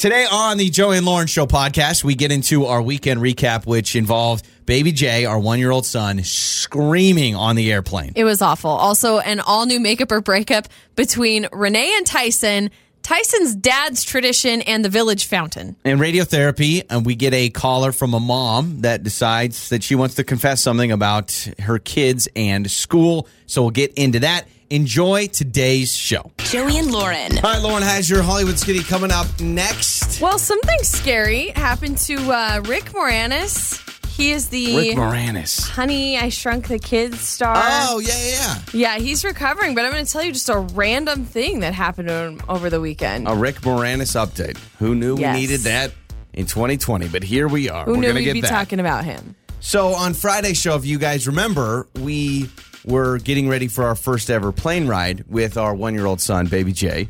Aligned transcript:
Today 0.00 0.24
on 0.32 0.56
the 0.56 0.70
Joey 0.70 0.96
and 0.96 1.04
Lauren 1.04 1.26
Show 1.26 1.44
podcast, 1.44 2.04
we 2.04 2.14
get 2.14 2.32
into 2.32 2.64
our 2.64 2.80
weekend 2.80 3.20
recap, 3.20 3.66
which 3.66 3.94
involved 3.94 4.46
Baby 4.64 4.92
Jay, 4.92 5.26
our 5.26 5.38
one 5.38 5.58
year 5.58 5.70
old 5.70 5.84
son, 5.84 6.24
screaming 6.24 7.36
on 7.36 7.54
the 7.54 7.70
airplane. 7.70 8.12
It 8.16 8.24
was 8.24 8.40
awful. 8.40 8.70
Also, 8.70 9.18
an 9.18 9.40
all 9.40 9.66
new 9.66 9.78
makeup 9.78 10.10
or 10.10 10.22
breakup 10.22 10.68
between 10.96 11.48
Renee 11.52 11.94
and 11.98 12.06
Tyson, 12.06 12.70
Tyson's 13.02 13.54
dad's 13.54 14.02
tradition, 14.02 14.62
and 14.62 14.82
the 14.82 14.88
village 14.88 15.26
fountain. 15.26 15.76
And 15.84 16.00
radiotherapy, 16.00 16.82
and 16.88 17.04
we 17.04 17.14
get 17.14 17.34
a 17.34 17.50
caller 17.50 17.92
from 17.92 18.14
a 18.14 18.20
mom 18.20 18.80
that 18.80 19.02
decides 19.02 19.68
that 19.68 19.82
she 19.82 19.96
wants 19.96 20.14
to 20.14 20.24
confess 20.24 20.62
something 20.62 20.90
about 20.90 21.32
her 21.58 21.78
kids 21.78 22.26
and 22.34 22.70
school. 22.70 23.28
So 23.44 23.60
we'll 23.60 23.72
get 23.72 23.92
into 23.98 24.20
that. 24.20 24.46
Enjoy 24.72 25.26
today's 25.26 25.92
show. 25.92 26.30
Joey 26.38 26.78
and 26.78 26.92
Lauren. 26.92 27.36
All 27.38 27.42
right, 27.42 27.60
Lauren 27.60 27.82
has 27.82 28.08
your 28.08 28.22
Hollywood 28.22 28.56
Skinny 28.56 28.84
coming 28.84 29.10
up 29.10 29.26
next. 29.40 30.20
Well, 30.20 30.38
something 30.38 30.78
scary 30.82 31.48
happened 31.50 31.98
to 31.98 32.14
uh, 32.30 32.62
Rick 32.66 32.84
Moranis. 32.92 33.84
He 34.16 34.30
is 34.30 34.48
the 34.50 34.76
Rick 34.76 34.96
Moranis. 34.96 35.68
Honey, 35.68 36.18
I 36.18 36.28
Shrunk 36.28 36.68
the 36.68 36.78
Kids 36.78 37.18
star. 37.18 37.54
Oh, 37.56 37.98
yeah, 37.98 38.12
yeah, 38.16 38.28
Yeah, 38.72 38.94
Yeah, 38.96 38.98
he's 39.02 39.24
recovering, 39.24 39.74
but 39.74 39.84
I'm 39.84 39.90
going 39.90 40.04
to 40.04 40.12
tell 40.12 40.22
you 40.22 40.30
just 40.30 40.48
a 40.48 40.58
random 40.58 41.24
thing 41.24 41.60
that 41.60 41.74
happened 41.74 42.06
to 42.06 42.14
him 42.14 42.40
over 42.48 42.70
the 42.70 42.80
weekend. 42.80 43.26
A 43.26 43.34
Rick 43.34 43.62
Moranis 43.62 44.14
update. 44.14 44.56
Who 44.78 44.94
knew 44.94 45.18
Yes. 45.18 45.34
we 45.34 45.40
needed 45.40 45.60
that 45.62 45.90
in 46.32 46.46
2020? 46.46 47.08
But 47.08 47.24
here 47.24 47.48
we 47.48 47.68
are. 47.68 47.86
Who 47.86 47.92
We're 47.92 47.96
knew 47.96 48.06
gonna 48.08 48.20
we'd 48.20 48.24
get 48.26 48.32
be 48.34 48.40
that. 48.42 48.50
talking 48.50 48.78
about 48.78 49.04
him? 49.04 49.34
So 49.58 49.88
on 49.94 50.14
Friday's 50.14 50.60
show, 50.60 50.76
if 50.76 50.86
you 50.86 50.98
guys 51.00 51.26
remember, 51.26 51.88
we 51.96 52.48
were 52.84 53.18
getting 53.18 53.48
ready 53.48 53.68
for 53.68 53.84
our 53.84 53.94
first 53.94 54.30
ever 54.30 54.52
plane 54.52 54.86
ride 54.86 55.24
with 55.28 55.56
our 55.56 55.74
one 55.74 55.94
year 55.94 56.06
old 56.06 56.20
son, 56.20 56.46
baby 56.46 56.72
Jay. 56.72 57.08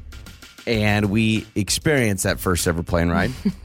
And 0.67 1.07
we 1.07 1.47
experienced 1.55 2.25
that 2.25 2.39
first 2.39 2.69
ever 2.69 2.83
plane 2.83 3.09
ride. 3.09 3.33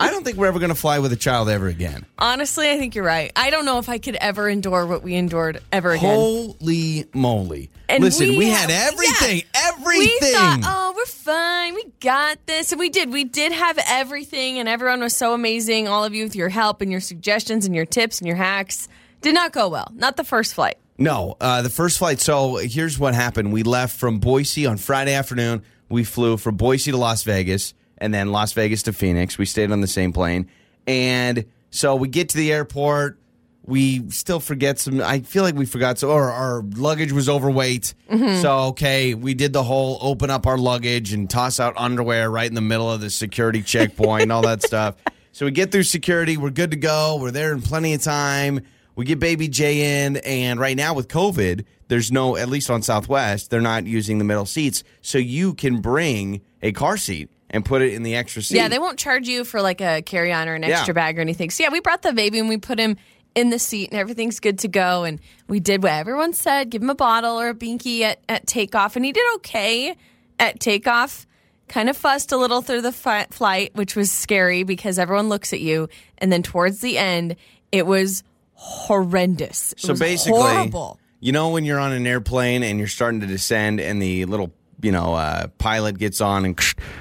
I 0.00 0.10
don't 0.10 0.24
think 0.24 0.38
we're 0.38 0.46
ever 0.46 0.58
going 0.58 0.70
to 0.70 0.74
fly 0.74 0.98
with 0.98 1.12
a 1.12 1.16
child 1.16 1.48
ever 1.50 1.68
again. 1.68 2.06
Honestly, 2.18 2.70
I 2.70 2.78
think 2.78 2.94
you're 2.94 3.04
right. 3.04 3.30
I 3.36 3.50
don't 3.50 3.66
know 3.66 3.78
if 3.78 3.88
I 3.88 3.98
could 3.98 4.16
ever 4.16 4.48
endure 4.48 4.86
what 4.86 5.02
we 5.02 5.14
endured 5.14 5.60
ever 5.70 5.92
again. 5.92 6.14
Holy 6.14 7.04
moly. 7.12 7.70
And 7.88 8.02
Listen, 8.02 8.30
we, 8.30 8.38
we 8.38 8.48
had 8.48 8.70
everything. 8.70 9.36
We 9.36 9.44
Everything. 9.54 10.32
thought, 10.32 10.60
oh, 10.64 10.94
we're 10.96 11.04
fine. 11.04 11.74
We 11.74 11.84
got 12.00 12.44
this. 12.46 12.72
And 12.72 12.78
we 12.80 12.88
did. 12.88 13.12
We 13.12 13.24
did 13.24 13.52
have 13.52 13.78
everything, 13.86 14.58
and 14.58 14.68
everyone 14.68 15.00
was 15.00 15.14
so 15.14 15.34
amazing. 15.34 15.86
All 15.86 16.02
of 16.02 16.14
you 16.14 16.24
with 16.24 16.34
your 16.34 16.48
help 16.48 16.80
and 16.80 16.90
your 16.90 17.00
suggestions 17.00 17.66
and 17.66 17.74
your 17.76 17.86
tips 17.86 18.18
and 18.18 18.26
your 18.26 18.36
hacks. 18.36 18.88
Did 19.20 19.34
not 19.34 19.52
go 19.52 19.68
well. 19.68 19.92
Not 19.94 20.16
the 20.16 20.24
first 20.24 20.54
flight. 20.54 20.78
No, 20.98 21.36
uh, 21.40 21.62
the 21.62 21.70
first 21.70 21.98
flight. 21.98 22.20
So 22.20 22.56
here's 22.56 22.98
what 22.98 23.14
happened. 23.14 23.52
We 23.52 23.62
left 23.62 23.98
from 23.98 24.18
Boise 24.18 24.66
on 24.66 24.76
Friday 24.78 25.12
afternoon. 25.14 25.62
We 25.88 26.04
flew 26.04 26.36
from 26.36 26.56
Boise 26.56 26.90
to 26.90 26.96
Las 26.96 27.22
Vegas 27.22 27.74
and 27.98 28.12
then 28.14 28.32
Las 28.32 28.52
Vegas 28.52 28.82
to 28.84 28.92
Phoenix. 28.92 29.38
We 29.38 29.44
stayed 29.46 29.70
on 29.72 29.80
the 29.80 29.86
same 29.86 30.12
plane. 30.12 30.48
And 30.86 31.44
so 31.70 31.96
we 31.96 32.08
get 32.08 32.30
to 32.30 32.36
the 32.36 32.52
airport. 32.52 33.18
We 33.64 34.08
still 34.10 34.38
forget 34.38 34.78
some. 34.78 35.00
I 35.00 35.20
feel 35.20 35.42
like 35.42 35.56
we 35.56 35.66
forgot. 35.66 35.98
So 35.98 36.12
our, 36.12 36.30
our 36.30 36.62
luggage 36.62 37.10
was 37.12 37.28
overweight. 37.28 37.94
So, 38.40 38.58
okay, 38.68 39.14
we 39.14 39.34
did 39.34 39.52
the 39.52 39.64
whole 39.64 39.98
open 40.00 40.30
up 40.30 40.46
our 40.46 40.56
luggage 40.56 41.12
and 41.12 41.28
toss 41.28 41.58
out 41.58 41.74
underwear 41.76 42.30
right 42.30 42.48
in 42.48 42.54
the 42.54 42.60
middle 42.60 42.90
of 42.90 43.00
the 43.00 43.10
security 43.10 43.62
checkpoint 43.62 44.22
and 44.22 44.32
all 44.32 44.42
that 44.42 44.62
stuff. 44.64 44.94
So 45.32 45.44
we 45.46 45.50
get 45.50 45.72
through 45.72 45.82
security. 45.82 46.36
We're 46.36 46.50
good 46.50 46.70
to 46.70 46.76
go. 46.76 47.18
We're 47.20 47.32
there 47.32 47.52
in 47.52 47.60
plenty 47.60 47.92
of 47.92 48.02
time. 48.02 48.60
We 48.96 49.04
get 49.04 49.20
baby 49.20 49.46
J 49.48 50.04
in, 50.06 50.16
and 50.18 50.58
right 50.58 50.76
now 50.76 50.94
with 50.94 51.06
COVID, 51.08 51.64
there's 51.88 52.10
no, 52.10 52.36
at 52.36 52.48
least 52.48 52.70
on 52.70 52.82
Southwest, 52.82 53.50
they're 53.50 53.60
not 53.60 53.86
using 53.86 54.18
the 54.18 54.24
middle 54.24 54.46
seats. 54.46 54.82
So 55.02 55.18
you 55.18 55.54
can 55.54 55.80
bring 55.80 56.40
a 56.62 56.72
car 56.72 56.96
seat 56.96 57.30
and 57.50 57.64
put 57.64 57.82
it 57.82 57.92
in 57.92 58.02
the 58.02 58.16
extra 58.16 58.42
seat. 58.42 58.56
Yeah, 58.56 58.68
they 58.68 58.78
won't 58.80 58.98
charge 58.98 59.28
you 59.28 59.44
for 59.44 59.62
like 59.62 59.80
a 59.80 60.02
carry 60.02 60.32
on 60.32 60.48
or 60.48 60.54
an 60.54 60.62
Yeah. 60.62 60.78
extra 60.78 60.94
bag 60.94 61.16
or 61.18 61.20
anything. 61.20 61.50
So, 61.50 61.62
yeah, 61.62 61.68
we 61.70 61.78
brought 61.80 62.02
the 62.02 62.12
baby 62.12 62.38
and 62.40 62.48
we 62.48 62.56
put 62.56 62.78
him 62.78 62.96
in 63.36 63.50
the 63.50 63.58
seat 63.58 63.90
and 63.90 64.00
everything's 64.00 64.40
good 64.40 64.58
to 64.60 64.68
go. 64.68 65.04
And 65.04 65.20
we 65.46 65.60
did 65.60 65.82
what 65.82 65.92
everyone 65.92 66.32
said 66.32 66.70
give 66.70 66.82
him 66.82 66.90
a 66.90 66.94
bottle 66.94 67.38
or 67.38 67.50
a 67.50 67.54
binky 67.54 68.00
at, 68.00 68.18
at 68.28 68.46
takeoff. 68.46 68.96
And 68.96 69.04
he 69.04 69.12
did 69.12 69.24
okay 69.36 69.94
at 70.40 70.58
takeoff. 70.58 71.26
Kind 71.68 71.88
of 71.90 71.96
fussed 71.96 72.32
a 72.32 72.36
little 72.36 72.62
through 72.62 72.80
the 72.82 72.92
fi- 72.92 73.26
flight, 73.30 73.72
which 73.74 73.94
was 73.94 74.10
scary 74.10 74.62
because 74.62 74.98
everyone 74.98 75.28
looks 75.28 75.52
at 75.52 75.60
you. 75.60 75.88
And 76.18 76.32
then 76.32 76.42
towards 76.42 76.80
the 76.80 76.96
end, 76.96 77.36
it 77.72 77.86
was 77.86 78.22
horrendous. 78.56 79.72
It 79.72 79.80
So 79.80 79.94
basically, 79.94 80.40
horrible. 80.40 80.98
you 81.20 81.32
know, 81.32 81.50
when 81.50 81.64
you're 81.64 81.78
on 81.78 81.92
an 81.92 82.06
airplane 82.06 82.62
and 82.62 82.78
you're 82.78 82.88
starting 82.88 83.20
to 83.20 83.26
descend, 83.26 83.80
and 83.80 84.00
the 84.02 84.24
little, 84.24 84.52
you 84.80 84.92
know, 84.92 85.14
uh, 85.14 85.46
pilot 85.58 85.98
gets 85.98 86.20
on 86.20 86.44
and 86.44 86.58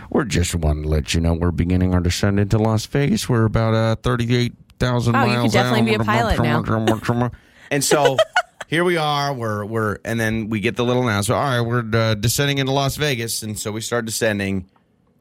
we're 0.09 0.25
just 0.25 0.53
wanting 0.55 0.83
to 0.83 0.89
let 0.89 1.13
you 1.13 1.21
know 1.21 1.33
we're 1.33 1.51
beginning 1.51 1.93
our 1.93 1.99
descent 2.01 2.39
into 2.39 2.57
Las 2.57 2.85
Vegas. 2.85 3.27
We're 3.27 3.45
about 3.45 3.73
uh, 3.73 3.95
38,000 3.97 5.15
Oh, 5.15 5.23
you 5.23 5.27
miles 5.27 5.43
could 5.43 5.51
definitely 5.57 5.89
be 5.89 5.95
a 5.95 5.99
pilot 5.99 6.39
now. 6.41 7.31
and 7.71 7.83
so 7.83 8.17
here 8.67 8.83
we 8.83 8.97
are. 8.97 9.33
We're 9.33 9.65
we're 9.65 9.97
and 10.05 10.19
then 10.19 10.49
we 10.49 10.59
get 10.59 10.75
the 10.75 10.85
little 10.85 11.03
announcement. 11.07 11.39
All 11.39 11.43
right, 11.45 11.61
we're 11.61 11.89
uh, 11.97 12.15
descending 12.15 12.57
into 12.59 12.71
Las 12.71 12.95
Vegas, 12.97 13.43
and 13.43 13.57
so 13.57 13.71
we 13.71 13.81
start 13.81 14.05
descending, 14.05 14.69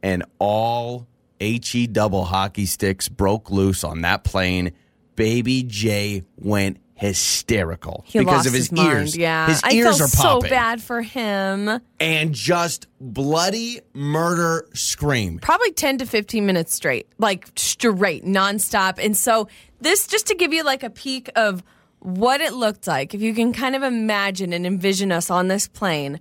and 0.02 0.24
all 0.38 1.06
he 1.40 1.86
double 1.86 2.24
hockey 2.24 2.64
sticks 2.64 3.08
broke 3.08 3.50
loose 3.50 3.84
on 3.84 4.00
that 4.02 4.24
plane. 4.24 4.72
Baby 5.16 5.62
Jay 5.62 6.25
went 6.36 6.78
hysterical 6.97 8.04
He 8.06 8.20
because 8.20 8.47
of 8.47 8.52
his, 8.52 8.70
his, 8.70 8.78
ears. 8.78 9.16
Yeah, 9.16 9.48
his 9.48 9.60
I 9.64 9.72
ears 9.72 9.98
felt 9.98 10.00
are 10.00 10.16
popping, 10.16 10.48
so 10.48 10.50
bad 10.50 10.82
for 10.82 11.02
him. 11.02 11.80
and 12.00 12.32
just 12.32 12.86
bloody 13.00 13.80
murder 13.92 14.66
scream. 14.75 15.38
probably 15.38 15.72
10 15.72 15.98
to 15.98 16.06
15 16.06 16.47
minutes 16.47 16.75
straight, 16.75 17.08
like 17.19 17.48
straight, 17.56 18.25
nonstop. 18.25 19.04
And 19.04 19.16
so, 19.16 19.48
this 19.80 20.06
just 20.06 20.26
to 20.28 20.34
give 20.34 20.52
you 20.52 20.62
like 20.62 20.82
a 20.82 20.91
peek 20.91 21.31
of 21.36 21.62
what 21.98 22.41
it 22.41 22.52
looked 22.52 22.86
like, 22.86 23.14
if 23.14 23.20
you 23.20 23.34
can 23.34 23.52
kind 23.52 23.75
of 23.75 23.82
imagine 23.82 24.52
and 24.52 24.66
envision 24.66 25.10
us 25.10 25.31
on 25.31 25.48
this 25.48 25.66
plane, 25.69 26.20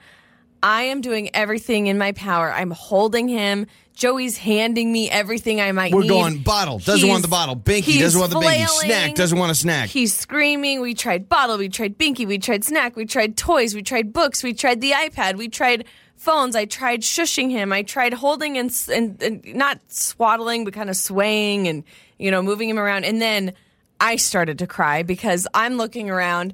I 0.64 0.84
am 0.84 1.02
doing 1.02 1.30
everything 1.36 1.88
in 1.88 1.98
my 1.98 2.14
power. 2.14 2.52
I'm 2.52 2.72
holding 2.72 3.28
him. 3.28 3.68
Joey's 3.96 4.38
handing 4.38 4.92
me 4.92 5.10
everything 5.10 5.62
I 5.62 5.72
might 5.74 5.92
need. 5.92 5.96
We're 5.96 6.02
need. 6.04 6.08
going 6.08 6.38
bottle. 6.42 6.80
Doesn't 6.80 7.02
He's- 7.02 7.10
want 7.12 7.22
the 7.22 7.28
bottle. 7.28 7.56
Binky 7.56 7.82
he's 7.84 8.02
doesn't 8.02 8.20
want 8.20 8.32
the 8.32 8.38
binky. 8.40 8.66
flailing. 8.66 8.68
Snack 8.90 9.16
doesn't 9.16 9.38
want 9.38 9.52
a 9.52 9.56
snack. 9.56 9.90
He's 9.90 10.16
screaming. 10.16 10.82
We 10.82 10.96
tried 10.96 11.30
bottle. 11.30 11.58
We 11.60 11.70
tried 11.70 12.00
binky. 12.00 12.26
We 12.26 12.40
tried 12.40 12.64
snack. 12.64 12.96
We 12.96 13.06
tried 13.06 13.38
toys. 13.38 13.76
We 13.76 13.84
tried 13.84 14.12
books. 14.14 14.42
We 14.42 14.54
tried 14.54 14.82
the 14.82 14.92
iPad. 14.92 15.36
We 15.36 15.48
tried 15.50 15.86
phones. 16.16 16.56
I 16.56 16.66
tried 16.66 17.02
shushing 17.02 17.52
him. 17.52 17.72
I 17.74 17.84
tried 17.84 18.14
holding 18.14 18.58
and, 18.58 18.70
s- 18.72 18.90
and, 18.90 19.22
and 19.22 19.46
not 19.54 19.80
swaddling, 19.90 20.64
but 20.64 20.74
kind 20.74 20.90
of 20.90 20.96
swaying 20.96 21.68
and, 21.68 21.84
you 22.18 22.32
know, 22.32 22.42
moving 22.42 22.70
him 22.70 22.80
around. 22.80 23.04
And 23.04 23.22
then 23.22 23.54
I 24.00 24.16
started 24.16 24.58
to 24.60 24.66
cry 24.68 25.04
because 25.04 25.46
I'm 25.54 25.76
looking 25.78 26.10
around. 26.10 26.54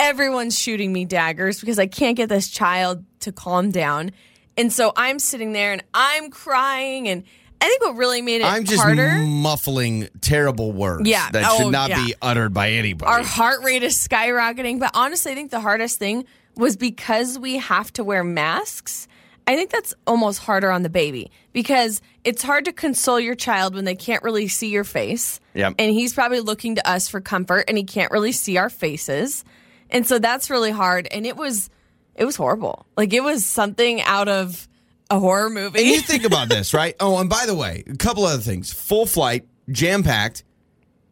Everyone's 0.00 0.58
shooting 0.58 0.92
me 0.92 1.04
daggers 1.04 1.60
because 1.60 1.78
I 1.78 1.86
can't 1.86 2.16
get 2.16 2.28
this 2.28 2.48
child 2.48 3.04
to 3.20 3.32
calm 3.32 3.70
down. 3.70 4.10
And 4.56 4.72
so 4.72 4.92
I'm 4.96 5.18
sitting 5.18 5.52
there 5.52 5.72
and 5.72 5.82
I'm 5.94 6.30
crying. 6.30 7.08
And 7.08 7.22
I 7.60 7.66
think 7.68 7.82
what 7.82 7.96
really 7.96 8.22
made 8.22 8.40
it 8.40 8.44
I'm 8.46 8.64
just 8.64 8.82
harder. 8.82 9.18
muffling 9.18 10.08
terrible 10.22 10.72
words 10.72 11.08
Yeah. 11.08 11.30
that 11.30 11.44
Oh, 11.46 11.58
should 11.58 11.70
not 11.72 11.90
yeah. 11.90 12.04
be 12.04 12.14
uttered 12.22 12.54
by 12.54 12.70
anybody. 12.72 13.10
our 13.10 13.22
heart 13.22 13.62
rate 13.62 13.82
is 13.82 13.94
skyrocketing. 13.96 14.80
But 14.80 14.90
honestly, 14.94 15.32
I 15.32 15.34
think 15.34 15.50
the 15.50 15.60
hardest 15.60 15.98
thing 15.98 16.24
was 16.56 16.76
because 16.76 17.38
we 17.38 17.58
have 17.58 17.92
to 17.94 18.02
wear 18.04 18.24
masks. 18.24 19.06
I 19.46 19.56
think 19.56 19.70
that's 19.70 19.94
almost 20.06 20.38
harder 20.40 20.70
on 20.70 20.82
the 20.82 20.90
baby 20.90 21.30
because 21.52 22.00
it's 22.24 22.42
hard 22.42 22.64
to 22.66 22.72
console 22.72 23.18
your 23.20 23.34
child 23.34 23.74
when 23.74 23.84
they 23.84 23.94
can't 23.96 24.22
really 24.22 24.48
see 24.48 24.68
your 24.70 24.84
face. 24.84 25.40
Yep. 25.54 25.74
And 25.78 25.92
he's 25.92 26.14
probably 26.14 26.40
looking 26.40 26.76
to 26.76 26.88
us 26.88 27.08
for 27.08 27.20
comfort 27.20 27.64
and 27.68 27.76
he 27.76 27.84
can't 27.84 28.10
really 28.12 28.32
see 28.32 28.56
our 28.58 28.70
faces. 28.70 29.44
And 29.90 30.06
so 30.06 30.18
that's 30.18 30.50
really 30.50 30.70
hard. 30.70 31.08
And 31.10 31.26
it 31.26 31.36
was 31.36 31.68
it 32.14 32.24
was 32.24 32.36
horrible. 32.36 32.86
Like 32.96 33.12
it 33.12 33.22
was 33.22 33.44
something 33.46 34.00
out 34.02 34.28
of 34.28 34.68
a 35.10 35.18
horror 35.18 35.50
movie. 35.50 35.80
and 35.80 35.88
you 35.88 36.00
think 36.02 36.24
about 36.24 36.48
this, 36.48 36.72
right? 36.74 36.94
Oh, 37.00 37.18
and 37.18 37.28
by 37.28 37.44
the 37.46 37.54
way, 37.54 37.82
a 37.90 37.96
couple 37.96 38.24
other 38.24 38.42
things. 38.42 38.72
Full 38.72 39.06
flight, 39.06 39.46
jam 39.70 40.02
packed. 40.02 40.44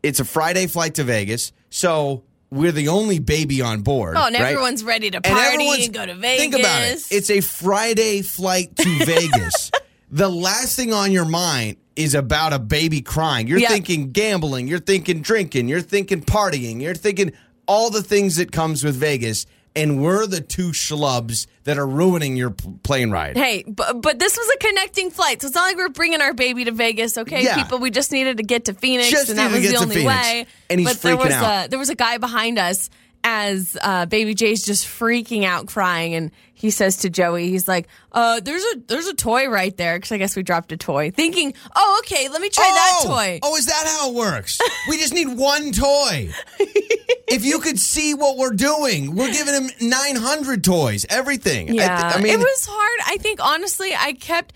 It's 0.02 0.20
a 0.20 0.24
Friday 0.24 0.66
flight 0.68 0.94
to 0.94 1.04
Vegas, 1.04 1.52
so 1.70 2.22
we're 2.50 2.72
the 2.72 2.88
only 2.88 3.18
baby 3.18 3.60
on 3.60 3.82
board. 3.82 4.16
oh, 4.16 4.26
and 4.26 4.34
right? 4.34 4.42
everyone's 4.52 4.84
ready 4.84 5.10
to 5.10 5.20
party 5.20 5.40
everyone's- 5.54 5.84
and 5.86 5.94
go 5.94 6.06
to 6.06 6.14
Vegas. 6.14 6.38
Think 6.40 6.54
about 6.54 6.82
it. 6.82 7.02
It's 7.10 7.30
a 7.30 7.40
Friday 7.40 8.22
flight 8.22 8.76
to 8.76 8.98
Vegas. 9.04 9.70
the 10.10 10.28
last 10.30 10.76
thing 10.76 10.92
on 10.92 11.10
your 11.12 11.24
mind 11.26 11.76
is 11.96 12.14
about 12.14 12.52
a 12.52 12.58
baby 12.60 13.00
crying. 13.02 13.48
You're 13.48 13.58
Yeah. 13.58 13.68
thinking 13.70 14.12
gambling, 14.12 14.68
you're 14.68 14.78
thinking 14.78 15.20
drinking, 15.20 15.68
you're 15.68 15.80
thinking 15.82 16.22
partying, 16.22 16.80
you're 16.80 16.94
thinking 16.94 17.32
all 17.68 17.90
the 17.90 18.02
things 18.02 18.34
that 18.36 18.50
comes 18.50 18.82
with 18.82 18.96
Vegas. 18.96 19.46
And 19.76 20.02
we're 20.02 20.26
the 20.26 20.40
two 20.40 20.70
schlubs 20.70 21.46
that 21.62 21.78
are 21.78 21.86
ruining 21.86 22.36
your 22.36 22.50
plane 22.50 23.12
ride. 23.12 23.36
Hey, 23.36 23.62
but, 23.68 24.02
but 24.02 24.18
this 24.18 24.36
was 24.36 24.48
a 24.56 24.58
connecting 24.58 25.10
flight, 25.10 25.40
so 25.40 25.46
it's 25.46 25.54
not 25.54 25.68
like 25.68 25.76
we're 25.76 25.88
bringing 25.90 26.20
our 26.20 26.34
baby 26.34 26.64
to 26.64 26.72
Vegas, 26.72 27.16
okay? 27.16 27.44
Yeah. 27.44 27.54
People, 27.62 27.78
we 27.78 27.92
just 27.92 28.10
needed 28.10 28.38
to 28.38 28.42
get 28.42 28.64
to 28.64 28.74
Phoenix, 28.74 29.08
Just 29.10 29.28
and 29.28 29.38
that 29.38 29.52
was 29.52 29.70
the 29.70 29.76
only 29.76 29.96
Phoenix. 29.96 30.08
way. 30.08 30.46
And 30.68 30.80
he's 30.80 30.88
but 30.88 31.02
there 31.02 31.14
freaking 31.16 31.24
was 31.26 31.32
out. 31.32 31.66
a 31.66 31.68
there 31.68 31.78
was 31.78 31.90
a 31.90 31.94
guy 31.94 32.18
behind 32.18 32.58
us, 32.58 32.90
as 33.24 33.76
uh, 33.82 34.06
baby 34.06 34.34
Jay's 34.34 34.64
just 34.64 34.86
freaking 34.86 35.44
out, 35.44 35.66
crying, 35.66 36.14
and 36.14 36.30
he 36.54 36.70
says 36.70 36.98
to 36.98 37.10
Joey, 37.10 37.50
he's 37.50 37.68
like, 37.68 37.88
uh, 38.12 38.40
"There's 38.40 38.62
a 38.62 38.80
there's 38.86 39.06
a 39.06 39.14
toy 39.14 39.48
right 39.48 39.76
there." 39.76 39.96
Because 39.96 40.12
I 40.12 40.18
guess 40.18 40.34
we 40.36 40.42
dropped 40.42 40.72
a 40.72 40.76
toy, 40.76 41.10
thinking, 41.10 41.54
"Oh, 41.76 42.02
okay, 42.04 42.28
let 42.28 42.40
me 42.40 42.48
try 42.48 42.64
that 42.64 43.00
toy." 43.06 43.40
Oh, 43.42 43.56
is 43.56 43.66
that 43.66 43.84
how 43.86 44.10
it 44.10 44.14
works? 44.14 44.58
we 44.88 44.98
just 44.98 45.12
need 45.12 45.28
one 45.36 45.72
toy. 45.72 46.30
if 47.28 47.44
you 47.44 47.58
could 47.60 47.78
see 47.78 48.14
what 48.14 48.36
we're 48.38 48.54
doing, 48.54 49.14
we're 49.14 49.32
giving 49.32 49.54
him 49.54 49.70
900 49.80 50.64
toys, 50.64 51.04
everything. 51.10 51.70
I, 51.70 51.74
Yeah, 51.74 52.02
th- 52.02 52.14
I 52.16 52.22
mean, 52.22 52.32
it 52.32 52.38
was 52.38 52.66
hard. 52.70 52.98
I 53.06 53.18
think 53.18 53.40
honestly, 53.42 53.90
I 53.96 54.12
kept 54.14 54.52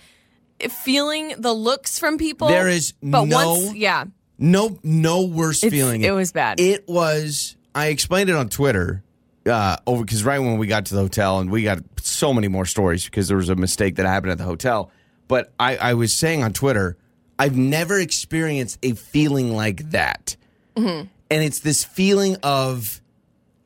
feeling 0.71 1.35
the 1.39 1.53
looks 1.53 1.99
from 1.99 2.19
people. 2.19 2.49
There 2.49 2.69
is 2.69 2.95
but 3.03 3.25
no- 3.25 3.55
once, 3.55 3.75
yeah, 3.75 4.05
no 4.39 4.79
no 4.83 5.23
worse 5.23 5.63
It's- 5.63 5.79
feeling. 5.79 6.03
it 6.03 6.13
was 6.13 6.33
bad. 6.33 6.59
It 6.61 6.89
was. 6.89 7.57
I 7.75 7.87
explained 7.87 8.31
it 8.31 8.37
on 8.37 8.49
Twitter 8.49 9.03
uh, 9.47 9.77
over 9.87 10.05
because 10.05 10.25
right 10.25 10.39
when 10.39 10.59
we 10.59 10.67
got 10.67 10.87
to 10.87 10.95
the 10.95 11.01
hotel, 11.01 11.39
and 11.41 11.51
we 11.51 11.63
got 11.63 11.79
so 12.01 12.33
many 12.33 12.49
more 12.49 12.67
stories 12.67 13.05
because 13.05 13.29
there 13.29 13.37
was 13.37 13.49
a 13.49 13.57
mistake 13.57 13.97
that 13.97 14.07
happened 14.07 14.33
at 14.33 14.39
the 14.39 14.45
hotel. 14.45 14.91
But 15.29 15.53
I, 15.59 15.77
I 15.77 15.95
was 15.95 16.15
saying 16.15 16.43
on 16.43 16.53
Twitter, 16.53 16.97
I've 17.39 17.57
never 17.57 17.99
experienced 17.99 18.79
a 18.83 18.93
feeling 18.95 19.53
like 19.55 19.91
that, 19.91 20.37
Mm-hmm. 20.77 21.07
and 21.31 21.43
it's 21.43 21.61
this 21.61 21.85
feeling 21.85 22.37
of 22.43 23.01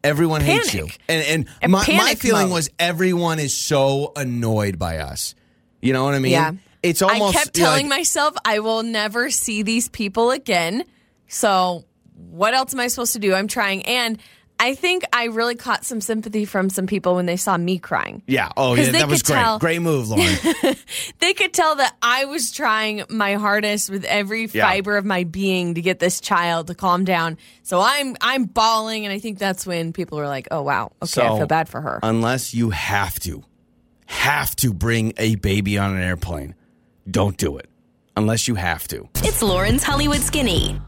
everyone 0.02 0.40
hates 0.40 0.72
you, 0.74 0.86
Panic. 1.08 1.28
and 1.30 1.46
and 1.62 1.72
my, 1.72 1.84
my 1.88 2.14
feeling 2.14 2.48
mode. 2.48 2.54
was 2.54 2.70
everyone 2.78 3.38
is 3.38 3.54
so 3.54 4.12
annoyed 4.16 4.78
by 4.78 4.98
us. 4.98 5.34
You 5.82 5.92
know 5.92 6.04
what 6.04 6.14
I 6.14 6.18
mean? 6.20 6.32
Yeah. 6.32 6.52
It's 6.82 7.02
almost 7.02 7.36
I 7.36 7.40
kept 7.42 7.54
telling 7.54 7.88
like, 7.88 7.98
myself 7.98 8.34
I 8.44 8.60
will 8.60 8.82
never 8.84 9.30
see 9.30 9.62
these 9.62 9.88
people 9.88 10.30
again. 10.30 10.84
So 11.28 11.84
what 12.16 12.54
else 12.54 12.74
am 12.74 12.80
I 12.80 12.88
supposed 12.88 13.12
to 13.14 13.18
do? 13.18 13.34
I'm 13.34 13.48
trying, 13.48 13.84
and 13.86 14.18
I 14.58 14.74
think 14.74 15.04
I 15.12 15.24
really 15.26 15.54
caught 15.54 15.84
some 15.84 16.00
sympathy 16.00 16.46
from 16.46 16.70
some 16.70 16.86
people 16.86 17.14
when 17.16 17.26
they 17.26 17.36
saw 17.36 17.58
me 17.58 17.78
crying. 17.78 18.22
Yeah. 18.26 18.48
Oh, 18.56 18.74
yeah. 18.74 18.90
That 18.92 19.06
was 19.06 19.22
great. 19.22 19.36
tell- 19.36 19.58
Great 19.58 19.82
move, 19.82 20.08
Lauren. 20.08 20.26
They 21.18 21.34
could 21.34 21.52
tell 21.52 21.76
that 21.76 21.94
I 22.00 22.24
was 22.24 22.50
trying 22.52 23.02
my 23.10 23.34
hardest 23.34 23.90
with 23.90 24.04
every 24.04 24.46
Yeah. 24.46 24.62
fiber 24.64 24.96
of 24.96 25.04
my 25.04 25.24
being 25.24 25.74
to 25.74 25.82
get 25.82 25.98
this 25.98 26.20
child 26.20 26.68
to 26.68 26.74
calm 26.74 27.04
down. 27.04 27.36
So 27.64 27.80
I'm 27.82 28.16
I'm 28.22 28.44
bawling, 28.44 29.04
and 29.04 29.12
I 29.12 29.18
think 29.18 29.38
that's 29.38 29.66
when 29.66 29.92
people 29.92 30.16
were 30.18 30.26
like, 30.28 30.48
"Oh 30.50 30.62
wow, 30.62 30.92
okay, 31.02 31.20
I 31.22 31.36
feel 31.36 31.46
bad 31.46 31.68
for 31.68 31.80
her." 31.82 32.00
Unless 32.02 32.54
you 32.54 32.70
have 32.70 33.18
to, 33.20 33.42
have 34.06 34.54
to 34.56 34.72
bring 34.72 35.12
a 35.18 35.34
baby 35.36 35.76
on 35.78 35.94
an 35.96 36.02
airplane, 36.02 36.54
don't 37.10 37.36
do 37.36 37.58
it. 37.58 37.68
Unless 38.16 38.48
you 38.48 38.54
have 38.54 38.88
to. 38.88 39.08
It's 39.16 39.42
Lauren's 39.42 39.82
Hollywood 39.82 40.20
Skinny. 40.20 40.80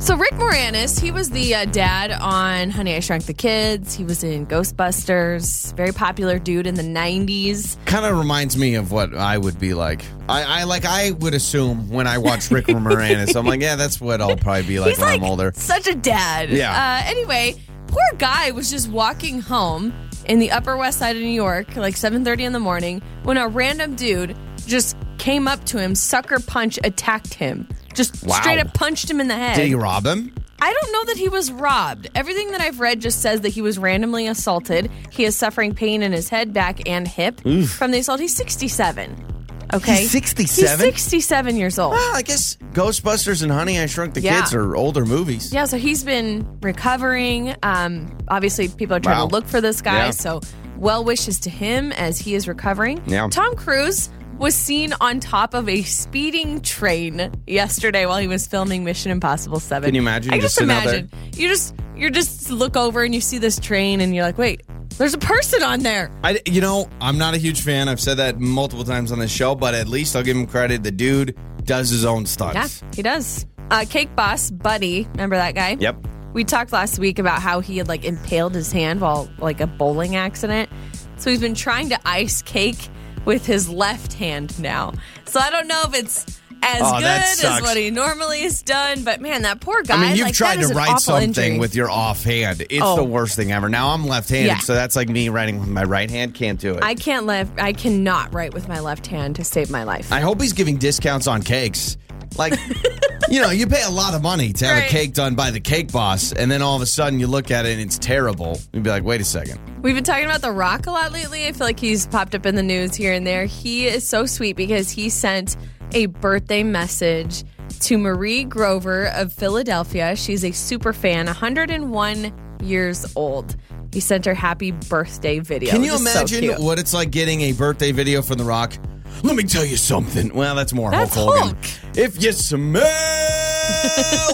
So 0.00 0.16
Rick 0.16 0.34
Moranis, 0.34 1.00
he 1.00 1.10
was 1.10 1.28
the 1.30 1.56
uh, 1.56 1.64
dad 1.64 2.12
on 2.12 2.70
Honey 2.70 2.94
I 2.94 3.00
Shrunk 3.00 3.24
the 3.26 3.32
Kids. 3.34 3.94
He 3.94 4.04
was 4.04 4.22
in 4.22 4.46
Ghostbusters. 4.46 5.74
Very 5.74 5.90
popular 5.92 6.38
dude 6.38 6.68
in 6.68 6.76
the 6.76 6.84
'90s. 6.84 7.84
Kind 7.84 8.06
of 8.06 8.16
reminds 8.16 8.56
me 8.56 8.76
of 8.76 8.92
what 8.92 9.12
I 9.16 9.36
would 9.38 9.58
be 9.58 9.74
like. 9.74 10.02
I, 10.28 10.60
I 10.60 10.64
like. 10.64 10.84
I 10.84 11.10
would 11.12 11.34
assume 11.34 11.88
when 11.90 12.06
I 12.06 12.18
watch 12.18 12.48
Rick 12.52 12.66
Moranis, 12.68 13.34
I'm 13.34 13.44
like, 13.44 13.60
yeah, 13.60 13.74
that's 13.74 14.00
what 14.00 14.20
I'll 14.20 14.36
probably 14.36 14.62
be 14.62 14.78
like 14.78 14.90
He's 14.90 14.98
when 15.00 15.08
like 15.08 15.20
I'm 15.20 15.24
older. 15.24 15.52
such 15.56 15.88
a 15.88 15.96
dad. 15.96 16.50
Yeah. 16.50 16.70
Uh, 16.70 17.08
anyway, 17.10 17.56
poor 17.88 18.04
guy 18.18 18.52
was 18.52 18.70
just 18.70 18.88
walking 18.88 19.40
home 19.40 19.92
in 20.26 20.38
the 20.38 20.52
Upper 20.52 20.76
West 20.76 21.00
Side 21.00 21.16
of 21.16 21.22
New 21.22 21.28
York, 21.28 21.74
like 21.74 21.96
7:30 21.96 22.40
in 22.42 22.52
the 22.52 22.60
morning, 22.60 23.02
when 23.24 23.36
a 23.36 23.48
random 23.48 23.96
dude 23.96 24.36
just 24.64 24.96
came 25.18 25.46
up 25.48 25.64
to 25.66 25.78
him, 25.78 25.94
sucker 25.94 26.38
punch 26.40 26.78
attacked 26.84 27.34
him, 27.34 27.68
just 27.94 28.24
Wow. 28.24 28.40
straight 28.40 28.58
up 28.58 28.72
punched 28.74 29.10
him 29.10 29.20
in 29.20 29.28
the 29.28 29.36
head. 29.36 29.56
Did 29.56 29.66
he 29.68 29.74
rob 29.74 30.06
him? 30.06 30.32
I 30.60 30.72
don't 30.72 30.92
know 30.92 31.04
that 31.12 31.16
he 31.18 31.28
was 31.28 31.52
robbed. 31.52 32.10
Everything 32.16 32.50
that 32.50 32.60
I've 32.60 32.80
read 32.80 33.00
just 33.00 33.20
says 33.22 33.42
that 33.42 33.50
he 33.50 33.62
was 33.62 33.78
randomly 33.78 34.26
assaulted. 34.26 34.90
He 35.10 35.24
is 35.24 35.36
suffering 35.36 35.72
pain 35.74 36.02
in 36.02 36.10
his 36.12 36.28
head, 36.28 36.52
back, 36.52 36.88
and 36.88 37.06
hip 37.06 37.40
from 37.68 37.92
the 37.92 37.98
assault. 38.00 38.18
He's 38.18 38.34
67. 38.34 39.24
Okay. 39.72 40.00
He's 40.00 40.10
67? 40.10 40.70
He's 40.78 40.78
67 40.94 41.56
years 41.56 41.78
old. 41.78 41.92
Well, 41.92 42.16
I 42.16 42.22
guess 42.22 42.56
Ghostbusters 42.72 43.42
and 43.42 43.52
Honey 43.52 43.78
I 43.78 43.86
Shrunk 43.86 44.14
the 44.14 44.20
Yeah. 44.20 44.40
Kids 44.40 44.54
are 44.54 44.74
older 44.74 45.04
movies. 45.04 45.52
Yeah, 45.52 45.66
so 45.66 45.76
he's 45.76 46.02
been 46.02 46.44
recovering. 46.62 47.54
Um, 47.62 48.16
obviously, 48.28 48.68
people 48.68 48.96
are 48.96 49.00
trying 49.00 49.18
Wow. 49.18 49.26
to 49.26 49.32
look 49.32 49.46
for 49.46 49.60
this 49.60 49.80
guy. 49.82 50.06
Yeah. 50.06 50.10
So, 50.10 50.40
well 50.78 51.04
wishes 51.04 51.38
to 51.40 51.50
him 51.50 51.92
as 51.92 52.18
he 52.18 52.34
is 52.34 52.48
recovering. 52.48 53.02
Yeah. 53.06 53.28
Tom 53.30 53.54
Cruise 53.56 54.08
was 54.38 54.54
seen 54.54 54.94
on 55.00 55.20
top 55.20 55.54
of 55.54 55.68
a 55.68 55.82
speeding 55.82 56.60
train 56.60 57.30
yesterday 57.46 58.06
while 58.06 58.18
he 58.18 58.28
was 58.28 58.46
filming 58.46 58.84
Mission 58.84 59.10
Impossible 59.10 59.60
Seven. 59.60 59.88
Can 59.88 59.94
you 59.94 60.00
imagine 60.00 60.32
I 60.32 60.36
just 60.36 60.44
just 60.46 60.54
sitting 60.56 60.70
out 60.70 60.84
there? 60.84 60.98
imagine 61.00 61.10
you 61.34 61.48
just 61.48 61.74
you 61.96 62.10
just 62.10 62.50
look 62.50 62.76
over 62.76 63.02
and 63.02 63.14
you 63.14 63.20
see 63.20 63.38
this 63.38 63.58
train 63.58 64.00
and 64.00 64.14
you're 64.14 64.24
like, 64.24 64.38
wait, 64.38 64.62
there's 64.96 65.14
a 65.14 65.18
person 65.18 65.62
on 65.62 65.80
there. 65.80 66.10
I, 66.22 66.40
you 66.46 66.60
know, 66.60 66.88
I'm 67.00 67.18
not 67.18 67.34
a 67.34 67.38
huge 67.38 67.62
fan. 67.62 67.88
I've 67.88 68.00
said 68.00 68.18
that 68.18 68.38
multiple 68.38 68.84
times 68.84 69.10
on 69.10 69.18
this 69.18 69.32
show, 69.32 69.54
but 69.54 69.74
at 69.74 69.88
least 69.88 70.14
I'll 70.14 70.22
give 70.22 70.36
him 70.36 70.46
credit. 70.46 70.84
The 70.84 70.92
dude 70.92 71.36
does 71.64 71.90
his 71.90 72.04
own 72.04 72.24
stunts. 72.24 72.82
Yeah, 72.82 72.88
he 72.94 73.02
does. 73.02 73.46
Uh, 73.70 73.84
Cake 73.88 74.14
Boss 74.14 74.50
Buddy, 74.50 75.06
remember 75.12 75.36
that 75.36 75.54
guy? 75.54 75.76
Yep. 75.78 76.06
We 76.32 76.44
talked 76.44 76.72
last 76.72 76.98
week 76.98 77.18
about 77.18 77.42
how 77.42 77.60
he 77.60 77.78
had 77.78 77.88
like 77.88 78.04
impaled 78.04 78.54
his 78.54 78.70
hand 78.70 79.00
while 79.00 79.28
like 79.38 79.60
a 79.60 79.66
bowling 79.66 80.14
accident. 80.14 80.70
So 81.16 81.30
he's 81.30 81.40
been 81.40 81.54
trying 81.54 81.88
to 81.88 81.98
ice 82.04 82.42
cake 82.42 82.88
with 83.28 83.44
his 83.44 83.68
left 83.68 84.14
hand 84.14 84.58
now. 84.58 84.94
So 85.26 85.38
I 85.38 85.50
don't 85.50 85.68
know 85.68 85.82
if 85.86 85.94
it's 85.94 86.40
as 86.62 86.80
Oh, 86.82 86.98
good 86.98 87.04
as 87.44 87.62
what 87.62 87.76
he 87.76 87.90
normally 87.90 88.40
has 88.40 88.62
done, 88.62 89.04
but 89.04 89.20
man, 89.20 89.42
that 89.42 89.60
poor 89.60 89.82
guy. 89.82 89.94
I 89.96 90.00
mean, 90.00 90.16
you've 90.16 90.26
like, 90.28 90.34
tried 90.34 90.60
to 90.60 90.68
write 90.68 90.98
something 90.98 91.28
injury. 91.28 91.58
with 91.58 91.74
your 91.76 91.90
offhand. 91.90 92.62
It's 92.62 92.80
Oh. 92.82 92.96
the 92.96 93.04
worst 93.04 93.36
thing 93.36 93.52
ever. 93.52 93.68
Now 93.68 93.90
I'm 93.90 94.06
left-handed, 94.06 94.46
Yeah. 94.46 94.58
so 94.58 94.74
that's 94.74 94.96
like 94.96 95.10
me 95.10 95.28
writing 95.28 95.60
with 95.60 95.68
my 95.68 95.84
right 95.84 96.10
hand. 96.10 96.34
Can't 96.34 96.58
do 96.58 96.72
it. 96.74 96.82
I 96.82 96.94
can't 96.94 97.26
left. 97.26 97.60
I 97.60 97.74
cannot 97.74 98.32
write 98.32 98.54
with 98.54 98.66
my 98.66 98.80
left 98.80 99.06
hand 99.06 99.36
to 99.36 99.44
save 99.44 99.70
my 99.70 99.84
life. 99.84 100.10
I 100.10 100.20
hope 100.20 100.40
he's 100.40 100.54
giving 100.54 100.78
discounts 100.78 101.26
on 101.26 101.42
cakes. 101.42 101.98
Like, 102.36 102.54
you 103.30 103.40
know, 103.40 103.50
you 103.50 103.66
pay 103.66 103.82
a 103.82 103.90
lot 103.90 104.14
of 104.14 104.22
money 104.22 104.52
to 104.54 104.66
have 104.66 104.76
Right. 104.78 104.86
a 104.86 104.88
cake 104.90 105.14
done 105.14 105.34
by 105.34 105.50
the 105.50 105.60
cake 105.60 105.90
boss, 105.92 106.32
and 106.32 106.50
then 106.50 106.62
all 106.62 106.76
of 106.76 106.82
a 106.82 106.86
sudden 106.86 107.18
you 107.20 107.26
look 107.26 107.50
at 107.50 107.66
it 107.66 107.72
and 107.72 107.80
it's 107.80 107.98
terrible. 107.98 108.60
You'd 108.72 108.82
be 108.82 108.90
like, 108.90 109.04
wait 109.04 109.20
a 109.20 109.24
second. 109.24 109.60
We've 109.82 109.94
been 109.94 110.04
talking 110.04 110.24
about 110.24 110.40
The 110.42 110.52
Rock 110.52 110.86
a 110.86 110.90
lot 110.90 111.12
lately. 111.12 111.46
I 111.46 111.52
feel 111.52 111.66
like 111.66 111.78
he's 111.80 112.06
popped 112.06 112.34
up 112.34 112.44
in 112.46 112.54
the 112.56 112.62
news 112.62 112.94
here 112.94 113.12
and 113.12 113.26
there. 113.26 113.44
He 113.46 113.86
is 113.86 114.06
so 114.08 114.26
sweet 114.26 114.56
because 114.56 114.90
he 114.90 115.08
sent 115.08 115.56
a 115.92 116.06
birthday 116.06 116.62
message 116.62 117.44
to 117.80 117.96
Marie 117.98 118.44
Grover 118.44 119.06
of 119.14 119.32
Philadelphia. 119.32 120.16
She's 120.16 120.44
a 120.44 120.50
super 120.52 120.92
fan, 120.92 121.26
101 121.26 122.32
years 122.62 123.12
old. 123.16 123.56
He 123.92 124.00
sent 124.00 124.24
her 124.26 124.34
happy 124.34 124.72
birthday 124.72 125.38
video. 125.38 125.70
Can 125.70 125.84
you 125.84 125.94
is 125.94 126.02
so 126.12 126.20
imagine 126.20 126.62
what 126.62 126.78
it's 126.78 126.92
like 126.92 127.10
getting 127.10 127.40
a 127.42 127.52
birthday 127.52 127.92
video 127.92 128.20
from 128.20 128.38
The 128.38 128.44
Rock? 128.44 128.74
Let 129.22 129.36
me 129.36 129.42
tell 129.44 129.64
you 129.64 129.76
something. 129.76 130.32
Well, 130.34 130.54
that's 130.54 130.72
more 130.72 130.90
That's 130.90 131.14
Hulk 131.14 131.34
Hogan. 131.36 131.54
Hulk. 131.56 131.96
If 131.98 132.22
you 132.22 132.32
smell 132.32 132.82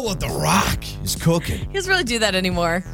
what 0.03 0.21
The 0.21 0.29
Rock 0.29 0.85
is 1.03 1.17
cooking. 1.17 1.59
He 1.59 1.73
doesn't 1.75 1.91
really 1.91 2.05
do 2.05 2.19
that 2.21 2.35
anymore. 2.35 2.85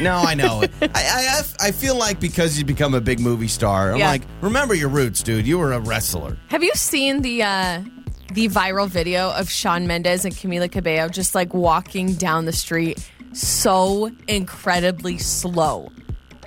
No, 0.00 0.16
I 0.16 0.34
know. 0.34 0.62
I, 0.82 0.88
I 0.94 1.42
I 1.60 1.70
feel 1.72 1.96
like 1.96 2.20
because 2.20 2.58
you 2.58 2.64
become 2.64 2.94
a 2.94 3.00
big 3.00 3.20
movie 3.20 3.48
star, 3.48 3.92
I'm 3.92 3.98
Yeah. 3.98 4.08
like, 4.10 4.22
remember 4.40 4.74
your 4.74 4.88
roots, 4.88 5.22
dude. 5.22 5.46
You 5.46 5.58
were 5.58 5.72
a 5.72 5.80
wrestler. 5.80 6.38
Have 6.48 6.62
you 6.62 6.72
seen 6.74 7.22
the 7.22 7.42
uh, 7.42 7.82
the 8.32 8.48
viral 8.48 8.88
video 8.88 9.30
of 9.32 9.50
Shawn 9.50 9.86
Mendes 9.86 10.24
and 10.24 10.34
Camila 10.34 10.70
Cabello 10.70 11.08
just 11.08 11.34
like 11.34 11.52
walking 11.52 12.14
down 12.14 12.44
the 12.44 12.52
street 12.52 13.10
so 13.32 14.10
incredibly 14.28 15.18
slow, 15.18 15.90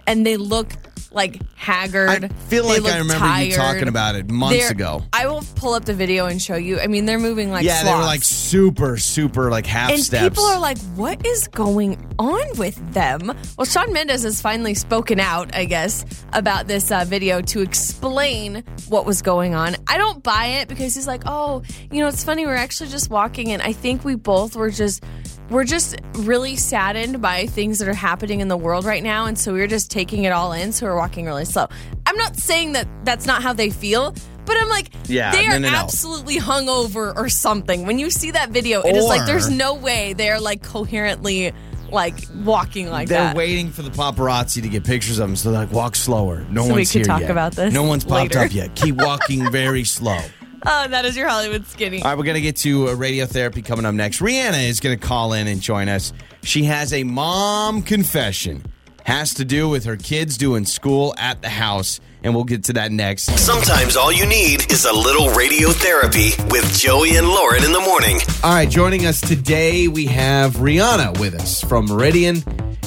and 0.07 0.25
they 0.25 0.37
look 0.37 0.69
like 1.13 1.41
haggard. 1.55 2.09
I 2.25 2.27
feel 2.49 2.65
like 2.65 2.83
I 2.83 2.97
remember 2.97 3.43
you 3.43 3.53
talking 3.55 3.87
about 3.87 4.15
it 4.15 4.29
months 4.29 4.59
They're- 4.59 4.71
ago. 4.71 5.03
I 5.13 5.27
will 5.27 5.43
pull 5.55 5.73
up 5.73 5.85
the 5.85 5.93
video 5.93 6.25
and 6.25 6.41
show 6.41 6.55
you. 6.55 6.79
I 6.79 6.87
mean, 6.87 7.05
they're 7.05 7.19
moving 7.19 7.51
like 7.51 7.63
yeah, 7.65 7.83
they 7.83 7.91
were 7.91 7.99
like 7.99 8.23
super, 8.23 8.97
super 8.97 9.49
like 9.51 9.65
half 9.65 9.91
And 9.91 9.99
steps. 10.01 10.29
people 10.29 10.45
are 10.45 10.59
like, 10.59 10.77
what 10.95 11.25
is 11.25 11.47
going 11.47 11.97
on 12.19 12.43
with 12.57 12.75
them? 12.93 13.31
Well, 13.57 13.65
Shawn 13.65 13.93
Mendes 13.93 14.23
has 14.23 14.41
finally 14.41 14.73
spoken 14.73 15.19
out, 15.19 15.55
I 15.55 15.65
guess, 15.65 16.03
about 16.33 16.67
this 16.67 16.91
uh, 16.91 17.05
video 17.07 17.41
to 17.41 17.61
explain 17.61 18.63
what 18.89 19.05
was 19.05 19.21
going 19.21 19.53
on. 19.55 19.75
I 19.87 19.97
don't 19.97 20.23
buy 20.23 20.45
it 20.61 20.67
because 20.67 20.95
he's 20.95 21.07
like, 21.07 21.23
oh, 21.25 21.63
you 21.91 22.01
know, 22.01 22.07
it's 22.07 22.23
funny. 22.23 22.45
We're 22.45 22.55
actually 22.55 22.89
just 22.89 23.09
walking, 23.09 23.51
and 23.51 23.61
I 23.61 23.71
think 23.73 24.03
we 24.03 24.15
both 24.15 24.55
were 24.55 24.69
just. 24.71 25.03
We're 25.49 25.65
just 25.65 25.95
really 26.13 26.55
saddened 26.55 27.21
by 27.21 27.45
things 27.47 27.79
that 27.79 27.87
are 27.87 27.93
happening 27.93 28.39
in 28.39 28.47
the 28.47 28.57
world 28.57 28.85
right 28.85 29.03
now. 29.03 29.25
And 29.25 29.37
so 29.37 29.53
we're 29.53 29.67
just 29.67 29.91
taking 29.91 30.23
it 30.23 30.31
all 30.31 30.51
in. 30.53 30.71
So 30.71 30.85
we're 30.87 30.95
walking 30.97 31.25
really 31.25 31.45
slow. 31.45 31.67
I'm 32.05 32.17
not 32.17 32.35
saying 32.37 32.73
that 32.73 32.87
that's 33.03 33.25
not 33.27 33.43
how 33.43 33.53
they 33.53 33.69
feel, 33.69 34.15
but 34.45 34.57
I'm 34.57 34.69
like, 34.69 34.89
Yeah, 35.05 35.31
they 35.31 35.45
are 35.47 35.59
no, 35.59 35.69
no. 35.69 35.75
absolutely 35.77 36.37
hungover 36.37 37.15
or 37.15 37.29
something. 37.29 37.85
When 37.85 37.99
you 37.99 38.09
see 38.09 38.31
that 38.31 38.49
video, 38.49 38.81
it 38.81 38.95
is 38.95 39.05
like 39.05 39.25
there's 39.25 39.49
no 39.49 39.75
way 39.75 40.13
they're 40.13 40.39
like 40.39 40.63
coherently 40.63 41.51
like 41.91 42.15
walking 42.43 42.89
like 42.89 43.09
that. 43.09 43.33
They're 43.33 43.37
waiting 43.37 43.69
for 43.69 43.83
the 43.83 43.91
paparazzi 43.91 44.61
to 44.63 44.69
get 44.69 44.83
pictures 44.83 45.19
of 45.19 45.27
them, 45.27 45.35
so 45.35 45.51
they're 45.51 45.59
like, 45.61 45.71
walk 45.71 45.95
slower. 45.95 46.43
No 46.49 46.63
So 46.63 46.67
we 46.69 46.73
one's 46.73 46.91
could 46.91 46.99
here 46.99 47.05
talk 47.05 47.21
yet. 47.21 47.29
about 47.31 47.51
this 47.53 47.71
No 47.71 47.83
one's 47.83 48.03
popped 48.03 48.33
later. 48.33 48.39
up 48.39 48.53
yet. 48.53 48.73
Keep 48.75 48.95
walking 48.95 49.51
very 49.51 49.83
slow. 49.83 50.17
Oh, 50.65 50.87
that 50.87 51.05
is 51.05 51.17
your 51.17 51.27
Hollywood 51.27 51.65
skinny. 51.67 52.01
All 52.01 52.09
right, 52.09 52.17
we're 52.17 52.23
going 52.23 52.35
to 52.35 52.41
get 52.41 52.55
to 52.57 52.87
uh, 52.89 52.95
radiotherapy 52.95 53.63
coming 53.65 53.85
up 53.85 53.93
next. 53.93 54.19
Rihanna 54.19 54.67
is 54.67 54.79
going 54.79 54.97
to 54.97 55.05
call 55.05 55.33
in 55.33 55.47
and 55.47 55.61
join 55.61 55.89
us. 55.89 56.13
She 56.43 56.63
has 56.65 56.93
a 56.93 57.03
mom 57.03 57.81
confession. 57.81 58.63
has 59.05 59.33
to 59.35 59.45
do 59.45 59.67
with 59.67 59.83
her 59.85 59.97
kids 59.97 60.37
doing 60.37 60.65
school 60.65 61.13
at 61.17 61.41
the 61.41 61.49
house. 61.49 61.99
And 62.23 62.33
we'll 62.33 62.45
get 62.45 62.63
to 62.65 62.73
that 62.73 62.91
next. 62.91 63.37
Sometimes 63.37 63.95
all 63.95 64.11
you 64.11 64.25
need 64.25 64.71
is 64.71 64.85
a 64.85 64.93
little 64.93 65.29
radio 65.31 65.69
therapy 65.69 66.31
with 66.49 66.77
Joey 66.77 67.17
and 67.17 67.27
Lauren 67.27 67.63
in 67.63 67.71
the 67.73 67.81
morning. 67.81 68.19
All 68.43 68.53
right, 68.53 68.69
joining 68.69 69.05
us 69.05 69.19
today, 69.19 69.87
we 69.87 70.05
have 70.05 70.53
Rihanna 70.53 71.19
with 71.19 71.35
us 71.35 71.61
from 71.61 71.85
Meridian. 71.85 72.43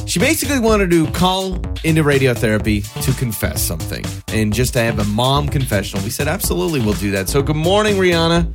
She 0.07 0.19
basically 0.19 0.61
wanted 0.61 0.91
to 0.91 1.07
call 1.11 1.55
into 1.85 2.05
radiotherapy 2.05 2.85
to 3.03 3.13
confess 3.19 3.61
something 3.61 4.05
and 4.29 4.53
just 4.53 4.73
to 4.75 4.79
have 4.79 4.99
a 4.99 5.05
mom 5.05 5.49
confessional. 5.49 6.03
We 6.05 6.11
said, 6.11 6.29
absolutely, 6.29 6.81
we'll 6.81 6.95
do 6.95 7.11
that. 7.11 7.29
So, 7.29 7.43
good 7.43 7.57
morning, 7.57 7.97
Rihanna. 7.97 8.53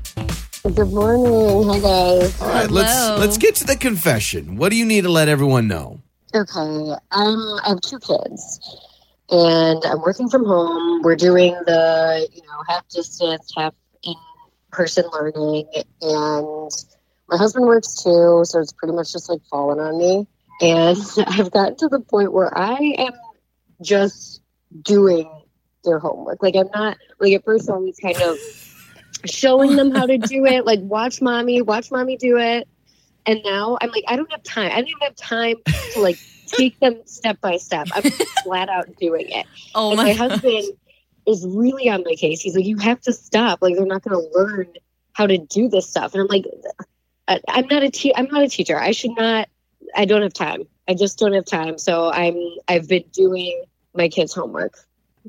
Good 0.63 0.91
morning. 0.91 1.67
Hi 1.67 1.79
guys. 1.79 2.41
All 2.41 2.47
right, 2.47 2.69
let's 2.69 3.19
let's 3.19 3.37
get 3.39 3.55
to 3.55 3.65
the 3.65 3.75
confession. 3.75 4.57
What 4.57 4.69
do 4.69 4.77
you 4.77 4.85
need 4.85 5.01
to 5.01 5.09
let 5.09 5.27
everyone 5.27 5.67
know? 5.67 5.99
Okay. 6.35 6.59
Um, 6.59 7.59
I 7.63 7.69
have 7.69 7.81
two 7.81 7.97
kids, 7.97 8.59
and 9.31 9.83
I'm 9.85 10.01
working 10.01 10.29
from 10.29 10.45
home. 10.45 11.01
We're 11.01 11.15
doing 11.15 11.53
the 11.65 12.27
you 12.33 12.41
know 12.41 12.63
half 12.67 12.87
distance, 12.89 13.51
half 13.57 13.73
in 14.03 14.13
person 14.71 15.05
learning, 15.13 15.67
and 16.01 16.71
my 17.29 17.37
husband 17.37 17.65
works 17.65 18.03
too, 18.03 18.41
so 18.43 18.59
it's 18.59 18.73
pretty 18.73 18.93
much 18.93 19.13
just 19.13 19.29
like 19.29 19.41
falling 19.49 19.79
on 19.79 19.97
me. 19.97 20.27
And 20.59 20.97
I've 21.27 21.51
gotten 21.51 21.77
to 21.77 21.87
the 21.87 22.01
point 22.01 22.33
where 22.33 22.55
I 22.55 22.75
am 22.97 23.13
just 23.81 24.41
doing 24.81 25.29
their 25.83 25.99
homework. 25.99 26.43
Like 26.43 26.55
I'm 26.55 26.69
not 26.73 26.97
like 27.19 27.33
at 27.33 27.45
first 27.45 27.69
I 27.69 27.73
was 27.73 27.97
kind 28.01 28.21
of 28.21 28.37
showing 29.25 29.75
them 29.75 29.91
how 29.91 30.05
to 30.05 30.17
do 30.17 30.45
it. 30.45 30.65
Like 30.71 30.79
watch 30.81 31.21
mommy, 31.21 31.61
watch 31.61 31.91
mommy 31.91 32.17
do 32.17 32.37
it. 32.37 32.67
And 33.25 33.41
now 33.43 33.77
I'm 33.79 33.89
like, 33.89 34.03
I 34.07 34.15
don't 34.15 34.29
have 34.31 34.43
time. 34.43 34.71
I 34.71 34.75
don't 34.75 34.87
even 34.87 35.01
have 35.01 35.15
time 35.15 35.55
to 35.93 35.99
like 35.99 36.17
take 36.51 36.79
them 36.79 37.01
step 37.05 37.39
by 37.41 37.57
step. 37.57 37.87
I'm 37.93 38.03
flat 38.43 38.69
out 38.69 38.87
doing 38.97 39.29
it. 39.29 39.45
Oh 39.75 39.91
and 39.91 39.97
my 39.97 40.13
husband 40.13 40.65
is 41.27 41.45
really 41.47 41.89
on 41.89 42.03
my 42.05 42.15
case. 42.15 42.41
He's 42.41 42.55
like, 42.55 42.65
you 42.65 42.77
have 42.77 43.01
to 43.01 43.13
stop. 43.13 43.61
Like 43.61 43.75
they're 43.75 43.85
not 43.85 44.03
going 44.03 44.19
to 44.19 44.37
learn 44.37 44.67
how 45.13 45.27
to 45.27 45.37
do 45.37 45.69
this 45.69 45.87
stuff. 45.87 46.13
And 46.13 46.21
I'm 46.21 46.27
like, 46.27 46.45
I'm 47.47 47.67
not 47.67 47.83
a 47.83 47.89
te- 47.89 48.15
I'm 48.15 48.27
not 48.27 48.43
a 48.43 48.47
teacher. 48.47 48.77
I 48.77 48.91
should 48.91 49.15
not. 49.15 49.47
I 49.95 50.05
don't 50.05 50.21
have 50.21 50.33
time. 50.33 50.63
I 50.87 50.93
just 50.93 51.19
don't 51.19 51.33
have 51.33 51.45
time. 51.45 51.77
So 51.77 52.11
I'm. 52.11 52.37
I've 52.67 52.87
been 52.87 53.03
doing 53.13 53.63
my 53.93 54.09
kids' 54.09 54.33
homework. 54.33 54.73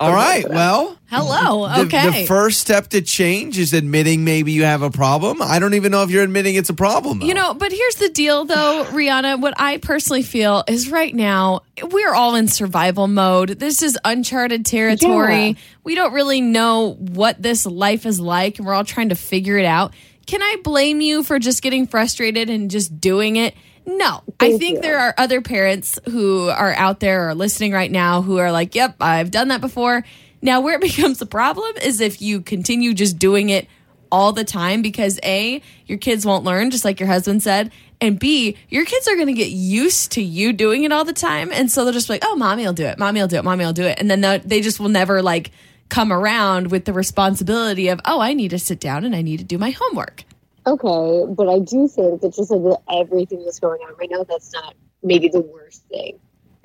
All 0.00 0.12
right, 0.12 0.48
well, 0.48 0.96
Hello. 1.10 1.68
the, 1.68 1.82
Okay. 1.82 2.22
the 2.22 2.26
first 2.26 2.60
step 2.60 2.88
to 2.88 3.02
change 3.02 3.58
is 3.58 3.74
admitting 3.74 4.24
maybe 4.24 4.50
you 4.50 4.64
have 4.64 4.80
a 4.80 4.90
problem. 4.90 5.42
I 5.42 5.58
don't 5.58 5.74
even 5.74 5.92
know 5.92 6.02
if 6.02 6.10
you're 6.10 6.22
admitting 6.24 6.54
it's 6.54 6.70
a 6.70 6.74
problem. 6.74 7.18
though. 7.18 7.26
You 7.26 7.34
know, 7.34 7.52
but 7.52 7.72
here's 7.72 7.96
the 7.96 8.08
deal 8.08 8.46
though, 8.46 8.84
Rihanna. 8.90 9.40
What 9.40 9.52
I 9.58 9.76
personally 9.76 10.22
feel 10.22 10.64
is 10.66 10.90
right 10.90 11.14
now, 11.14 11.60
we're 11.82 12.14
all 12.14 12.34
in 12.36 12.48
survival 12.48 13.06
mode. 13.06 13.50
This 13.50 13.82
is 13.82 13.98
uncharted 14.04 14.64
territory. 14.64 15.48
Yeah. 15.48 15.52
We 15.84 15.94
don't 15.94 16.14
really 16.14 16.40
know 16.40 16.94
what 16.94 17.40
this 17.42 17.66
life 17.66 18.06
is 18.06 18.18
like, 18.18 18.58
and 18.58 18.66
we're 18.66 18.74
all 18.74 18.84
trying 18.84 19.10
to 19.10 19.14
figure 19.14 19.58
it 19.58 19.66
out. 19.66 19.92
Can 20.26 20.40
I 20.42 20.56
blame 20.64 21.00
you 21.02 21.22
for 21.22 21.38
just 21.38 21.62
getting 21.62 21.86
frustrated 21.86 22.48
and 22.48 22.70
just 22.70 22.98
doing 22.98 23.36
it? 23.36 23.54
No. 23.86 24.22
I 24.38 24.56
think 24.58 24.76
you. 24.76 24.82
there 24.82 24.98
are 24.98 25.14
other 25.18 25.40
parents 25.40 25.98
who 26.08 26.48
are 26.48 26.72
out 26.72 27.00
there 27.00 27.28
or 27.28 27.34
listening 27.34 27.72
right 27.72 27.90
now 27.90 28.22
who 28.22 28.38
are 28.38 28.52
like, 28.52 28.74
yep, 28.74 28.96
I've 29.00 29.30
done 29.30 29.48
that 29.48 29.60
before. 29.60 30.04
Now, 30.40 30.60
where 30.60 30.76
it 30.76 30.80
becomes 30.82 31.20
a 31.20 31.26
problem 31.26 31.76
is 31.82 32.00
if 32.00 32.22
you 32.22 32.40
continue 32.40 32.94
just 32.94 33.18
doing 33.18 33.48
it 33.48 33.68
all 34.10 34.32
the 34.32 34.44
time 34.44 34.82
because 34.82 35.18
A, 35.24 35.62
your 35.86 35.98
kids 35.98 36.26
won't 36.26 36.44
learn, 36.44 36.70
just 36.70 36.84
like 36.84 37.00
your 37.00 37.06
husband 37.06 37.42
said. 37.42 37.72
And 38.00 38.18
B, 38.18 38.56
your 38.68 38.84
kids 38.84 39.08
are 39.08 39.14
going 39.14 39.28
to 39.28 39.32
get 39.32 39.50
used 39.50 40.12
to 40.12 40.22
you 40.22 40.52
doing 40.52 40.84
it 40.84 40.92
all 40.92 41.04
the 41.04 41.12
time. 41.12 41.50
And 41.52 41.70
so 41.70 41.84
they'll 41.84 41.94
just 41.94 42.08
be 42.08 42.14
like, 42.14 42.24
oh, 42.24 42.36
mommy 42.36 42.64
will 42.64 42.72
do 42.72 42.84
it. 42.84 42.98
Mommy 42.98 43.20
will 43.20 43.28
do 43.28 43.36
it. 43.36 43.44
Mommy 43.44 43.64
will 43.64 43.72
do 43.72 43.84
it. 43.84 43.98
And 43.98 44.10
then 44.10 44.42
they 44.44 44.60
just 44.60 44.78
will 44.80 44.88
never 44.88 45.22
like 45.22 45.50
come 45.88 46.12
around 46.12 46.70
with 46.70 46.84
the 46.84 46.92
responsibility 46.92 47.88
of, 47.88 48.00
oh, 48.04 48.20
I 48.20 48.34
need 48.34 48.50
to 48.50 48.58
sit 48.58 48.80
down 48.80 49.04
and 49.04 49.14
I 49.14 49.22
need 49.22 49.38
to 49.38 49.44
do 49.44 49.56
my 49.56 49.70
homework. 49.70 50.24
Okay, 50.66 51.24
but 51.34 51.48
I 51.48 51.58
do 51.58 51.88
think 51.88 52.20
that 52.20 52.34
just 52.34 52.50
like 52.50 52.60
with 52.60 52.76
everything 52.90 53.44
that's 53.44 53.58
going 53.58 53.80
on 53.80 53.94
right 53.98 54.08
now, 54.10 54.22
that's 54.24 54.52
not 54.52 54.74
maybe 55.02 55.28
the 55.28 55.40
worst 55.40 55.82
thing. 55.88 56.18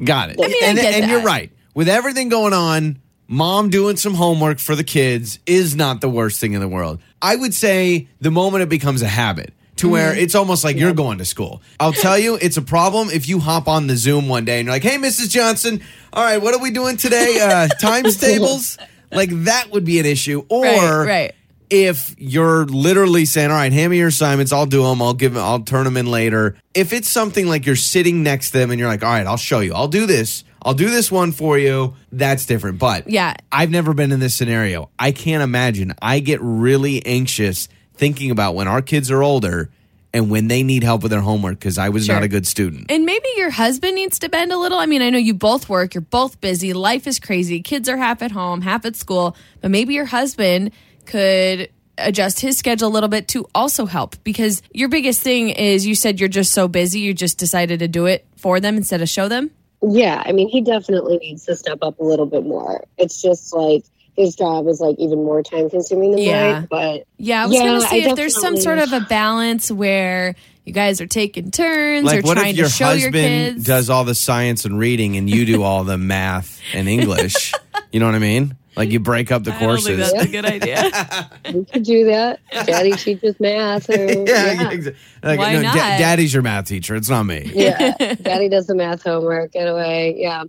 Got 0.03 0.29
it. 0.29 0.39
I 0.39 0.47
mean, 0.47 0.63
I 0.63 0.67
and 0.67 0.77
get 0.77 0.93
and 1.01 1.11
you're 1.11 1.23
right. 1.23 1.51
With 1.73 1.89
everything 1.89 2.29
going 2.29 2.53
on, 2.53 2.99
mom 3.27 3.69
doing 3.69 3.97
some 3.97 4.13
homework 4.13 4.59
for 4.59 4.75
the 4.75 4.83
kids 4.83 5.39
is 5.47 5.75
not 5.75 6.01
the 6.01 6.09
worst 6.09 6.39
thing 6.39 6.53
in 6.53 6.61
the 6.61 6.67
world. 6.67 6.99
I 7.21 7.35
would 7.35 7.53
say 7.55 8.07
the 8.21 8.29
moment 8.31 8.61
it 8.63 8.69
becomes 8.69 9.01
a 9.01 9.07
habit 9.07 9.53
to 9.77 9.89
where 9.89 10.11
Mm-hmm. 10.11 10.19
it's 10.21 10.35
almost 10.35 10.63
like 10.63 10.77
you're 10.77 10.93
going 10.93 11.17
to 11.19 11.25
school. 11.25 11.61
I'll 11.79 11.93
tell 11.93 12.17
you, 12.17 12.35
it's 12.41 12.57
a 12.57 12.61
problem 12.63 13.09
if 13.09 13.27
you 13.27 13.39
hop 13.39 13.67
on 13.67 13.87
the 13.87 13.95
Zoom 13.95 14.27
one 14.27 14.45
day 14.45 14.59
and 14.59 14.65
you're 14.67 14.73
like, 14.75 14.83
hey, 14.83 14.97
Mrs. 14.97 15.29
Johnson, 15.29 15.81
all 16.13 16.23
right, 16.23 16.41
what 16.41 16.53
are 16.55 16.59
we 16.59 16.71
doing 16.71 16.97
today? 16.97 17.39
Uh, 17.41 17.67
times 17.79 18.17
tables? 18.17 18.77
Like 19.11 19.29
that 19.45 19.71
would 19.71 19.85
be 19.85 19.99
an 19.99 20.05
issue. 20.05 20.45
Or 20.49 20.63
Right, 20.63 21.05
right. 21.05 21.35
If 21.69 22.15
you're 22.17 22.65
literally 22.65 23.25
saying, 23.25 23.51
"All 23.51 23.57
right, 23.57 23.71
hand 23.73 23.91
me 23.91 23.97
your 23.97 24.07
assignments. 24.07 24.51
I'll 24.53 24.65
do 24.65 24.83
them. 24.83 25.01
I'll 25.01 25.13
give. 25.13 25.33
them 25.33 25.43
I'll 25.43 25.59
turn 25.59 25.83
them 25.85 25.97
in 25.97 26.05
later." 26.09 26.55
If 26.73 26.93
it's 26.93 27.09
something 27.09 27.47
like 27.47 27.65
you're 27.65 27.75
sitting 27.75 28.23
next 28.23 28.51
to 28.51 28.59
them 28.59 28.71
and 28.71 28.79
you're 28.79 28.89
like, 28.89 29.03
"All 29.03 29.11
right, 29.11 29.25
I'll 29.27 29.37
show 29.37 29.59
you. 29.59 29.73
I'll 29.73 29.87
do 29.87 30.05
this. 30.05 30.43
I'll 30.61 30.73
do 30.73 30.89
this 30.89 31.11
one 31.11 31.31
for 31.31 31.57
you." 31.57 31.93
That's 32.11 32.45
different. 32.45 32.79
But 32.79 33.09
Yeah. 33.09 33.33
I've 33.51 33.69
never 33.71 33.93
been 33.93 34.11
in 34.11 34.19
this 34.19 34.35
scenario. 34.35 34.89
I 34.97 35.11
can't 35.11 35.43
imagine. 35.43 35.93
I 36.01 36.19
get 36.19 36.39
really 36.41 37.05
anxious 37.05 37.67
thinking 37.95 38.31
about 38.31 38.55
when 38.55 38.67
our 38.67 38.81
kids 38.81 39.09
are 39.11 39.23
older 39.23 39.69
and 40.13 40.29
when 40.29 40.47
they 40.47 40.63
need 40.63 40.83
help 40.83 41.03
with 41.03 41.11
their 41.11 41.21
homework 41.21 41.59
because 41.59 41.77
I 41.77 41.89
was 41.89 42.05
Sure. 42.05 42.15
not 42.15 42.23
a 42.23 42.27
good 42.27 42.47
student. 42.47 42.85
And 42.89 43.05
maybe 43.05 43.25
your 43.35 43.49
husband 43.49 43.95
needs 43.95 44.17
to 44.19 44.29
bend 44.29 44.51
a 44.51 44.57
little. 44.57 44.77
I 44.77 44.85
mean, 44.85 45.01
I 45.01 45.09
know 45.09 45.17
you 45.17 45.33
both 45.33 45.67
work, 45.67 45.93
you're 45.93 46.01
both 46.01 46.39
busy, 46.39 46.73
life 46.73 47.07
is 47.07 47.19
crazy, 47.19 47.59
kids 47.61 47.89
are 47.89 47.97
half 47.97 48.21
at 48.21 48.31
home, 48.31 48.61
half 48.61 48.85
at 48.85 48.95
school, 48.95 49.35
but 49.61 49.69
maybe 49.69 49.93
your 49.93 50.05
husband 50.05 50.71
could 51.07 51.69
adjust 51.97 52.39
his 52.39 52.57
schedule 52.57 52.87
a 52.87 52.93
little 52.93 53.09
bit 53.09 53.27
to 53.29 53.47
also 53.55 53.85
help 53.87 54.15
because 54.23 54.61
your 54.71 54.87
biggest 54.89 55.21
thing 55.21 55.49
is 55.49 55.85
you 55.87 55.95
said 55.95 56.19
you're 56.19 56.29
just 56.29 56.51
so 56.53 56.67
busy, 56.67 56.99
you 56.99 57.13
just 57.13 57.37
decided 57.39 57.79
to 57.79 57.87
do 57.87 58.05
it 58.05 58.25
for 58.35 58.59
them 58.59 58.77
instead 58.77 59.01
of 59.01 59.09
show 59.09 59.27
them. 59.27 59.49
Yeah, 59.81 60.21
I 60.25 60.31
mean, 60.31 60.49
he 60.49 60.61
definitely 60.61 61.17
needs 61.17 61.45
to 61.45 61.55
step 61.55 61.79
up 61.81 61.99
a 61.99 62.03
little 62.03 62.25
bit 62.25 62.43
more. 62.43 62.83
It's 62.97 63.21
just 63.21 63.53
like 63.53 63.83
his 64.15 64.35
job 64.35 64.67
is 64.67 64.79
like 64.79 64.95
even 64.99 65.19
more 65.23 65.41
time 65.43 65.69
consuming 65.69 66.11
than 66.11 66.19
Yeah. 66.21 66.51
mine. 66.53 66.67
But 66.69 67.03
Yeah, 67.17 67.43
I 67.43 67.45
was 67.47 67.55
Yeah, 67.55 67.63
going 67.63 67.81
to 67.81 67.87
say 67.87 68.03
I 68.05 68.09
if 68.09 68.15
there's 68.15 68.39
some 68.39 68.57
sort 68.57 68.79
of 68.79 68.91
a 68.93 68.99
balance 69.01 69.71
where 69.71 70.35
you 70.65 70.73
guys 70.73 70.99
are 71.01 71.07
taking 71.07 71.51
turns 71.51 72.05
Like, 72.05 72.19
or 72.23 72.27
what 72.27 72.37
trying 72.37 72.51
if 72.51 72.57
your 72.57 72.67
to 72.67 72.71
show 72.73 72.85
husband 72.85 73.13
your 73.15 73.21
kids. 73.53 73.63
does 73.65 73.89
all 73.91 74.03
the 74.03 74.15
science 74.15 74.65
and 74.65 74.77
reading 74.79 75.15
and 75.17 75.29
you 75.29 75.45
do 75.45 75.61
all 75.63 75.83
the 75.83 75.97
math 75.97 76.59
and 76.73 76.87
English? 76.89 77.53
you 77.91 77.99
know 77.99 78.07
what 78.07 78.15
I 78.15 78.19
mean? 78.19 78.55
Like 78.77 78.91
you 78.91 78.99
break 78.99 79.31
up 79.31 79.43
the 79.43 79.53
I 79.53 79.59
don't 79.59 79.81
think 79.81 79.97
courses. 79.97 80.11
that's 80.11 80.25
a 80.25 80.31
good 80.31 80.45
idea. 80.45 81.29
we 81.53 81.65
could 81.65 81.83
do 81.83 82.05
that. 82.05 82.39
Daddy 82.51 82.91
teaches 82.93 83.39
math. 83.39 83.89
Or, 83.89 83.93
yeah, 84.05 84.23
yeah. 84.25 84.71
exa- 84.71 84.95
like, 85.23 85.39
Why 85.39 85.53
no, 85.53 85.61
not? 85.63 85.73
Daddy's 85.75 86.33
your 86.33 86.43
math 86.43 86.65
teacher. 86.67 86.95
It's 86.95 87.09
not 87.09 87.23
me. 87.23 87.51
yeah. 87.53 87.95
Daddy 88.21 88.49
does 88.49 88.67
the 88.67 88.75
math 88.75 89.03
homework. 89.03 89.53
Get 89.53 89.67
away. 89.67 90.15
Yeah. 90.17 90.43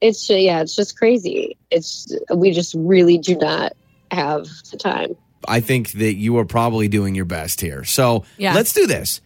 It's 0.00 0.26
ju- 0.26 0.34
yeah. 0.36 0.60
It's 0.62 0.74
just 0.74 0.98
crazy. 0.98 1.56
It's 1.70 2.12
we 2.34 2.50
just 2.50 2.74
really 2.76 3.18
do 3.18 3.36
not 3.36 3.72
have 4.10 4.46
the 4.70 4.76
time. 4.76 5.16
I 5.46 5.60
think 5.60 5.92
that 5.92 6.16
you 6.16 6.36
are 6.38 6.44
probably 6.44 6.88
doing 6.88 7.14
your 7.14 7.24
best 7.24 7.60
here. 7.60 7.84
So 7.84 8.24
Yeah. 8.36 8.54
let's 8.54 8.72
do 8.72 8.86
this. 8.86 9.20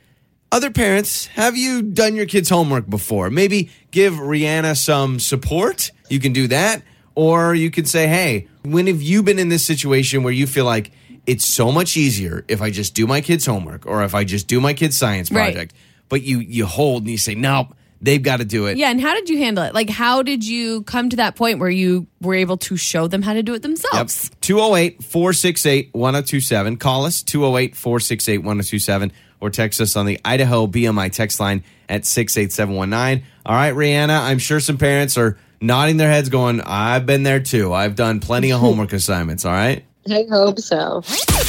Other 0.53 0.71
parents, 0.71 1.27
have 1.27 1.57
you 1.57 1.83
done 1.83 2.15
your 2.15 2.27
kids' 2.27 2.49
homework 2.49 2.89
before? 2.89 3.29
Maybe 3.31 3.71
give 3.91 4.15
Rihanna 4.15 4.77
some 4.77 5.19
support. 5.19 5.91
You 6.09 6.21
can 6.21 6.33
do 6.33 6.47
that. 6.49 6.83
Or 7.15 7.55
you 7.55 7.71
can 7.71 7.85
say, 7.85 8.07
hey, 8.07 8.49
when 8.63 8.87
have 8.89 9.01
you 9.03 9.23
been 9.23 9.39
in 9.39 9.49
this 9.49 9.65
situation 9.65 10.23
where 10.23 10.33
you 10.33 10.47
feel 10.47 10.65
like 10.65 10.91
it's 11.27 11.45
so 11.47 11.71
much 11.73 11.97
easier 11.97 12.45
if 12.49 12.61
I 12.61 12.71
just 12.71 12.95
do 12.95 13.07
my 13.07 13.21
kids' 13.21 13.47
homework 13.47 13.87
or 13.87 14.03
if 14.03 14.15
I 14.15 14.25
just 14.25 14.47
do 14.49 14.61
my 14.61 14.75
kids' 14.75 14.97
science 14.97 15.31
Right. 15.31 15.53
project? 15.53 15.75
But 16.09 16.23
you 16.23 16.41
you 16.41 16.67
hold 16.67 17.03
and 17.05 17.11
you 17.11 17.17
say, 17.19 17.35
nope, 17.35 17.69
they've 18.03 18.23
got 18.23 18.39
to 18.39 18.45
do 18.45 18.67
it. 18.67 18.77
Yeah, 18.77 18.91
and 18.91 19.01
how 19.01 19.15
did 19.15 19.29
you 19.31 19.39
handle 19.39 19.65
it? 19.65 19.73
Like, 19.75 19.89
how 19.89 20.23
did 20.23 20.45
you 20.47 20.83
come 20.83 21.09
to 21.11 21.17
that 21.17 21.35
point 21.37 21.61
where 21.61 21.71
you 21.71 22.07
were 22.21 22.35
able 22.35 22.57
to 22.59 22.77
show 22.77 23.07
them 23.07 23.23
how 23.23 23.33
to 23.33 23.43
do 23.43 23.55
it 23.55 23.63
themselves? 23.63 24.31
208 24.43 25.03
468 25.03 25.91
1027. 25.95 26.77
Call 26.77 27.07
us 27.07 27.23
208 27.23 27.75
468 27.77 28.39
1027 28.39 29.13
or 29.41 29.51
text 29.51 29.81
us 29.81 29.97
on 29.97 30.05
the 30.07 30.21
Idaho 30.25 30.67
BMI 30.67 31.11
text 31.11 31.41
line 31.41 31.65
at 31.89 32.05
68719. 32.05 33.25
All 33.47 33.55
right, 33.55 33.75
Rihanna, 33.75 34.21
I'm 34.21 34.39
sure 34.39 34.61
some 34.61 34.79
parents 34.79 35.17
are 35.19 35.39
nodding 35.61 35.97
their 35.97 36.11
heads 36.11 36.29
going, 36.29 36.61
I've 36.61 37.07
been 37.07 37.23
there 37.23 37.41
too. 37.41 37.73
I've 37.73 37.97
done 37.97 38.21
plenty 38.21 38.53
of 38.53 38.61
homework 38.61 38.93
assignments. 38.95 39.45
All 39.45 39.53
right. 39.53 39.85
I 40.11 40.27
hope 40.31 40.59
so. 40.59 41.03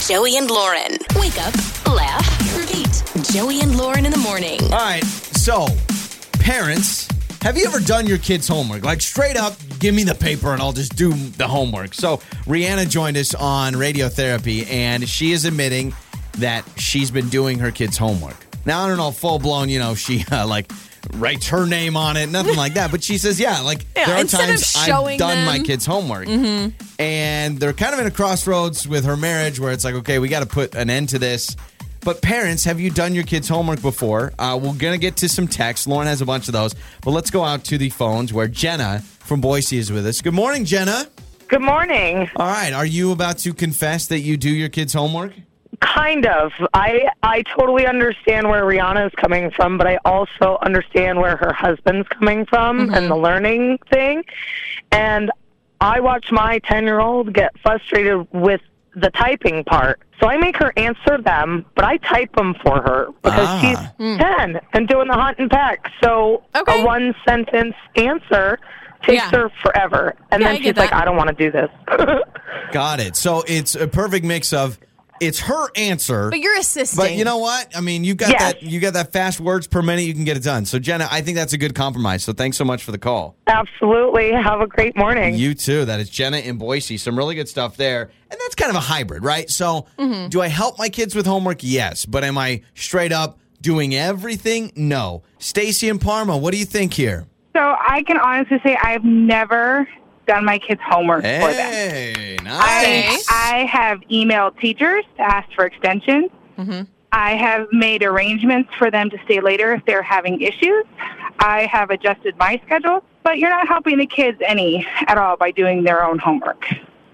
Joey 0.07 0.37
and 0.37 0.49
Lauren. 0.49 0.97
Wake 1.15 1.37
up, 1.41 1.53
laugh, 1.87 2.57
repeat. 2.57 3.03
Joey 3.31 3.59
and 3.59 3.75
Lauren 3.77 4.05
in 4.05 4.11
the 4.11 4.17
morning. 4.17 4.61
All 4.63 4.79
right. 4.79 5.03
So, 5.03 5.67
parents, 6.39 7.07
have 7.41 7.57
you 7.57 7.65
ever 7.65 7.79
done 7.79 8.07
your 8.07 8.17
kids' 8.17 8.47
homework? 8.47 8.83
Like 8.83 9.01
straight 9.01 9.35
up, 9.35 9.55
give 9.79 9.93
me 9.93 10.03
the 10.03 10.15
paper 10.15 10.53
and 10.53 10.61
I'll 10.61 10.71
just 10.71 10.95
do 10.95 11.11
the 11.13 11.47
homework. 11.47 11.93
So, 11.93 12.17
Rihanna 12.45 12.89
joined 12.89 13.17
us 13.17 13.35
on 13.35 13.73
radiotherapy 13.73 14.69
and 14.71 15.07
she 15.07 15.33
is 15.33 15.43
admitting 15.43 15.93
that 16.37 16.63
she's 16.77 17.11
been 17.11 17.29
doing 17.29 17.59
her 17.59 17.71
kids' 17.71 17.97
homework. 17.97 18.37
Now, 18.65 18.83
I 18.83 18.87
don't 18.87 18.97
know, 18.97 19.11
full 19.11 19.39
blown, 19.39 19.69
you 19.69 19.79
know, 19.79 19.95
she 19.95 20.23
uh, 20.31 20.47
like 20.55 20.71
writes 21.19 21.47
her 21.49 21.65
name 21.65 21.95
on 21.97 22.17
it, 22.17 22.29
nothing 22.29 22.55
like 22.55 22.73
that. 22.75 22.91
But 22.91 23.03
she 23.03 23.17
says, 23.17 23.39
yeah, 23.39 23.61
like 23.61 23.85
Yeah, 23.95 24.05
there 24.05 24.15
are 24.17 24.23
times 24.25 24.75
I've 24.75 24.85
showing 24.85 25.17
done 25.17 25.45
my 25.45 25.53
them- 25.53 25.61
Mm-hmm. 25.61 25.65
kids' 25.65 25.85
homework. 25.85 26.27
And 26.99 27.59
they're 27.59 27.73
kind 27.73 27.93
of 27.93 27.99
in 27.99 28.07
a 28.07 28.11
crossroads 28.11 28.87
with 28.87 29.05
her 29.05 29.17
marriage 29.17 29.59
where 29.59 29.71
it's 29.71 29.83
like, 29.83 29.95
okay, 29.95 30.19
we 30.19 30.27
got 30.29 30.41
to 30.41 30.45
put 30.45 30.75
an 30.75 30.89
end 30.89 31.09
to 31.09 31.19
this. 31.19 31.55
But 32.01 32.21
parents, 32.21 32.63
have 32.65 32.79
you 32.79 32.91
done 32.91 33.15
your 33.15 33.23
kids' 33.23 33.47
homework 33.49 33.81
before? 33.81 34.31
Uh, 34.37 34.59
we're 34.61 34.73
going 34.75 34.93
to 34.93 34.99
get 34.99 35.17
to 35.17 35.29
some 35.29 35.47
texts. 35.47 35.87
Lauren 35.87 36.07
has 36.07 36.21
a 36.21 36.25
bunch 36.25 36.47
of 36.47 36.53
those. 36.53 36.75
But 37.01 37.11
let's 37.11 37.31
go 37.31 37.43
out 37.43 37.63
to 37.65 37.77
the 37.79 37.89
phones 37.89 38.31
where 38.31 38.47
Jenna 38.47 38.99
from 39.19 39.41
Boise 39.41 39.77
is 39.79 39.91
with 39.91 40.05
us. 40.05 40.21
Good 40.21 40.35
morning, 40.35 40.65
Jenna. 40.65 41.07
Good 41.47 41.61
morning. 41.61 42.29
All 42.35 42.47
right. 42.47 42.73
Are 42.73 42.85
you 42.85 43.11
about 43.11 43.39
to 43.39 43.53
confess 43.53 44.07
that 44.07 44.19
you 44.19 44.37
do 44.37 44.49
your 44.49 44.69
kids' 44.69 44.93
homework? 44.93 45.33
Kind 45.81 46.25
of. 46.25 46.51
I 46.73 47.09
I 47.23 47.41
totally 47.43 47.85
understand 47.87 48.47
where 48.49 48.63
Rihanna 48.63 49.07
is 49.07 49.13
coming 49.15 49.51
from, 49.51 49.77
but 49.77 49.87
I 49.87 49.97
also 50.05 50.57
understand 50.61 51.19
where 51.19 51.35
her 51.37 51.51
husband's 51.53 52.07
coming 52.09 52.45
from 52.45 52.93
and 52.93 53.09
the 53.09 53.15
learning 53.15 53.79
thing. 53.89 54.23
And 54.91 55.31
I 55.81 55.99
watch 55.99 56.31
my 56.31 56.59
10-year-old 56.59 57.33
get 57.33 57.57
frustrated 57.59 58.27
with 58.31 58.61
the 58.95 59.09
typing 59.11 59.63
part. 59.65 59.99
So 60.21 60.27
I 60.27 60.37
make 60.37 60.55
her 60.57 60.71
answer 60.77 61.17
them, 61.21 61.65
but 61.75 61.83
I 61.83 61.97
type 61.97 62.33
them 62.35 62.55
for 62.63 62.81
her 62.81 63.07
because 63.23 63.47
Ah. 63.49 63.59
she's 63.97 64.17
10 64.17 64.59
and 64.73 64.87
doing 64.87 65.07
the 65.09 65.13
hunt 65.15 65.37
and 65.39 65.51
peck. 65.51 65.91
So 66.01 66.43
Okay. 66.55 66.81
a 66.81 66.85
one 66.85 67.13
sentence 67.27 67.75
answer 67.97 68.57
takes 69.03 69.21
Yeah. 69.23 69.31
her 69.31 69.49
forever. 69.61 70.15
And 70.31 70.41
Yeah, 70.41 70.53
then 70.53 70.61
get 70.61 70.63
she's 70.75 70.77
like. 70.77 70.93
I 70.93 71.03
don't 71.03 71.17
want 71.17 71.29
to 71.29 71.35
do 71.35 71.51
this. 71.51 71.69
Got 72.71 72.99
it. 73.01 73.15
So 73.17 73.43
it's 73.47 73.75
a 73.75 73.87
perfect 73.87 74.25
mix 74.25 74.53
of 74.53 74.79
it's 75.21 75.39
her 75.41 75.67
answer. 75.75 76.29
But 76.29 76.39
you're 76.39 76.57
assisting. 76.57 76.97
But 77.03 77.13
you 77.13 77.23
know 77.25 77.37
what? 77.37 77.75
I 77.75 77.81
mean, 77.81 78.03
you 78.03 78.15
got 78.15 78.29
Yes. 78.29 78.41
that 78.41 78.63
you 78.63 78.79
got 78.79 78.93
that 78.93 79.11
fast 79.13 79.39
words 79.39 79.67
per 79.67 79.81
minute, 79.81 80.03
you 80.03 80.13
can 80.13 80.23
get 80.25 80.37
it 80.37 80.43
done. 80.43 80.65
So 80.65 80.79
Jenna, 80.79 81.07
I 81.11 81.21
think 81.21 81.35
that's 81.37 81.53
a 81.53 81.57
good 81.57 81.73
compromise. 81.75 82.23
So 82.23 82.33
thanks 82.33 82.57
so 82.57 82.65
much 82.65 82.83
for 82.83 82.91
the 82.91 82.97
call. 82.97 83.35
Absolutely. 83.47 84.31
Have 84.31 84.61
a 84.61 84.67
great 84.67 84.95
morning. 84.97 85.35
You 85.35 85.53
too. 85.53 85.85
That 85.85 85.99
is 85.99 86.09
Jenna 86.09 86.37
in 86.37 86.57
Boise. 86.57 86.97
Some 86.97 87.17
really 87.17 87.35
good 87.35 87.47
stuff 87.49 87.77
there. 87.77 88.11
And 88.31 88.39
that's 88.41 88.55
kind 88.55 88.69
of 88.69 88.75
a 88.75 88.81
hybrid, 88.81 89.23
right? 89.23 89.49
So 89.49 89.85
Mm-hmm. 89.97 90.29
do 90.29 90.41
I 90.41 90.47
help 90.47 90.77
my 90.79 90.89
kids 90.89 91.15
with 91.15 91.25
homework? 91.25 91.59
Yes. 91.61 92.05
But 92.05 92.23
am 92.23 92.37
I 92.37 92.61
straight 92.73 93.11
up 93.11 93.39
doing 93.61 93.95
everything? 93.95 94.71
No. 94.75 95.23
Stacy 95.39 95.89
and 95.89 95.99
Parma, 96.01 96.37
what 96.37 96.51
do 96.51 96.57
you 96.57 96.65
think 96.65 96.93
here? 96.93 97.25
So 97.55 97.61
I 97.61 98.03
can 98.03 98.17
honestly 98.17 98.59
say 98.65 98.77
I've 98.83 99.03
never 99.05 99.87
done 100.25 100.45
my 100.45 100.59
kids' 100.59 100.81
homework 100.83 101.21
for 101.21 101.23
them. 101.23 101.71
Hey, 101.71 102.37
I, 102.41 102.43
nice. 102.43 103.25
I 103.29 103.65
have 103.69 104.01
emailed 104.11 104.59
teachers 104.59 105.05
to 105.17 105.21
ask 105.21 105.51
for 105.53 105.65
extensions. 105.65 106.29
Mm-hmm. 106.57 106.83
I 107.11 107.35
have 107.35 107.67
made 107.71 108.03
arrangements 108.03 108.69
for 108.77 108.91
them 108.91 109.09
to 109.09 109.17
stay 109.23 109.39
later 109.39 109.73
if 109.73 109.85
they're 109.85 110.03
having 110.03 110.41
issues. 110.41 110.83
I 111.39 111.65
have 111.71 111.89
adjusted 111.89 112.37
my 112.37 112.61
schedule, 112.65 113.03
but 113.23 113.39
you're 113.39 113.49
not 113.49 113.67
helping 113.67 113.97
the 113.97 114.05
kids 114.05 114.37
any 114.45 114.85
at 115.07 115.17
all 115.17 115.37
by 115.37 115.51
doing 115.51 115.83
their 115.83 116.03
own 116.03 116.19
homework. 116.19 116.65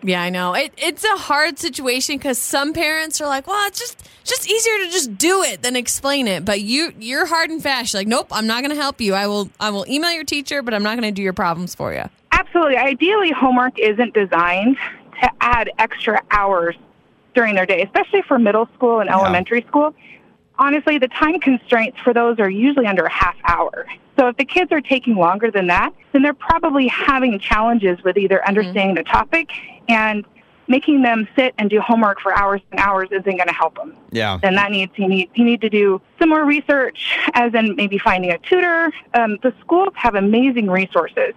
Yeah, 0.04 0.24
I 0.24 0.32
know. 0.32 0.56
It, 0.56 0.74
it's 0.78 1.04
a 1.04 1.16
hard 1.18 1.60
situation 1.60 2.18
because 2.18 2.40
some 2.40 2.74
parents 2.74 3.22
are 3.22 3.28
like, 3.28 3.46
"Well, 3.46 3.68
it's 3.68 3.80
just 3.80 4.02
it's 4.22 4.30
just 4.32 4.50
easier 4.50 4.78
to 4.86 4.92
just 4.92 5.18
do 5.18 5.44
it 5.44 5.62
than 5.62 5.76
explain 5.76 6.28
it." 6.28 6.44
But 6.44 6.62
you 6.62 6.94
you're 6.98 7.28
hard 7.28 7.52
and 7.52 7.62
fast. 7.62 7.94
You're 7.94 8.00
like, 8.00 8.08
"Nope, 8.08 8.30
I'm 8.32 8.48
not 8.48 8.64
going 8.64 8.76
to 8.76 8.82
help 8.82 9.00
you. 9.00 9.14
I 9.14 9.28
will 9.28 9.50
I 9.60 9.70
will 9.70 9.86
email 9.88 10.12
your 10.12 10.24
teacher, 10.24 10.64
but 10.64 10.74
I'm 10.74 10.82
not 10.82 10.98
going 11.00 11.14
to 11.14 11.16
do 11.16 11.22
your 11.22 11.34
problems 11.34 11.76
for 11.76 11.94
you." 11.94 12.06
Absolutely. 12.42 12.78
Ideally, 12.78 13.32
homework 13.32 13.78
isn't 13.78 14.16
designed 14.16 14.76
to 15.22 15.32
add 15.42 15.70
extra 15.78 16.24
hours 16.32 16.76
during 17.36 17.54
their 17.54 17.68
day, 17.68 17.84
especially 17.84 18.24
for 18.24 18.40
middle 18.40 18.68
school 18.74 19.00
and 19.00 19.10
elementary 19.12 19.62
school. 19.68 19.94
Honestly, 20.58 20.98
the 20.98 21.08
time 21.08 21.40
constraints 21.40 22.00
for 22.04 22.14
those 22.14 22.40
are 22.40 22.50
usually 22.50 22.88
under 22.88 23.04
a 23.04 23.12
half 23.12 23.36
hour. 23.46 23.86
So 24.18 24.28
if 24.28 24.38
the 24.38 24.46
kids 24.46 24.72
are 24.72 24.82
taking 24.82 25.16
longer 25.16 25.52
than 25.52 25.68
that, 25.68 25.94
then 26.14 26.24
they're 26.24 26.34
probably 26.34 26.88
having 26.88 27.38
challenges 27.40 28.04
with 28.04 28.18
either 28.18 28.38
mm-hmm. 28.38 28.50
understanding 28.50 28.96
the 28.96 29.04
topic 29.04 29.50
and 29.88 30.26
making 30.68 31.02
them 31.02 31.28
sit 31.36 31.54
and 31.58 31.70
do 31.70 31.80
homework 31.82 32.20
for 32.22 32.34
hours 32.38 32.62
and 32.72 32.80
hours 32.80 33.10
isn't 33.12 33.24
going 33.26 33.48
to 33.48 33.54
help 33.54 33.76
them. 33.76 33.96
yeah. 34.12 34.38
Then 34.42 34.56
that 34.56 34.72
needs 34.72 34.92
you 34.96 35.08
need 35.08 35.30
you 35.36 35.44
need 35.44 35.62
to 35.62 35.70
do 35.70 36.02
some 36.20 36.30
more 36.30 36.46
research, 36.46 37.18
as 37.34 37.54
in 37.54 37.76
maybe 37.76 37.98
finding 37.98 38.32
a 38.32 38.38
tutor. 38.40 38.92
Um, 39.14 39.38
the 39.44 39.54
schools 39.62 39.94
have 39.96 40.16
amazing 40.16 40.70
resources, 40.70 41.34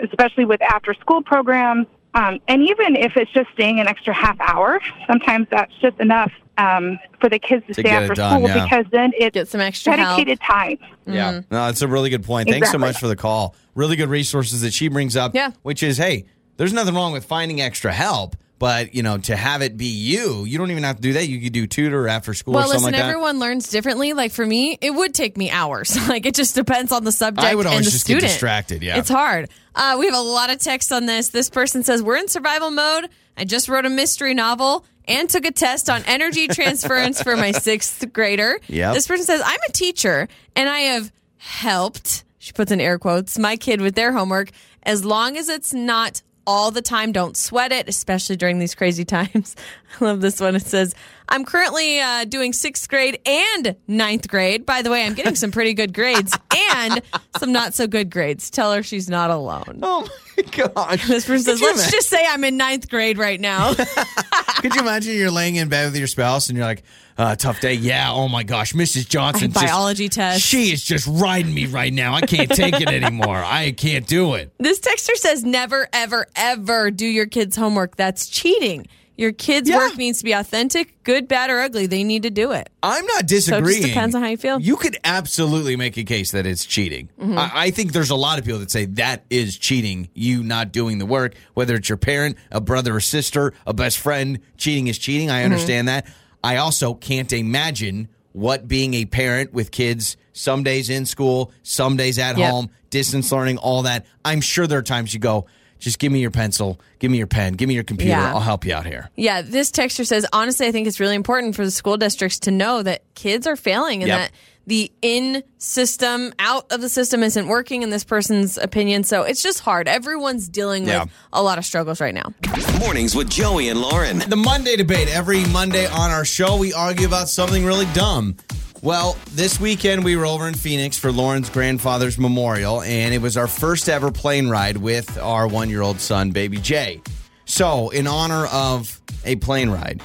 especially 0.00 0.44
with 0.44 0.60
after 0.62 0.94
school 0.94 1.22
programs. 1.22 1.86
Um, 2.14 2.40
and 2.46 2.62
even 2.62 2.94
if 2.96 3.16
it's 3.16 3.30
just 3.32 3.48
staying 3.54 3.80
an 3.80 3.86
extra 3.86 4.12
half 4.12 4.36
hour, 4.40 4.80
sometimes 5.06 5.46
that's 5.50 5.72
just 5.80 5.98
enough 5.98 6.30
um, 6.58 6.98
for 7.20 7.30
the 7.30 7.38
kids 7.38 7.66
to, 7.68 7.72
To 7.74 7.80
stay 7.80 7.88
after 7.88 8.12
done, 8.14 8.36
school 8.42 8.48
yeah. 8.54 8.64
because 8.64 8.84
then 8.92 9.12
it's 9.14 9.32
Get 9.32 9.48
some 9.48 9.62
extra 9.62 9.96
help. 9.96 10.18
dedicated 10.18 10.38
time. 10.42 10.76
Yeah. 11.06 11.40
No, 11.50 11.66
that's 11.66 11.80
a 11.80 11.88
really 11.88 12.10
good 12.10 12.22
point. 12.22 12.50
Thanks 12.50 12.70
so 12.70 12.76
much 12.76 12.98
for 12.98 13.08
the 13.08 13.16
call. 13.16 13.54
Really 13.74 13.96
good 13.96 14.10
resources 14.10 14.60
that 14.60 14.74
she 14.74 14.88
brings 14.88 15.16
up. 15.16 15.34
Yeah. 15.34 15.52
Which 15.62 15.82
is, 15.82 15.96
hey, 15.96 16.26
there's 16.58 16.74
nothing 16.74 16.94
wrong 16.94 17.12
with 17.14 17.24
finding 17.24 17.62
extra 17.62 17.92
help, 17.94 18.36
but 18.62 18.94
you 18.94 19.02
know, 19.02 19.18
to 19.18 19.34
have 19.34 19.60
it 19.60 19.76
be 19.76 19.86
you, 19.86 20.44
you 20.44 20.56
don't 20.56 20.70
even 20.70 20.84
have 20.84 20.94
to 20.94 21.02
do 21.02 21.14
that. 21.14 21.26
You 21.26 21.40
could 21.40 21.52
do 21.52 21.66
tutor 21.66 22.06
after 22.06 22.32
school 22.32 22.54
Well, 22.54 22.62
or 22.62 22.66
something 22.68 22.82
listen, 22.84 22.92
like 22.92 23.02
that. 23.02 23.08
everyone 23.08 23.40
learns 23.40 23.68
differently. 23.68 24.12
Like 24.12 24.30
for 24.30 24.46
me, 24.46 24.78
it 24.80 24.92
would 24.92 25.14
take 25.14 25.36
me 25.36 25.50
hours. 25.50 25.96
like 26.08 26.26
it 26.26 26.36
just 26.36 26.54
depends 26.54 26.92
on 26.92 27.02
the 27.02 27.10
subject 27.10 27.44
I 27.44 27.56
would 27.56 27.66
always 27.66 27.78
and 27.78 27.86
the 27.86 27.90
just 27.90 28.06
get 28.06 28.18
student. 28.18 28.30
distracted, 28.30 28.82
yeah. 28.84 28.98
it's 28.98 29.08
hard. 29.08 29.50
Uh, 29.74 29.96
we 29.98 30.06
have 30.06 30.14
a 30.14 30.20
lot 30.20 30.48
of 30.50 30.60
text 30.60 30.92
on 30.92 31.06
this. 31.06 31.30
This 31.30 31.50
person 31.50 31.82
says 31.82 32.04
we're 32.04 32.14
in 32.18 32.28
survival 32.28 32.70
mode. 32.70 33.08
I 33.36 33.42
just 33.44 33.68
wrote 33.68 33.84
a 33.84 33.90
mystery 33.90 34.32
novel 34.32 34.84
and 35.08 35.28
took 35.28 35.44
a 35.44 35.50
test 35.50 35.90
on 35.90 36.04
energy 36.06 36.46
transference 36.46 37.20
for 37.20 37.36
my 37.36 37.50
sixth 37.50 38.12
grader. 38.12 38.60
Yep. 38.68 38.94
This 38.94 39.08
person 39.08 39.26
says 39.26 39.42
I'm 39.44 39.58
a 39.68 39.72
teacher 39.72 40.28
and 40.54 40.68
I 40.68 40.78
have 40.78 41.10
helped. 41.38 42.22
She 42.38 42.52
puts 42.52 42.70
in 42.70 42.80
air 42.80 43.00
quotes 43.00 43.40
my 43.40 43.56
kid 43.56 43.80
with 43.80 43.96
their 43.96 44.12
homework 44.12 44.50
as 44.84 45.04
long 45.04 45.36
as 45.36 45.48
it's 45.48 45.74
not 45.74 46.22
all 46.46 46.70
the 46.70 46.82
time. 46.82 47.12
Don't 47.12 47.36
sweat 47.36 47.72
it, 47.72 47.88
especially 47.88 48.36
during 48.36 48.58
these 48.58 48.74
crazy 48.74 49.04
times. 49.06 49.56
I 50.00 50.04
love 50.04 50.20
this 50.20 50.40
one. 50.40 50.56
It 50.56 50.62
says, 50.62 50.94
I'm 51.28 51.44
currently 51.44 52.00
uh, 52.00 52.24
doing 52.24 52.52
sixth 52.52 52.88
grade 52.88 53.18
and 53.26 53.76
ninth 53.88 54.28
grade. 54.28 54.66
By 54.66 54.82
the 54.82 54.90
way, 54.90 55.04
I'm 55.04 55.14
getting 55.14 55.34
some 55.34 55.50
pretty 55.50 55.74
good 55.74 55.94
grades 55.94 56.36
and 56.76 57.00
some 57.38 57.52
not 57.52 57.74
so 57.74 57.86
good 57.86 58.10
grades. 58.10 58.50
Tell 58.50 58.72
her 58.72 58.82
she's 58.82 59.08
not 59.08 59.30
alone. 59.30 59.80
oh 59.82 60.08
my 60.36 60.42
gosh. 60.44 61.06
This 61.06 61.26
person 61.26 61.44
says, 61.44 61.60
let's 61.60 61.78
imagine- 61.80 61.92
just 61.92 62.08
say 62.08 62.24
I'm 62.28 62.44
in 62.44 62.56
ninth 62.56 62.88
grade 62.88 63.18
right 63.18 63.40
now. 63.40 63.74
Could 64.60 64.74
you 64.74 64.80
imagine 64.80 65.14
you're 65.16 65.30
laying 65.30 65.56
in 65.56 65.68
bed 65.68 65.86
with 65.86 65.96
your 65.96 66.06
spouse 66.06 66.48
and 66.48 66.56
you're 66.56 66.66
like, 66.66 66.82
uh, 67.18 67.36
tough 67.36 67.60
day? 67.60 67.74
Yeah, 67.74 68.10
oh 68.12 68.28
my 68.28 68.42
gosh, 68.42 68.72
Mrs. 68.72 69.08
Johnson. 69.08 69.52
just- 69.52 69.64
Biology 69.64 70.08
test. 70.08 70.42
She 70.42 70.72
is 70.72 70.82
just 70.84 71.06
riding 71.06 71.52
me 71.54 71.66
right 71.66 71.92
now. 71.92 72.14
I 72.14 72.22
can't 72.22 72.50
take 72.50 72.80
it 72.80 72.88
anymore. 72.88 73.36
I 73.44 73.72
can't 73.72 74.06
do 74.06 74.34
it. 74.34 74.52
This 74.58 74.80
texter 74.80 75.14
says, 75.16 75.44
never, 75.44 75.88
ever, 75.92 76.26
ever 76.36 76.90
do 76.90 77.06
your 77.06 77.26
kids' 77.26 77.56
homework. 77.56 77.96
That's 77.96 78.28
cheating. 78.28 78.86
Your 79.14 79.30
kids' 79.32 79.68
Yeah. 79.68 79.76
work 79.76 79.98
needs 79.98 80.18
to 80.18 80.24
be 80.24 80.32
authentic, 80.32 81.00
good, 81.04 81.28
bad, 81.28 81.50
or 81.50 81.60
ugly. 81.60 81.86
They 81.86 82.02
need 82.02 82.22
to 82.22 82.30
do 82.30 82.52
it. 82.52 82.70
I'm 82.82 83.04
not 83.06 83.26
disagreeing. 83.26 83.64
So 83.64 83.70
it 83.70 83.82
just 83.82 83.88
depends 83.94 84.14
on 84.14 84.22
how 84.22 84.28
you 84.28 84.36
feel. 84.38 84.58
You 84.58 84.74
could 84.76 84.96
absolutely 85.04 85.76
make 85.76 85.98
a 85.98 86.02
case 86.04 86.30
that 86.32 86.46
it's 86.46 86.64
cheating. 86.64 87.10
Mm-hmm. 87.20 87.38
I, 87.38 87.50
I 87.54 87.70
think 87.70 87.92
there's 87.92 88.08
a 88.10 88.16
lot 88.16 88.38
of 88.38 88.46
people 88.46 88.60
that 88.60 88.70
say 88.70 88.86
that 88.86 89.24
is 89.28 89.58
cheating, 89.58 90.08
you 90.14 90.42
not 90.42 90.72
doing 90.72 90.96
the 90.98 91.06
work, 91.06 91.34
whether 91.52 91.74
it's 91.76 91.90
your 91.90 91.98
parent, 91.98 92.38
a 92.50 92.60
brother 92.62 92.96
or 92.96 93.00
sister, 93.00 93.52
a 93.66 93.74
best 93.74 93.98
friend. 93.98 94.40
Cheating 94.56 94.86
is 94.86 94.96
cheating. 94.98 95.28
Mm-hmm. 95.28 95.36
I 95.36 95.44
understand 95.44 95.88
that. 95.88 96.06
I 96.44 96.56
also 96.56 96.94
can't 96.94 97.32
imagine 97.32 98.08
what 98.32 98.66
being 98.66 98.94
a 98.94 99.04
parent 99.04 99.52
with 99.52 99.70
kids, 99.70 100.16
some 100.32 100.62
days 100.62 100.88
in 100.90 101.04
school, 101.06 101.52
some 101.62 101.96
days 101.96 102.18
at 102.18 102.38
Yep. 102.38 102.50
home, 102.50 102.70
distance 102.90 103.30
learning, 103.30 103.58
all 103.58 103.82
that. 103.82 104.06
I'm 104.24 104.40
sure 104.40 104.66
there 104.66 104.78
are 104.78 104.82
times 104.82 105.12
you 105.12 105.20
go, 105.20 105.46
just 105.78 105.98
give 105.98 106.10
me 106.12 106.20
your 106.20 106.30
pencil, 106.30 106.80
give 107.00 107.10
me 107.10 107.18
your 107.18 107.26
pen, 107.26 107.54
give 107.54 107.68
me 107.68 107.74
your 107.74 107.82
computer. 107.84 108.12
Yeah. 108.12 108.32
I'll 108.32 108.40
help 108.40 108.64
you 108.64 108.72
out 108.74 108.86
here. 108.86 109.10
Yeah, 109.16 109.42
this 109.42 109.70
texture 109.70 110.04
says, 110.04 110.24
honestly, 110.32 110.66
I 110.66 110.72
think 110.72 110.86
it's 110.86 111.00
really 111.00 111.16
important 111.16 111.54
for 111.56 111.64
the 111.64 111.70
school 111.70 111.96
districts 111.96 112.38
to 112.40 112.50
know 112.50 112.82
that 112.82 113.02
kids 113.14 113.46
are 113.46 113.56
failing 113.56 114.02
and 114.02 114.08
Yep. 114.08 114.18
that 114.18 114.30
the 114.66 114.92
in 115.02 115.42
system, 115.58 116.32
out 116.38 116.70
of 116.70 116.80
the 116.80 116.88
system 116.88 117.22
isn't 117.22 117.48
working 117.48 117.82
in 117.82 117.90
this 117.90 118.04
person's 118.04 118.58
opinion. 118.58 119.04
So 119.04 119.22
it's 119.22 119.42
just 119.42 119.60
hard. 119.60 119.88
Everyone's 119.88 120.48
dealing 120.48 120.86
Yeah. 120.86 121.02
with 121.04 121.10
a 121.32 121.42
lot 121.42 121.58
of 121.58 121.64
struggles 121.64 122.00
right 122.00 122.14
now. 122.14 122.32
Mornings 122.78 123.14
with 123.14 123.28
Joey 123.28 123.68
and 123.68 123.80
Lauren. 123.80 124.18
The 124.28 124.36
Monday 124.36 124.76
debate. 124.76 125.08
Every 125.08 125.44
Monday 125.46 125.86
on 125.86 126.10
our 126.10 126.24
show, 126.24 126.56
we 126.56 126.72
argue 126.72 127.06
about 127.06 127.28
something 127.28 127.64
really 127.64 127.86
dumb. 127.94 128.36
Well, 128.82 129.16
this 129.32 129.60
weekend 129.60 130.04
we 130.04 130.16
were 130.16 130.26
over 130.26 130.48
in 130.48 130.54
Phoenix 130.54 130.98
for 130.98 131.12
Lauren's 131.12 131.48
grandfather's 131.48 132.18
memorial, 132.18 132.82
and 132.82 133.14
it 133.14 133.22
was 133.22 133.36
our 133.36 133.46
first 133.46 133.88
ever 133.88 134.10
plane 134.10 134.48
ride 134.48 134.76
with 134.76 135.16
our 135.18 135.46
one 135.46 135.70
year 135.70 135.82
old 135.82 136.00
son, 136.00 136.30
baby 136.32 136.56
Jay. 136.58 137.00
So, 137.44 137.90
in 137.90 138.06
honor 138.08 138.46
of 138.46 139.00
a 139.24 139.36
plane 139.36 139.70
ride, 139.70 140.00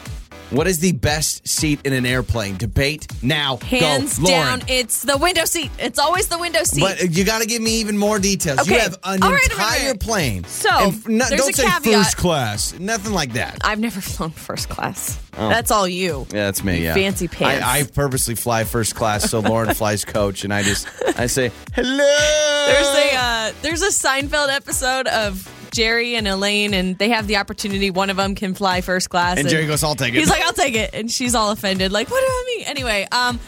What 0.49 0.65
is 0.67 0.79
the 0.79 0.93
best 0.93 1.45
seat 1.47 1.79
in 1.85 1.91
an 1.93 2.05
airplane? 2.05 2.55
Debate 2.55 3.05
now. 3.21 3.57
Hands 3.57 4.17
Go, 4.17 4.23
Lauren. 4.29 4.59
down, 4.59 4.61
it's 4.69 5.01
the 5.03 5.17
window 5.17 5.43
seat. 5.45 5.71
It's 5.77 5.99
always 5.99 6.27
the 6.29 6.37
window 6.39 6.63
seat. 6.63 6.79
But 6.79 7.11
you 7.11 7.25
got 7.25 7.41
to 7.41 7.47
give 7.47 7.61
me 7.61 7.81
even 7.81 7.97
more 7.97 8.17
details. 8.17 8.65
You 8.67 8.79
have 8.79 8.93
an 8.93 8.99
All 9.03 9.11
right, 9.13 9.23
all 9.23 9.31
right, 9.31 9.43
entire 9.51 9.89
right. 9.91 9.99
plane. 9.99 10.43
So, 10.45 10.69
And 10.71 10.93
f- 10.93 11.07
no- 11.07 11.25
there's 11.25 11.41
don't 11.41 11.49
a 11.49 11.53
say 11.53 11.63
caveat. 11.67 11.83
first 12.05 12.17
class. 12.17 12.79
Nothing 12.79 13.11
like 13.13 13.33
that. 13.33 13.57
I've 13.63 13.79
never 13.79 13.99
flown 14.01 14.31
first 14.31 14.69
class. 14.69 15.19
That's 15.33 15.69
all 15.69 15.87
you. 15.87 16.25
Yeah, 16.31 16.45
that's 16.45 16.63
me. 16.63 16.83
Yeah, 16.83 16.93
Fancy 16.95 17.27
pants. 17.27 17.63
I, 17.65 17.79
I 17.79 17.83
purposely 17.83 18.33
fly 18.35 18.63
first 18.63 18.95
class 18.95 19.29
so 19.29 19.39
Lauren 19.41 19.73
flies 19.75 20.03
coach, 20.05 20.43
and 20.45 20.53
I 20.53 20.63
just 20.63 20.87
I 21.19 21.27
say 21.27 21.51
hello. 21.75 21.97
There's 22.67 22.87
a 22.87 23.15
uh, 23.15 23.51
there's 23.61 23.81
a 23.83 23.89
Seinfeld 23.89 24.49
episode 24.49 25.07
of 25.07 25.47
Jerry 25.71 26.15
and 26.15 26.27
Elaine, 26.27 26.73
and 26.73 26.97
they 26.97 27.09
have 27.09 27.27
the 27.27 27.37
opportunity. 27.37 27.91
One 27.91 28.09
of 28.09 28.17
them 28.17 28.35
can 28.35 28.53
fly 28.53 28.81
first 28.81 29.09
class, 29.09 29.37
And 29.37 29.47
Jerry 29.47 29.65
goes, 29.67 29.83
"I'll 29.83 29.95
take 29.95 30.13
it." 30.13 30.19
He's 30.19 30.29
like, 30.29 30.41
"I'll 30.43 30.53
take 30.53 30.75
it," 30.75 30.91
and 30.93 31.11
she's 31.11 31.35
all 31.35 31.51
offended, 31.51 31.91
like, 31.91 32.09
"What 32.09 32.23
about 32.23 32.45
me?" 32.45 32.65
Anyway, 32.65 33.07
um, 33.11 33.39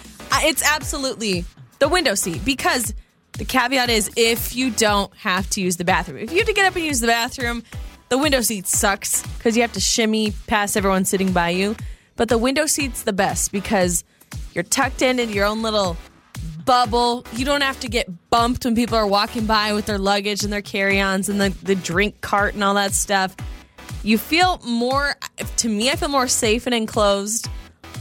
it's 0.42 0.64
absolutely 0.64 1.46
the 1.80 1.88
window 1.88 2.16
seat 2.16 2.44
because 2.46 2.94
the 3.34 3.46
caveat 3.46 3.90
is 3.90 4.10
if 4.16 4.56
you 4.56 4.70
don't 4.70 5.14
have 5.16 5.50
to 5.52 5.62
use 5.62 5.78
the 5.78 5.86
bathroom, 5.86 6.18
if 6.18 6.32
you 6.32 6.40
have 6.40 6.48
to 6.48 6.54
get 6.54 6.66
up 6.66 6.76
and 6.76 6.86
use 6.86 7.00
the 7.00 7.08
bathroom, 7.08 7.64
the 8.10 8.18
window 8.18 8.42
seat 8.42 8.68
sucks 8.68 9.22
because 9.38 9.56
you 9.56 9.62
have 9.62 9.74
to 9.74 9.80
shimmy 9.80 10.32
past 10.48 10.76
everyone 10.76 11.06
sitting 11.06 11.32
by 11.32 11.50
you. 11.50 11.76
But 12.16 12.28
the 12.28 12.38
window 12.38 12.66
seat's 12.66 13.04
the 13.04 13.14
best 13.14 13.52
because 13.52 14.04
you're 14.54 14.64
tucked 14.64 15.02
in 15.02 15.20
in 15.20 15.30
your 15.30 15.46
own 15.46 15.62
little 15.62 15.96
bubble. 16.70 17.26
You 17.34 17.46
don't 17.46 17.62
have 17.62 17.80
to 17.80 17.88
get 17.88 18.30
bumped 18.30 18.64
when 18.64 18.76
people 18.76 18.96
are 18.96 19.08
walking 19.08 19.48
by 19.48 19.74
with 19.74 19.88
their 19.88 19.98
luggage 19.98 20.44
and 20.44 20.54
their 20.54 20.62
carry-ons 20.62 21.28
and 21.28 21.42
the, 21.42 21.50
the 21.64 21.74
drink 21.74 22.22
cart 22.22 22.54
and 22.54 22.64
all 22.64 22.76
that 22.76 22.94
stuff. 22.94 23.36
You 24.04 24.20
feel 24.20 24.60
more 24.64 25.16
to 25.58 25.68
me, 25.68 25.90
I 25.90 25.96
feel 25.96 26.10
more 26.10 26.28
safe 26.28 26.68
and 26.68 26.76
enclosed. 26.76 27.50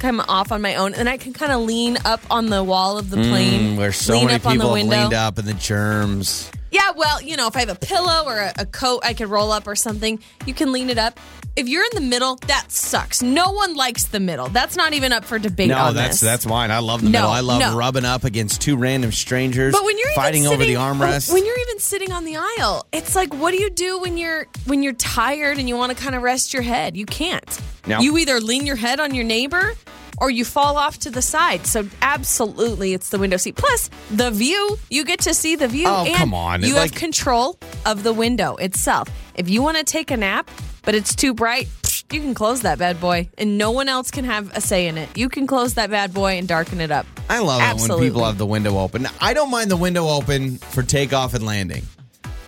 I'm 0.02 0.20
off 0.20 0.52
on 0.52 0.60
my 0.60 0.74
own, 0.74 0.92
and 0.92 1.08
I 1.08 1.16
can 1.16 1.32
kind 1.32 1.50
of 1.50 1.62
lean 1.62 1.96
up 2.04 2.20
on 2.30 2.50
the 2.50 2.62
wall 2.62 2.98
of 2.98 3.08
the 3.08 3.16
plane. 3.16 3.74
Mm, 3.74 3.78
where 3.78 3.90
so 3.90 4.12
lean 4.12 4.26
many 4.26 4.36
up 4.36 4.46
on 4.46 4.58
the 4.58 4.64
people 4.64 4.76
have 4.76 4.86
window. 4.86 5.02
leaned 5.02 5.14
up 5.14 5.38
and 5.38 5.48
the 5.48 5.54
germs. 5.54 6.50
Yeah, 6.70 6.92
well, 6.94 7.22
you 7.22 7.38
know, 7.38 7.46
if 7.46 7.56
I 7.56 7.60
have 7.60 7.70
a 7.70 7.74
pillow 7.74 8.24
or 8.26 8.36
a, 8.36 8.52
a 8.58 8.66
coat 8.66 9.00
I 9.02 9.14
could 9.14 9.28
roll 9.28 9.50
up 9.50 9.66
or 9.66 9.74
something, 9.74 10.20
you 10.44 10.52
can 10.52 10.72
lean 10.72 10.90
it 10.90 10.98
up. 10.98 11.18
If 11.58 11.68
you're 11.68 11.82
in 11.84 11.90
the 11.94 12.00
middle, 12.00 12.36
that 12.46 12.70
sucks. 12.70 13.20
No 13.20 13.50
one 13.50 13.74
likes 13.74 14.04
the 14.04 14.20
middle. 14.20 14.48
That's 14.48 14.76
not 14.76 14.92
even 14.92 15.12
up 15.12 15.24
for 15.24 15.38
debate. 15.38 15.68
No, 15.68 15.76
on 15.78 15.94
that's 15.94 16.20
this. 16.20 16.20
that's 16.20 16.46
mine. 16.46 16.70
I 16.70 16.78
love 16.78 17.00
the 17.02 17.08
No, 17.10 17.18
middle. 17.20 17.30
I 17.30 17.40
love 17.40 17.60
no. 17.60 17.76
rubbing 17.76 18.04
up 18.04 18.22
against 18.24 18.60
two 18.60 18.76
random 18.76 19.10
strangers. 19.12 19.72
But 19.74 19.84
when 19.84 19.98
you're 19.98 20.12
fighting 20.14 20.42
even 20.42 20.52
over 20.54 20.62
the 20.62 20.74
sitting, 20.74 20.80
armrest. 20.80 21.32
when 21.32 21.44
you're 21.44 21.58
even 21.58 21.78
sitting 21.80 22.12
on 22.12 22.24
the 22.24 22.36
aisle, 22.36 22.86
it's 22.92 23.16
like, 23.16 23.34
what 23.34 23.50
do 23.52 23.58
you 23.60 23.70
do 23.70 23.98
when 23.98 24.16
you're 24.16 24.46
when 24.66 24.82
you're 24.84 24.92
tired 24.94 25.58
and 25.58 25.68
you 25.68 25.76
want 25.76 25.96
to 25.96 26.00
kind 26.02 26.14
of 26.14 26.22
rest 26.22 26.52
your 26.54 26.62
head? 26.62 26.96
You 26.96 27.06
can't. 27.06 27.60
No. 27.86 27.98
You 28.00 28.16
either 28.18 28.40
lean 28.40 28.64
your 28.64 28.76
head 28.76 29.00
on 29.00 29.14
your 29.14 29.24
neighbor 29.24 29.74
or 30.20 30.30
you 30.30 30.44
fall 30.44 30.76
off 30.76 30.98
to 31.00 31.10
the 31.10 31.22
side. 31.22 31.66
So 31.66 31.88
absolutely, 32.02 32.92
it's 32.92 33.08
the 33.10 33.18
window 33.18 33.36
seat. 33.36 33.56
Plus 33.56 33.88
the 34.10 34.30
view. 34.30 34.78
You 34.90 35.04
get 35.04 35.20
to 35.20 35.34
see 35.34 35.56
the 35.56 35.68
view. 35.68 35.86
Oh, 35.88 36.04
and 36.06 36.14
come 36.16 36.34
on. 36.34 36.62
You 36.62 36.74
Like- 36.74 36.90
have 36.92 37.00
control 37.00 37.58
of 37.86 38.02
the 38.02 38.12
window 38.12 38.56
itself. 38.56 39.08
If 39.34 39.48
you 39.48 39.62
want 39.62 39.76
to 39.78 39.84
take 39.84 40.10
a 40.10 40.16
nap, 40.16 40.50
but 40.84 40.94
it's 40.94 41.14
too 41.14 41.34
bright. 41.34 41.68
You 42.10 42.20
can 42.20 42.32
close 42.34 42.62
that 42.62 42.78
bad 42.78 43.00
boy, 43.00 43.28
and 43.36 43.58
no 43.58 43.70
one 43.70 43.88
else 43.88 44.10
can 44.10 44.24
have 44.24 44.50
a 44.56 44.60
say 44.60 44.86
in 44.86 44.96
it. 44.96 45.14
You 45.16 45.28
can 45.28 45.46
close 45.46 45.74
that 45.74 45.90
bad 45.90 46.14
boy 46.14 46.38
and 46.38 46.48
darken 46.48 46.80
it 46.80 46.90
up. 46.90 47.06
I 47.28 47.40
love 47.40 47.60
it 47.60 47.88
when 47.88 48.00
people 48.00 48.24
have 48.24 48.38
the 48.38 48.46
window 48.46 48.78
open. 48.78 49.06
I 49.20 49.34
don't 49.34 49.50
mind 49.50 49.70
the 49.70 49.76
window 49.76 50.08
open 50.08 50.56
for 50.56 50.82
takeoff 50.82 51.34
and 51.34 51.44
landing. 51.44 51.82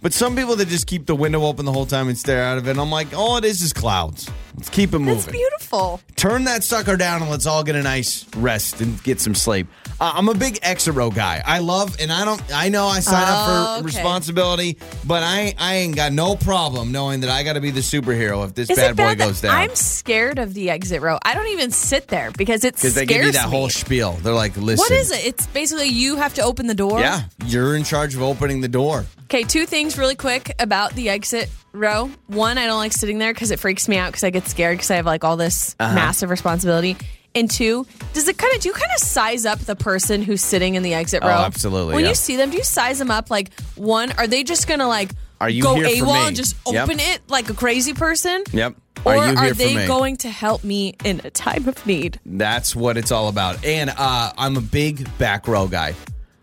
But 0.03 0.15
some 0.15 0.35
people 0.35 0.57
that 0.57 0.69
just 0.69 0.87
keep 0.87 1.05
the 1.07 1.15
window 1.15 1.45
open 1.45 1.67
the 1.67 1.73
whole 1.73 1.85
time 1.85 2.09
and 2.09 2.17
stare 2.17 2.43
out 2.43 2.57
of 2.57 2.67
it, 2.69 2.79
I'm 2.79 2.91
like, 2.91 3.13
all 3.15 3.37
it 3.37 3.45
is 3.45 3.61
is 3.61 3.73
clouds. 3.75 4.31
Let's 4.57 4.71
keep 4.71 4.95
it 4.95 4.99
moving. 4.99 5.19
It's 5.19 5.27
beautiful. 5.27 6.01
Turn 6.17 6.45
that 6.45 6.65
sucker 6.65 6.97
down 6.97 7.21
and 7.23 7.31
let's 7.31 7.47
all 7.47 7.63
get 7.63 7.77
a 7.77 7.83
nice 7.83 8.27
rest 8.37 8.81
and 8.81 9.03
get 9.03 9.21
some 9.21 9.35
sleep. 9.35 9.67
Uh, 10.01 10.13
I'm 10.15 10.29
a 10.31 10.35
big 10.35 10.59
exit 10.63 10.95
row 10.95 11.11
guy. 11.11 11.43
I 11.45 11.59
love, 11.59 11.97
and 12.01 12.11
I 12.11 12.25
don't. 12.25 12.43
I 12.53 12.71
know 12.71 12.87
I 12.87 13.01
sign 13.01 13.23
up 13.23 13.29
Oh, 13.29 13.45
for 13.75 13.79
okay. 13.79 13.85
responsibility, 13.87 14.79
but 15.07 15.23
I 15.23 15.55
I 15.59 15.77
ain't 15.77 15.95
got 15.97 16.13
no 16.13 16.35
problem 16.35 16.91
knowing 16.93 17.21
that 17.21 17.29
I 17.31 17.43
got 17.43 17.53
to 17.55 17.61
be 17.61 17.71
the 17.71 17.81
superhero 17.81 18.45
if 18.47 18.55
this 18.55 18.71
Is 18.71 18.77
bad 18.79 18.97
boy 18.97 19.03
bad 19.05 19.19
goes 19.19 19.41
down. 19.43 19.55
I'm 19.55 19.75
scared 19.75 20.39
of 20.39 20.55
the 20.55 20.71
exit 20.71 21.03
row. 21.03 21.19
I 21.23 21.35
don't 21.35 21.49
even 21.49 21.71
sit 21.71 22.09
there 22.09 22.31
because 22.37 22.65
it's 22.65 22.81
Because 22.81 22.95
they 22.95 23.05
give 23.07 23.25
you 23.25 23.33
that 23.33 23.47
me. 23.47 23.51
whole 23.51 23.69
spiel. 23.69 24.13
They're 24.23 24.33
like, 24.33 24.57
listen. 24.57 24.83
what 24.83 24.93
is 24.93 25.11
it? 25.11 25.27
It's 25.27 25.47
basically 25.49 25.89
you 25.89 26.17
have 26.17 26.33
to 26.35 26.43
open 26.43 26.67
the 26.67 26.75
door. 26.75 27.01
Yeah, 27.01 27.23
you're 27.47 27.77
in 27.77 27.85
charge 27.85 28.15
of 28.15 28.23
opening 28.23 28.63
the 28.63 28.69
door. 28.69 29.05
Okay, 29.31 29.45
two 29.45 29.65
things 29.65 29.97
really 29.97 30.17
quick 30.17 30.53
about 30.59 30.93
the 30.95 31.09
exit 31.09 31.49
row. 31.73 32.11
One, 32.27 32.59
I 32.59 32.67
don't 32.67 32.79
like 32.79 32.93
sitting 32.93 33.19
there 33.19 33.33
because 33.33 33.53
it 33.53 33.61
freaks 33.61 33.87
me 33.87 33.97
out 33.97 34.09
because 34.09 34.25
I 34.25 34.31
get 34.31 34.49
scared 34.49 34.77
because 34.77 34.91
I 34.91 34.97
have 34.97 35.07
like 35.07 35.23
all 35.23 35.37
this 35.37 35.77
Uh-huh. 35.79 35.95
massive 35.95 36.31
responsibility. 36.31 36.97
And 37.37 37.49
two, 37.49 37.87
does 38.13 38.27
it 38.27 38.37
kind 38.39 38.53
of 38.57 38.61
do 38.61 38.71
you 38.71 38.73
kind 38.75 38.91
of 38.93 39.01
size 39.07 39.47
up 39.47 39.61
the 39.61 39.77
person 39.77 40.23
who's 40.23 40.43
sitting 40.43 40.75
in 40.75 40.83
the 40.83 40.95
exit 40.95 41.21
Oh, 41.23 41.29
row? 41.29 41.35
absolutely, 41.35 41.95
When 41.95 42.03
yeah. 42.03 42.09
you 42.09 42.15
see 42.17 42.35
them, 42.35 42.51
do 42.51 42.57
you 42.57 42.65
size 42.65 42.99
them 42.99 43.13
up? 43.13 43.31
Like 43.31 43.53
one, 43.77 44.11
are 44.19 44.27
they 44.27 44.43
just 44.43 44.67
gonna 44.67 44.89
like 44.89 45.13
Are 45.41 45.49
you 45.49 45.63
go 45.63 45.77
here 45.77 45.85
for 45.91 46.07
AWOL 46.07 46.13
me? 46.23 46.27
and 46.27 46.35
just 46.37 46.57
Yep. 46.67 46.83
open 46.89 46.99
it 46.99 47.21
like 47.29 47.49
a 47.51 47.55
crazy 47.55 47.95
person? 47.95 48.43
Yep. 48.51 48.75
Or 49.05 49.15
Are 49.15 49.31
you 49.31 49.39
are 49.39 49.45
here 49.45 49.55
for 49.55 49.59
they 49.63 49.87
going 49.87 50.17
to 50.19 50.29
help 50.29 50.65
me 50.65 50.97
in 51.05 51.21
a 51.23 51.31
time 51.31 51.69
of 51.69 51.87
need? 51.87 52.19
That's 52.27 52.75
what 52.75 52.97
it's 52.97 53.13
all 53.13 53.29
about. 53.29 53.65
And 53.65 53.91
uh, 53.97 54.33
I'm 54.37 54.57
a 54.57 54.61
big 54.61 55.09
back 55.19 55.47
row 55.47 55.69
guy. 55.69 55.95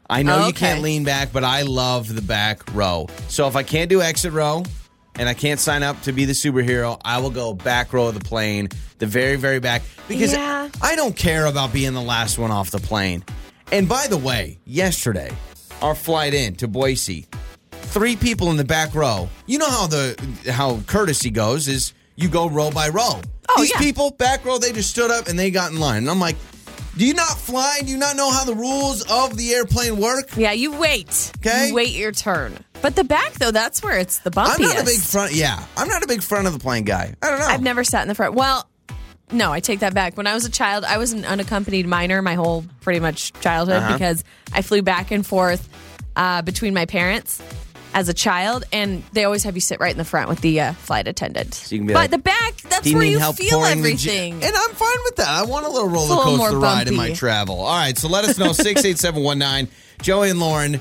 I 0.10 0.24
know 0.24 0.48
you 0.48 0.54
can't 0.54 0.82
lean 0.82 1.04
back, 1.04 1.34
but 1.34 1.43
I 1.43 1.63
love 1.63 2.13
the 2.13 2.22
back 2.22 2.74
row. 2.74 3.08
So 3.28 3.48
if 3.48 3.56
I 3.56 3.63
can't 3.63 3.89
do 3.89 4.02
exit 4.02 4.32
row 4.34 4.63
and 5.20 5.28
I 5.28 5.34
can't 5.34 5.60
sign 5.60 5.84
up 5.84 6.02
to 6.04 6.12
be 6.13 6.26
the 6.26 6.34
superhero, 6.34 7.00
I 7.04 7.20
will 7.20 7.30
go 7.30 7.54
back 7.54 7.91
row 7.91 8.08
of 8.08 8.13
the 8.13 8.22
plane, 8.24 8.70
the 9.00 9.06
very, 9.06 9.36
very 9.36 9.60
back, 9.60 9.82
because 10.08 10.32
Yeah. 10.34 10.70
I 10.82 10.96
don't 10.96 11.15
care 11.15 11.46
about 11.46 11.74
being 11.74 11.93
the 11.93 12.02
last 12.02 12.38
one 12.38 12.52
off 12.52 12.72
the 12.72 12.80
plane. 12.80 13.24
And 13.72 13.89
by 13.89 14.08
the 14.08 14.17
way, 14.17 14.60
yesterday, 14.65 15.32
our 15.82 15.93
flight 15.96 16.34
in 16.34 16.56
to 16.56 16.67
Boise, 16.70 17.28
three 17.72 18.15
people 18.15 18.50
in 18.50 18.56
the 18.58 18.63
back 18.65 18.96
row. 18.96 19.28
You 19.46 19.58
know 19.58 19.70
how 19.70 19.88
the 19.88 20.15
how 20.52 20.80
courtesy 20.88 21.30
goes 21.32 21.67
is 21.67 21.93
you 22.15 22.30
go 22.30 22.48
row 22.48 22.72
by 22.72 22.88
row. 22.89 23.20
Oh, 23.50 23.62
These 23.62 23.72
yeah. 23.72 23.80
people 23.80 24.12
back 24.12 24.46
row, 24.46 24.58
they 24.58 24.72
just 24.72 24.89
stood 24.89 25.12
up 25.12 25.28
and 25.28 25.38
they 25.38 25.52
got 25.52 25.72
in 25.72 25.80
line. 25.80 25.98
And 26.00 26.10
I'm 26.10 26.20
like, 26.20 26.36
do 26.97 27.05
you 27.05 27.13
not 27.13 27.38
fly? 27.38 27.79
Do 27.83 27.91
you 27.91 27.97
not 27.97 28.15
know 28.15 28.31
how 28.31 28.43
the 28.43 28.55
rules 28.55 29.01
of 29.10 29.38
the 29.38 29.53
airplane 29.53 29.97
work? 29.97 30.36
Yeah, 30.36 30.51
you 30.51 30.77
wait. 30.77 31.31
Okay. 31.38 31.67
You 31.69 31.73
wait 31.75 31.93
your 31.95 32.12
turn. 32.12 32.57
But 32.81 32.95
the 32.95 33.03
back 33.03 33.33
though, 33.33 33.51
that's 33.51 33.81
where 33.83 33.97
it's 33.97 34.19
the 34.19 34.31
bumpiest. 34.31 34.55
I'm 34.55 34.62
not 34.62 34.81
a 34.81 34.86
big 34.86 34.99
front. 34.99 35.33
Yeah, 35.33 35.63
I'm 35.75 35.88
not 35.88 36.03
a 36.03 36.07
big 36.07 36.21
front 36.21 36.47
of 36.47 36.53
the 36.53 36.60
plane 36.60 36.83
guy. 36.83 37.15
I 37.21 37.29
don't 37.29 37.39
know. 37.39 37.45
I've 37.47 37.62
never 37.63 37.83
sat 37.83 38.01
in 38.03 38.07
the 38.07 38.15
front. 38.15 38.33
Well, 38.36 38.67
no, 39.31 39.51
I 39.51 39.60
take 39.60 39.79
that 39.79 39.93
back. 39.93 40.15
When 40.15 40.25
I 40.27 40.33
was 40.33 40.45
a 40.45 40.51
child, 40.51 40.86
I 40.86 40.97
was 40.97 41.12
an 41.12 41.25
unaccompanied 41.25 41.86
minor 41.88 42.21
my 42.21 42.36
whole 42.36 42.63
pretty 42.81 42.99
much 42.99 43.33
childhood 43.41 43.77
Uh-huh. 43.83 43.93
because 43.93 44.23
I 44.53 44.62
flew 44.62 44.81
back 44.81 45.12
and 45.12 45.25
forth 45.25 45.67
uh, 46.15 46.41
between 46.43 46.73
my 46.73 46.86
parents 46.86 47.41
as 47.93 48.10
a 48.10 48.13
child, 48.13 48.63
and 48.71 49.02
they 49.13 49.23
always 49.23 49.43
have 49.43 49.56
you 49.56 49.62
sit 49.62 49.80
right 49.80 49.91
in 49.91 49.97
the 49.97 50.06
front 50.06 50.30
with 50.30 50.41
the 50.41 50.60
uh, 50.62 50.73
flight 50.73 51.08
attendant. 51.08 51.54
So 51.54 51.73
you 51.76 51.80
can 51.80 51.88
be 51.88 51.93
but 51.93 52.00
like, 52.00 52.12
the 52.12 52.17
back, 52.19 52.56
that's 52.58 52.82
Do 52.84 52.89
you 52.91 52.95
where 52.97 53.06
need 53.06 53.12
you 53.13 53.19
help 53.19 53.36
feel 53.38 53.58
pouring 53.60 53.82
the 53.82 53.95
ju- 53.95 54.10
everything. 54.10 54.34
and 54.43 54.54
I'm 54.56 54.71
fine 54.76 54.97
with 55.06 55.15
that. 55.17 55.28
I 55.30 55.43
want 55.45 55.65
a 55.65 55.69
little 55.69 55.88
roller 55.89 56.06
a 56.13 56.17
little 56.17 56.23
coaster 56.38 56.52
more 56.54 56.62
ride 56.62 56.88
in 56.88 56.95
my 56.95 57.08
bumpy. 57.08 57.15
travel. 57.15 57.60
All 57.62 57.76
right, 57.78 57.97
so 57.97 58.08
let 58.08 58.26
us 58.26 58.38
know 58.38 58.52
68719. 58.54 59.69
Joey 60.02 60.30
and 60.30 60.39
Lauren 60.39 60.80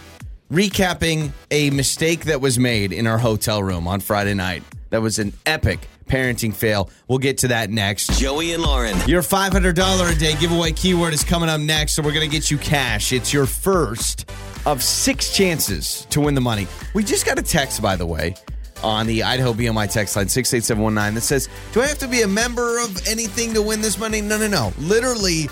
recapping 0.53 1.33
a 1.51 1.71
mistake 1.71 2.27
that 2.27 2.41
was 2.41 2.59
made 2.59 2.93
in 2.93 3.07
our 3.07 3.19
hotel 3.19 3.63
room 3.63 3.89
on 3.89 4.01
Friday 4.01 4.35
night. 4.35 4.63
That 4.91 5.03
was 5.03 5.19
an 5.19 5.33
epic 5.45 5.89
parenting 6.07 6.55
fail. 6.55 6.89
We'll 7.09 7.19
get 7.19 7.39
to 7.39 7.49
that 7.49 7.69
next. 7.71 8.19
Joey 8.21 8.53
and 8.53 8.63
Lauren. 8.63 8.97
Your 9.09 9.23
$500 9.23 10.13
a 10.13 10.19
day 10.19 10.37
giveaway 10.39 10.71
keyword 10.73 11.13
is 11.15 11.25
coming 11.25 11.49
up 11.49 11.61
next, 11.61 11.95
so 11.95 12.03
we're 12.03 12.13
going 12.13 12.29
to 12.29 12.35
get 12.35 12.51
you 12.51 12.59
cash. 12.59 13.13
It's 13.13 13.33
your 13.33 13.47
first 13.47 14.31
of 14.67 14.83
six 14.83 15.35
chances 15.35 16.07
to 16.11 16.21
win 16.21 16.35
the 16.35 16.41
money. 16.41 16.67
We 16.93 17.03
just 17.05 17.25
got 17.25 17.39
a 17.39 17.43
text, 17.43 17.81
by 17.81 17.97
the 17.97 18.05
way, 18.05 18.35
on 18.83 19.07
the 19.07 19.23
Idaho 19.23 19.53
BMI 19.55 19.91
text 19.91 20.17
line 20.17 20.29
68719 20.29 21.15
that 21.15 21.21
says, 21.23 21.49
Do 21.73 21.81
I 21.81 21.87
have 21.87 21.99
to 21.99 22.09
be 22.09 22.23
a 22.23 22.29
member 22.29 22.79
of 22.81 23.07
anything 23.07 23.55
to 23.55 23.63
win 23.63 23.81
this 23.81 23.99
money? 23.99 24.21
No, 24.21 24.37
no, 24.37 24.49
no. 24.49 24.73
Literally, 24.79 25.49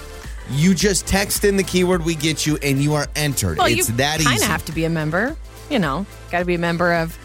you 0.51 0.75
just 0.75 1.07
text 1.07 1.45
in 1.45 1.57
the 1.57 1.63
keyword 1.63 2.05
we 2.05 2.15
get 2.15 2.45
you 2.45 2.59
and 2.63 2.83
you 2.83 2.95
are 2.95 3.07
entered. 3.17 3.57
well, 3.59 3.67
it's 3.69 3.89
you 3.89 3.97
that 3.97 4.21
kind 4.21 4.35
easy. 4.37 4.45
of 4.45 4.51
have 4.51 4.65
to 4.67 4.73
be 4.73 4.85
a 4.85 4.91
member. 4.91 5.37
You 5.71 5.79
know, 5.79 6.05
got 6.31 6.41
to 6.41 6.45
be 6.45 6.57
a 6.57 6.59
member 6.59 6.93
of 6.93 7.17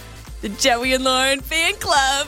the 0.41 0.49
Joey 0.49 0.93
and 0.93 1.03
Lauren 1.03 1.41
fan 1.41 1.73
club. 1.75 2.27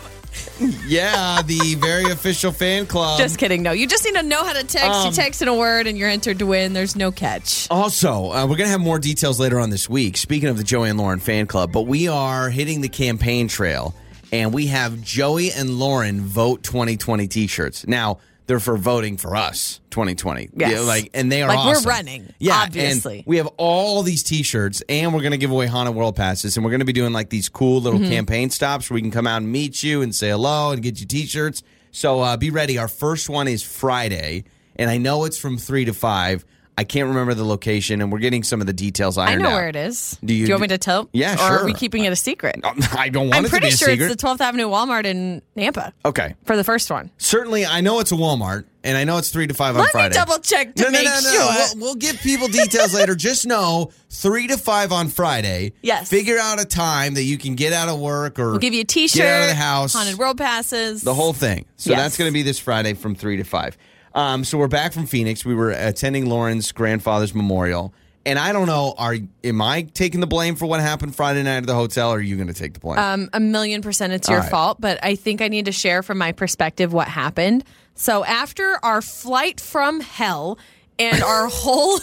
Yeah, 0.88 1.42
the 1.42 1.76
very 1.76 2.12
official 2.12 2.52
fan 2.52 2.86
club. 2.86 3.18
Just 3.20 3.38
kidding. 3.38 3.64
No, 3.64 3.72
you 3.72 3.88
just 3.88 4.06
need 4.06 4.16
to 4.16 4.24
know 4.24 4.44
how 4.44 4.54
to 4.54 4.64
text. 4.64 4.86
Um, 4.86 5.08
you 5.08 5.14
text 5.14 5.42
in 5.42 5.48
a 5.48 5.56
word, 5.56 5.88
and 5.88 5.98
you're 5.98 6.10
entered 6.10 6.40
to 6.40 6.46
win. 6.46 6.74
There's 6.74 6.96
no 6.96 7.12
catch. 7.12 7.68
Also, 7.70 8.32
uh, 8.32 8.44
we're 8.44 8.58
going 8.58 8.68
to 8.68 8.72
have 8.72 8.82
more 8.82 9.00
details 9.00 9.40
later 9.40 9.60
on 9.60 9.70
this 9.70 9.90
week. 9.90 10.18
Speaking 10.18 10.50
of 10.50 10.58
the 10.58 10.64
Joey 10.64 10.90
and 10.90 11.00
Lauren 11.00 11.20
fan 11.20 11.48
club, 11.48 11.72
but 11.72 11.84
we 11.84 12.08
are 12.08 12.50
hitting 12.50 12.82
the 12.82 12.90
campaign 12.90 13.48
trail 13.48 13.94
and 14.32 14.54
we 14.54 14.68
have 14.68 15.02
Joey 15.02 15.52
and 15.52 15.78
Lauren 15.78 16.22
vote 16.22 16.64
2020 16.64 17.28
t-shirts. 17.28 17.86
Now, 17.86 18.20
they're 18.48 18.60
for 18.60 18.76
voting 18.78 19.18
for 19.18 19.36
us 19.36 19.80
2020. 19.92 20.50
Yes. 20.56 20.72
Yeah, 20.72 20.80
like 20.82 21.10
and 21.14 21.32
they 21.32 21.42
are 21.42 21.48
Like, 21.48 21.66
we're 21.76 21.82
running, 21.90 22.34
Yeah, 22.40 22.56
obviously. 22.64 23.18
And 23.20 23.26
we 23.28 23.38
have 23.38 23.48
all 23.58 24.04
these 24.04 24.24
t-shirts 24.24 24.82
and 24.90 25.14
we're 25.14 25.22
going 25.22 25.32
to 25.32 25.38
give 25.38 25.52
away 25.52 25.68
Haunted 25.68 25.96
World 25.96 26.16
passes 26.16 26.58
and 26.58 26.66
we're 26.66 26.72
going 26.72 26.80
to 26.80 26.86
be 26.86 26.94
doing 26.94 27.14
like 27.14 27.30
these 27.30 27.48
cool 27.50 27.80
little 27.82 28.00
Mm-hmm. 28.00 28.10
campaign 28.12 28.50
stops 28.50 28.90
where 28.90 28.96
we 28.96 29.02
can 29.02 29.12
come 29.12 29.28
out 29.28 29.38
and 29.42 29.52
meet 29.52 29.84
you 29.84 30.02
and 30.02 30.14
say 30.14 30.30
hello 30.30 30.72
and 30.72 30.82
get 30.82 31.00
you 31.00 31.06
t-shirts. 31.06 31.64
So 31.92 32.22
uh, 32.22 32.36
be 32.38 32.50
ready. 32.50 32.78
Our 32.78 32.88
first 32.88 33.30
one 33.30 33.48
is 33.48 33.64
Friday, 33.64 34.46
and 34.76 34.90
I 34.90 34.98
know 34.98 35.26
it's 35.26 35.38
from 35.38 35.58
three 35.58 35.86
to 35.86 35.94
five. 35.94 36.46
I 36.78 36.84
can't 36.84 37.08
remember 37.10 37.34
the 37.34 37.44
location, 37.46 38.02
and 38.02 38.12
we're 38.12 38.20
getting 38.20 38.44
some 38.44 38.62
of 38.62 38.68
the 38.68 38.74
details 38.74 39.18
ironed 39.18 39.42
out. 39.42 39.46
I 39.46 39.50
know 39.50 39.56
out. 39.56 39.60
where 39.60 39.70
it 39.70 39.76
is. 39.76 40.18
Do 40.24 40.34
you- 40.34 40.48
want 40.50 40.62
me 40.62 40.68
to 40.70 40.78
tell? 40.78 41.10
Yeah, 41.14 41.34
or 41.36 41.38
sure. 41.38 41.60
are 41.60 41.66
we 41.66 41.74
keeping 41.74 42.06
it 42.06 42.14
a 42.14 42.16
secret? 42.16 42.60
Um, 42.64 42.80
I 42.94 43.10
don't 43.10 43.28
want 43.30 43.36
I'm 43.46 43.50
pretty 43.50 43.68
to 43.68 43.72
be 43.72 43.74
a 43.74 43.78
sure 43.78 43.90
secret. 43.90 44.12
it's 44.12 44.22
the 44.22 44.28
12th 44.28 44.40
Avenue 44.42 44.68
Walmart 44.68 45.06
in 45.06 45.42
Nampa 45.56 45.92
okay. 46.06 46.36
for 46.46 46.56
the 46.56 46.64
first 46.64 46.90
one. 46.90 47.12
Certainly, 47.18 47.66
I 47.66 47.82
know 47.82 48.00
it's 48.00 48.12
a 48.12 48.16
Walmart, 48.16 48.66
and 48.84 48.98
I 48.98 49.04
know 49.04 49.18
it's 49.18 49.30
three 49.30 49.48
to 49.48 49.54
five 49.54 49.76
on 49.76 49.82
Let 49.84 49.92
Friday. 49.92 50.10
me 50.10 50.16
double 50.16 50.40
check 50.40 50.74
to 50.76 50.84
no, 50.84 50.90
no, 50.90 50.92
make 50.94 51.04
no, 51.06 51.20
no, 51.24 51.32
sure. 51.32 51.42
We'll, 51.76 51.78
we'll 51.86 51.96
give 51.96 52.18
people 52.22 52.48
details 52.48 52.94
later. 52.94 53.16
Just 53.22 53.46
know 53.46 53.92
three 54.10 54.48
to 54.48 54.58
five 54.58 54.92
on 54.92 55.10
Friday. 55.10 55.74
Yes. 55.82 56.10
Figure 56.10 56.40
out 56.40 56.60
a 56.62 56.66
time 56.66 57.14
that 57.16 57.24
you 57.24 57.38
can 57.38 57.56
get 57.56 57.74
out 57.74 57.90
of 57.90 58.00
work 58.00 58.40
or 58.40 58.52
We'll 58.52 58.60
give 58.60 58.74
you 58.74 58.82
a 58.82 58.86
T-shirt, 58.86 59.18
get 59.18 59.28
out 59.34 59.42
of 59.44 59.48
the 59.50 59.56
house, 59.56 59.94
haunted 59.94 60.18
world 60.18 60.38
passes, 60.38 61.02
the 61.02 61.14
whole 61.14 61.34
thing. 61.34 61.66
So 61.76 61.92
Yes. 61.92 62.00
that's 62.00 62.18
going 62.18 62.30
to 62.30 62.34
be 62.34 62.42
this 62.44 62.60
Friday 62.60 62.94
from 62.94 63.14
three 63.16 63.38
to 63.38 63.44
five. 63.44 63.78
Um, 64.14 64.44
so 64.44 64.58
we're 64.58 64.68
back 64.68 64.94
from 64.94 65.06
Phoenix. 65.06 65.46
We 65.46 65.56
were 65.56 65.72
attending 65.72 66.28
Lauren's 66.28 66.72
grandfather's 66.72 67.34
memorial, 67.34 67.94
and 68.26 68.38
I 68.38 68.52
don't 68.52 68.68
know. 68.68 68.94
Are 68.98 69.16
am 69.44 69.62
I 69.62 69.84
taking 69.84 70.20
the 70.20 70.28
blame 70.28 70.56
for 70.56 70.66
what 70.66 70.80
happened 70.82 71.16
Friday 71.16 71.44
night 71.44 71.58
at 71.58 71.66
the 71.66 71.76
hotel? 71.76 72.12
or 72.12 72.18
Are 72.18 72.22
you 72.22 72.36
going 72.36 72.48
to 72.50 72.54
take 72.54 72.74
the 72.74 72.80
blame? 72.80 73.00
Um, 73.00 73.30
a 73.34 73.40
million 73.40 73.82
percent, 73.82 74.14
it's 74.14 74.28
your 74.28 74.38
All 74.40 74.44
right. 74.44 74.52
fault. 74.52 74.82
But 74.82 75.00
I 75.04 75.16
think 75.16 75.42
I 75.42 75.48
need 75.48 75.66
to 75.66 75.72
share 75.72 76.04
from 76.04 76.18
my 76.18 76.32
perspective 76.34 76.92
what 76.94 77.08
happened. 77.08 77.64
So 77.96 78.24
after 78.26 78.78
our 78.84 79.02
flight 79.02 79.62
from 79.62 80.02
hell 80.02 80.58
and 81.00 81.24
our 81.24 81.48
whole 81.48 82.00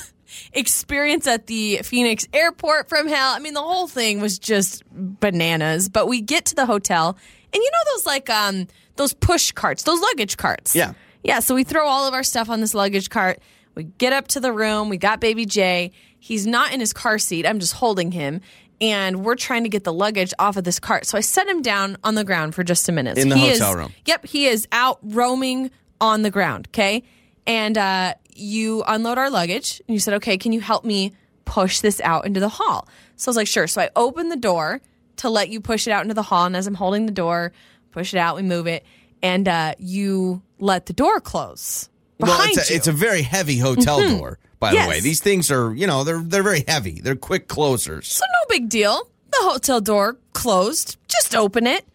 experience 0.53 1.27
at 1.27 1.47
the 1.47 1.81
Phoenix 1.83 2.27
airport 2.33 2.89
from 2.89 3.07
hell, 3.07 3.33
I 3.35 3.39
mean, 3.39 3.55
the 3.55 3.61
whole 3.63 3.87
thing 3.87 4.21
was 4.21 4.39
just 4.39 4.83
bananas. 4.91 5.89
But 5.89 6.09
we 6.09 6.21
get 6.23 6.47
to 6.47 6.55
the 6.55 6.67
hotel, 6.67 7.17
and 7.53 7.63
you 7.63 7.71
know 7.71 7.93
those 7.95 8.07
like 8.07 8.31
um 8.31 8.67
those 8.97 9.13
push 9.13 9.53
carts, 9.53 9.83
those 9.83 10.01
luggage 10.01 10.37
carts. 10.39 10.75
Yeah. 10.75 10.95
Yeah, 11.23 11.41
so 11.41 11.55
we 11.55 11.65
throw 11.65 11.87
all 11.87 12.07
of 12.07 12.15
our 12.15 12.23
stuff 12.23 12.49
on 12.49 12.61
this 12.61 12.75
luggage 12.75 13.11
cart. 13.11 13.41
We 13.75 13.85
get 13.85 14.13
up 14.13 14.29
to 14.29 14.41
the 14.41 14.53
room. 14.53 14.89
We 14.89 14.97
got 14.97 15.21
baby 15.21 15.45
Jay. 15.47 15.93
He's 16.19 16.47
not 16.47 16.73
in 16.73 16.81
his 16.81 16.93
car 16.93 17.19
seat. 17.19 17.47
I'm 17.47 17.59
just 17.61 17.75
holding 17.75 18.13
him. 18.13 18.41
And 18.81 19.25
we're 19.25 19.35
trying 19.35 19.65
to 19.65 19.69
get 19.69 19.83
the 19.85 19.93
luggage 19.93 20.33
off 20.39 20.57
of 20.57 20.65
this 20.65 20.79
cart. 20.79 21.05
So 21.07 21.19
I 21.19 21.21
set 21.21 21.49
him 21.49 21.63
down 21.63 21.97
on 22.05 22.15
the 22.15 22.25
ground 22.25 22.55
for 22.55 22.63
just 22.63 22.89
a 22.89 22.93
minute. 22.93 23.19
In 23.19 23.29
the 23.29 23.37
He 23.37 23.49
hotel 23.51 23.71
is- 23.71 23.77
room. 23.77 23.93
Yep, 24.07 24.27
he 24.27 24.47
is 24.47 24.69
out 24.73 24.99
roaming 25.03 25.71
on 26.01 26.23
the 26.23 26.31
ground. 26.31 26.69
Okay. 26.71 27.03
And 27.47 27.77
uh, 27.77 28.15
you 28.35 28.85
unload 28.87 29.19
our 29.19 29.31
luggage. 29.31 29.83
And 29.89 29.95
you 29.95 29.99
said, 30.01 30.15
okay, 30.15 30.39
can 30.39 30.53
you 30.53 30.61
help 30.61 30.85
me 30.85 31.13
push 31.45 31.81
this 31.81 32.01
out 32.03 32.25
into 32.27 32.39
the 32.41 32.49
hall? 32.49 32.87
So 33.17 33.29
I 33.29 33.31
was 33.31 33.37
like, 33.37 33.49
sure. 33.49 33.67
So 33.67 33.81
I 33.81 33.91
open 33.97 34.29
the 34.29 34.37
door 34.37 34.81
to 35.17 35.29
let 35.29 35.49
you 35.49 35.61
push 35.61 35.89
it 35.89 35.91
out 35.91 36.03
into 36.03 36.15
the 36.15 36.23
hall. 36.23 36.47
And 36.47 36.57
as 36.57 36.69
I'm 36.69 36.75
holding 36.75 37.07
the 37.07 37.13
door, 37.13 37.53
push 37.91 38.15
it 38.15 38.19
out, 38.19 38.37
we 38.37 38.43
move 38.43 38.69
it. 38.69 38.85
And 39.23 39.49
uh, 39.49 39.75
you 39.79 40.43
let 40.59 40.87
the 40.87 40.93
door 40.93 41.21
close 41.21 41.89
behind 42.19 42.39
well, 42.39 42.49
it's 42.49 42.71
a, 42.71 42.73
you. 42.73 42.77
it's 42.77 42.87
a 42.87 42.93
very 42.93 43.23
heavy 43.23 43.59
hotel 43.59 44.01
mm-hmm. 44.01 44.19
door. 44.19 44.39
By 44.61 44.73
Yes. 44.73 44.85
the 44.85 44.89
way, 44.91 45.01
these 45.01 45.21
things 45.21 45.51
are 45.51 45.73
you 45.75 45.87
know 45.87 46.05
they're 46.05 46.21
they're 46.21 46.43
very 46.43 46.65
heavy. 46.67 47.01
They're 47.01 47.17
quick 47.17 47.47
closers. 47.49 48.09
So 48.09 48.25
no 48.25 48.47
big 48.49 48.69
deal. 48.69 49.09
The 49.31 49.39
hotel 49.41 49.81
door 49.81 50.17
closed. 50.33 50.97
Just 51.07 51.35
open 51.35 51.67
it. 51.67 51.87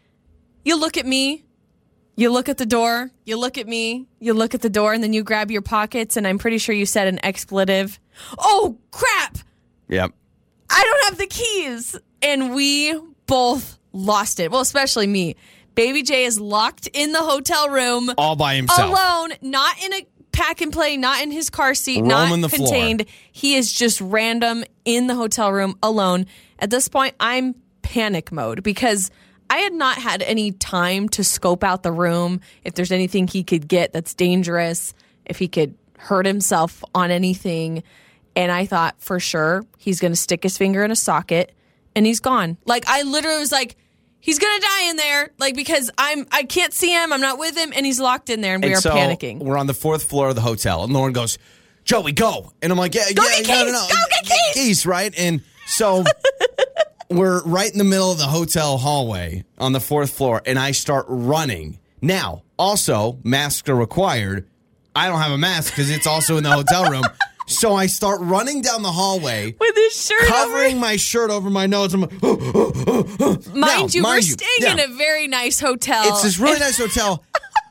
You 0.63 0.80
look 0.80 0.97
at 0.97 1.06
me. 1.06 1.43
You 2.15 2.32
look 2.32 2.47
at 2.47 2.58
the 2.58 2.65
door. 2.65 3.12
You 3.26 3.38
look 3.38 3.58
at 3.58 3.67
me. 3.67 4.08
You 4.19 4.34
look 4.34 4.54
at 4.54 4.62
the 4.62 4.69
door, 4.69 4.93
and 4.93 5.04
then 5.04 5.13
you 5.13 5.23
grab 5.23 5.52
your 5.52 5.62
pockets. 5.62 6.15
And 6.15 6.26
I'm 6.26 6.38
pretty 6.38 6.58
sure 6.58 6.73
you 6.73 6.86
said 6.86 7.08
an 7.08 7.19
expletive. 7.23 7.99
Oh 8.38 8.78
crap! 8.91 9.39
Yep. 9.89 10.12
I 10.69 10.84
don't 10.84 11.04
have 11.06 11.17
the 11.17 11.28
keys. 11.28 11.99
And 12.21 12.56
we 12.56 12.97
both 13.26 13.78
lost 13.91 14.39
it. 14.39 14.52
Well, 14.52 14.62
especially 14.62 15.08
me. 15.08 15.36
Baby 15.76 16.04
J 16.04 16.26
is 16.26 16.40
locked 16.40 16.88
in 16.94 17.12
the 17.12 17.22
hotel 17.22 17.70
room 17.70 18.12
All 18.18 18.36
by 18.36 18.56
himself. 18.56 18.90
alone, 18.92 19.34
not 19.42 19.84
in 19.84 19.94
a 19.94 20.08
pack 20.32 20.62
and 20.62 20.72
play, 20.74 20.98
not 20.98 21.22
in 21.22 21.32
his 21.32 21.50
car 21.50 21.74
seat, 21.74 22.02
Roaming 22.02 22.42
not 22.42 22.50
the 22.50 22.56
floor. 22.56 22.68
contained. 22.68 23.06
He 23.32 23.56
is 23.56 23.72
just 23.72 24.02
random 24.02 24.64
in 24.86 25.08
the 25.08 25.16
hotel 25.16 25.52
room 25.52 25.78
alone. 25.84 26.26
At 26.60 26.70
this 26.70 26.88
point, 26.88 27.16
I'm 27.20 27.56
panic 27.82 28.32
mode 28.32 28.64
because 28.64 29.12
I 29.50 29.58
had 29.58 29.74
not 29.74 29.98
had 29.98 30.22
any 30.24 30.52
time 30.52 31.10
to 31.10 31.24
scope 31.24 31.64
out 31.64 31.84
the 31.84 31.92
room 31.92 32.42
if 32.64 32.74
there's 32.74 32.92
anything 32.92 33.28
he 33.28 33.44
could 33.44 33.68
get 33.68 33.94
that's 33.94 34.14
dangerous, 34.14 34.94
if 35.26 35.38
he 35.38 35.48
could 35.48 35.76
hurt 36.00 36.26
himself 36.26 36.84
on 36.96 37.12
anything. 37.12 37.84
And 38.36 38.52
I 38.52 38.66
thought 38.66 38.96
for 39.00 39.20
sure 39.20 39.64
he's 39.78 40.00
going 40.00 40.12
to 40.14 40.18
stick 40.18 40.42
his 40.44 40.58
finger 40.58 40.84
in 40.84 40.90
a 40.92 40.96
socket 40.96 41.52
and 41.96 42.06
he's 42.06 42.20
gone. 42.20 42.58
Like 42.66 42.86
I 42.88 43.04
literally 43.04 43.40
was 43.40 43.52
like, 43.52 43.76
he's 44.24 44.40
to 44.40 44.46
die 44.66 44.90
in 44.90 44.96
there, 44.96 45.30
like 45.38 45.56
because 45.56 45.92
I'm 45.98 46.26
I 46.32 46.44
can't 46.44 46.74
see 46.74 46.92
him, 46.92 47.12
I'm 47.14 47.22
not 47.22 47.38
with 47.38 47.56
him, 47.56 47.72
and 47.76 47.86
he's 47.86 48.00
locked 48.00 48.30
in 48.30 48.42
there, 48.42 48.56
and 48.56 48.64
we 48.64 48.70
And 48.70 48.78
are 48.78 48.82
so 48.82 48.92
panicking. 48.92 49.40
We're 49.40 49.58
on 49.58 49.68
the 49.68 49.74
fourth 49.74 50.06
floor 50.06 50.30
of 50.30 50.36
the 50.36 50.42
hotel, 50.42 50.84
and 50.84 50.94
Lauren 50.94 51.14
goes, 51.14 51.38
"Joey, 51.84 52.14
go!" 52.14 52.54
And 52.62 52.72
I'm 52.72 52.78
like, 52.78 52.96
"Yeah, 52.96 53.06
Go 53.14 53.24
yeah, 53.24 53.42
get 53.42 53.48
no, 53.48 53.54
no, 53.54 53.64
keys! 53.64 53.74
no, 53.74 53.88
Go 53.90 54.02
get 54.10 54.54
keys!" 54.54 54.86
right?" 54.86 55.14
And 55.18 55.42
so 55.68 56.04
we're 57.10 57.44
right 57.44 57.72
in 57.72 57.78
the 57.78 57.84
middle 57.84 58.12
of 58.12 58.18
the 58.18 58.26
hotel 58.28 58.78
hallway 58.78 59.44
on 59.58 59.74
the 59.74 59.80
fourth 59.82 60.12
floor, 60.12 60.42
and 60.46 60.58
I 60.58 60.72
start 60.72 61.06
running. 61.10 61.80
Now, 62.02 62.44
also, 62.58 63.20
masks 63.24 63.70
are 63.70 63.76
required. 63.76 64.48
I 64.96 65.08
don't 65.08 65.20
have 65.20 65.32
a 65.32 65.38
mask 65.38 65.74
because 65.74 65.90
it's 65.90 66.06
also 66.08 66.38
in 66.38 66.44
the 66.44 66.52
hotel 66.52 66.90
room. 66.90 67.04
So 67.46 67.76
I 67.76 67.88
start 67.88 68.22
running 68.22 68.62
down 68.62 68.82
the 68.82 68.92
hallway, 68.92 69.56
with 69.60 69.76
his 69.76 70.06
shirt 70.06 70.28
covering 70.28 70.80
my 70.80 70.96
shirt 70.96 71.30
over 71.30 71.50
my 71.50 71.66
nose. 71.66 71.94
I'm 71.94 72.02
like, 72.02 72.24
over. 72.24 73.50
Mind 73.50 73.56
Now, 73.56 73.88
you, 73.88 74.04
we're 74.04 74.16
you, 74.16 74.22
staying 74.22 74.72
in 74.72 74.80
a 74.80 74.96
very 74.96 75.28
nice 75.28 75.60
hotel. 75.60 76.04
It's 76.08 76.24
this 76.24 76.40
really 76.40 76.60
nice 76.60 76.78
hotel, 76.80 77.24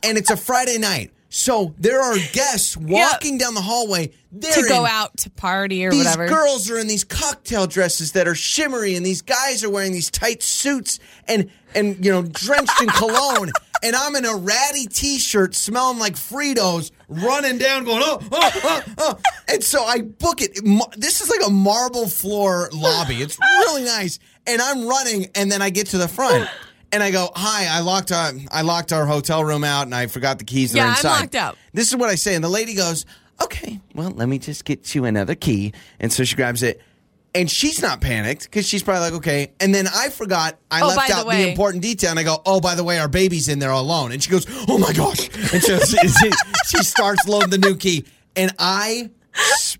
and 0.02 0.18
it's 0.18 0.30
a 0.30 0.36
Friday 0.36 0.78
night. 0.78 1.12
So 1.34 1.74
there 1.78 2.02
are 2.02 2.14
guests 2.32 2.76
walking 2.76 3.38
down 3.38 3.54
the 3.54 3.62
hallway. 3.62 4.12
They're 4.30 4.52
to 4.52 4.68
go 4.68 4.84
in- 4.84 4.90
out 4.90 5.16
to 5.18 5.30
party 5.30 5.86
or 5.86 5.90
These 5.90 6.04
whatever. 6.04 6.24
These 6.24 6.30
girls 6.30 6.70
are 6.70 6.78
in 6.78 6.86
these 6.88 7.04
cocktail 7.04 7.66
dresses 7.66 8.12
that 8.12 8.28
are 8.28 8.34
shimmery, 8.34 8.96
and 8.96 9.06
these 9.06 9.22
guys 9.22 9.64
are 9.64 9.70
wearing 9.70 9.92
these 9.92 10.10
tight 10.10 10.42
suits 10.42 10.98
and 11.26 11.50
and 11.74 12.04
you 12.04 12.12
know 12.12 12.22
drenched 12.22 12.82
in 12.82 12.88
cologne. 12.90 13.50
And 13.82 13.96
I'm 13.96 14.14
in 14.14 14.24
a 14.24 14.36
ratty 14.36 14.86
T-shirt, 14.86 15.54
smelling 15.54 15.98
like 15.98 16.14
Fritos, 16.14 16.92
running 17.08 17.58
down, 17.58 17.84
going 17.84 18.02
oh 18.04 18.20
oh 18.30 18.50
oh 18.64 18.82
oh. 18.98 19.18
And 19.48 19.62
so 19.62 19.84
I 19.84 20.02
book 20.02 20.40
it. 20.40 20.58
This 20.96 21.20
is 21.20 21.28
like 21.28 21.46
a 21.46 21.50
marble 21.50 22.06
floor 22.08 22.68
lobby. 22.72 23.16
It's 23.16 23.38
really 23.40 23.84
nice. 23.84 24.18
And 24.46 24.62
I'm 24.62 24.86
running, 24.86 25.30
and 25.34 25.50
then 25.50 25.62
I 25.62 25.70
get 25.70 25.88
to 25.88 25.98
the 25.98 26.08
front. 26.08 26.48
And 26.92 27.02
I 27.02 27.10
go, 27.10 27.30
hi, 27.34 27.68
I 27.70 27.80
locked 27.80 28.12
our, 28.12 28.32
I 28.50 28.60
locked 28.62 28.92
our 28.92 29.06
hotel 29.06 29.42
room 29.42 29.64
out 29.64 29.84
and 29.86 29.94
I 29.94 30.08
forgot 30.08 30.38
the 30.38 30.44
keys. 30.44 30.72
They're 30.72 30.84
Yeah, 30.84 30.94
I'm 30.98 31.20
locked 31.20 31.34
out. 31.34 31.56
This 31.72 31.88
is 31.88 31.96
what 31.96 32.10
I 32.10 32.16
say. 32.16 32.34
And 32.34 32.44
the 32.44 32.50
lady 32.50 32.74
goes, 32.74 33.06
okay, 33.42 33.80
well, 33.94 34.10
let 34.10 34.28
me 34.28 34.38
just 34.38 34.66
get 34.66 34.94
you 34.94 35.06
another 35.06 35.34
key. 35.34 35.72
And 35.98 36.12
so 36.12 36.22
she 36.22 36.36
grabs 36.36 36.62
it. 36.62 36.82
And 37.34 37.50
she's 37.50 37.80
not 37.80 38.00
panicked 38.02 38.44
because 38.44 38.68
she's 38.68 38.82
probably 38.82 39.00
like, 39.02 39.12
okay. 39.14 39.52
And 39.58 39.74
then 39.74 39.86
I 39.86 40.10
forgot, 40.10 40.58
I 40.70 40.82
Oh, 40.82 40.88
left 40.88 40.98
by 40.98 41.06
the 41.08 41.14
out 41.14 41.28
the, 41.30 41.48
important 41.50 41.82
detail. 41.82 42.10
And 42.10 42.18
I 42.18 42.24
go, 42.24 42.42
oh, 42.44 42.60
by 42.60 42.74
the 42.74 42.84
way, 42.84 42.98
our 42.98 43.08
baby's 43.08 43.48
in 43.48 43.58
there 43.58 43.70
alone. 43.70 44.12
And 44.12 44.22
she 44.22 44.30
goes, 44.30 44.46
oh 44.68 44.76
my 44.76 44.92
gosh. 44.92 45.28
And 45.52 45.62
she, 45.62 45.78
she, 46.08 46.30
she 46.66 46.78
starts 46.84 47.26
loading 47.26 47.48
the 47.50 47.58
new 47.58 47.74
key. 47.76 48.04
And 48.36 48.52
I, 48.58 49.10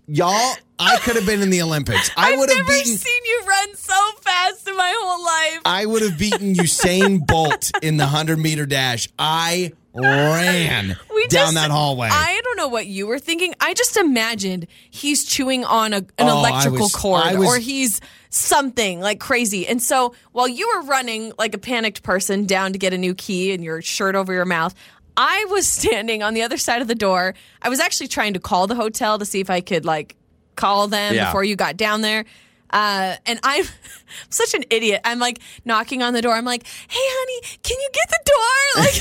y'all, 0.07 0.55
I 0.79 0.97
could 0.97 1.15
have 1.15 1.25
been 1.27 1.41
in 1.43 1.51
the 1.51 1.61
Olympics. 1.61 2.09
I 2.17 2.35
would 2.35 2.49
have 2.49 2.67
beaten. 2.67 2.97
seen 2.97 3.25
you 3.25 3.43
run 3.47 3.75
so 3.75 4.11
fast 4.21 4.67
in 4.67 4.75
my 4.75 4.93
whole 4.97 5.23
life. 5.23 5.61
I 5.65 5.85
would 5.85 6.01
have 6.01 6.17
beaten 6.17 6.55
Usain 6.55 7.25
Bolt 7.25 7.71
in 7.83 7.97
the 7.97 8.05
100 8.05 8.37
meter 8.39 8.65
dash. 8.65 9.07
I 9.19 9.73
ran 9.93 10.97
We 11.23 11.27
down 11.29 11.43
just- 11.45 11.55
that 11.55 11.71
hallway. 11.71 12.09
I 12.11 12.39
don't 12.43 12.57
know 12.57 12.67
what 12.67 12.85
you 12.87 13.07
were 13.07 13.19
thinking. 13.19 13.53
I 13.59 13.73
just 13.73 13.97
imagined 13.97 14.67
he's 14.89 15.23
chewing 15.25 15.65
on 15.65 15.93
a, 15.93 15.97
an 15.97 16.05
Oh, 16.19 16.27
I 16.27 16.49
electrical 16.49 16.79
was- 16.81 16.95
cord 16.95 17.23
I 17.23 17.35
was- 17.35 17.47
or 17.47 17.57
he's 17.57 17.99
something 18.29 18.99
like 18.99 19.19
crazy. 19.19 19.67
And 19.67 19.81
so 19.81 20.13
while 20.31 20.47
you 20.47 20.67
were 20.75 20.81
running 20.87 21.33
like 21.37 21.53
a 21.53 21.57
panicked 21.59 22.03
person 22.03 22.45
down 22.45 22.73
to 22.73 22.79
get 22.79 22.93
a 22.93 22.97
new 22.97 23.13
key 23.13 23.53
and 23.53 23.63
your 23.63 23.81
shirt 23.81 24.15
over 24.15 24.33
your 24.33 24.45
mouth, 24.45 24.73
I 25.15 25.45
was 25.49 25.67
standing 25.71 26.23
on 26.23 26.33
the 26.33 26.41
other 26.41 26.57
side 26.57 26.81
of 26.81 26.87
the 26.87 26.95
door. 26.95 27.35
I 27.61 27.69
was 27.69 27.79
actually 27.79 28.07
trying 28.07 28.33
to 28.33 28.39
call 28.39 28.67
the 28.67 28.75
hotel 28.75 29.19
to 29.19 29.25
see 29.25 29.39
if 29.39 29.49
I 29.49 29.61
could 29.61 29.85
like 29.85 30.15
call 30.55 30.87
them 30.87 31.13
Yeah. 31.15 31.25
before 31.25 31.43
you 31.43 31.55
got 31.55 31.77
down 31.77 32.01
there. 32.01 32.25
Uh, 32.71 33.15
and 33.27 33.39
I'm 33.43 33.65
such 34.29 34.55
an 34.55 34.63
idiot. 34.71 35.01
I'm 35.05 35.19
like 35.19 35.37
knocking 35.63 36.01
on 36.01 36.13
the 36.13 36.21
door. 36.23 36.33
I'm 36.33 36.45
like, 36.45 36.65
"Hey, 36.87 36.99
honey, 36.99 37.57
can 37.61 37.77
you 37.79 37.89
get 37.93 38.09
the 38.09 38.19
door?" 38.25 38.83
Like, 38.83 38.95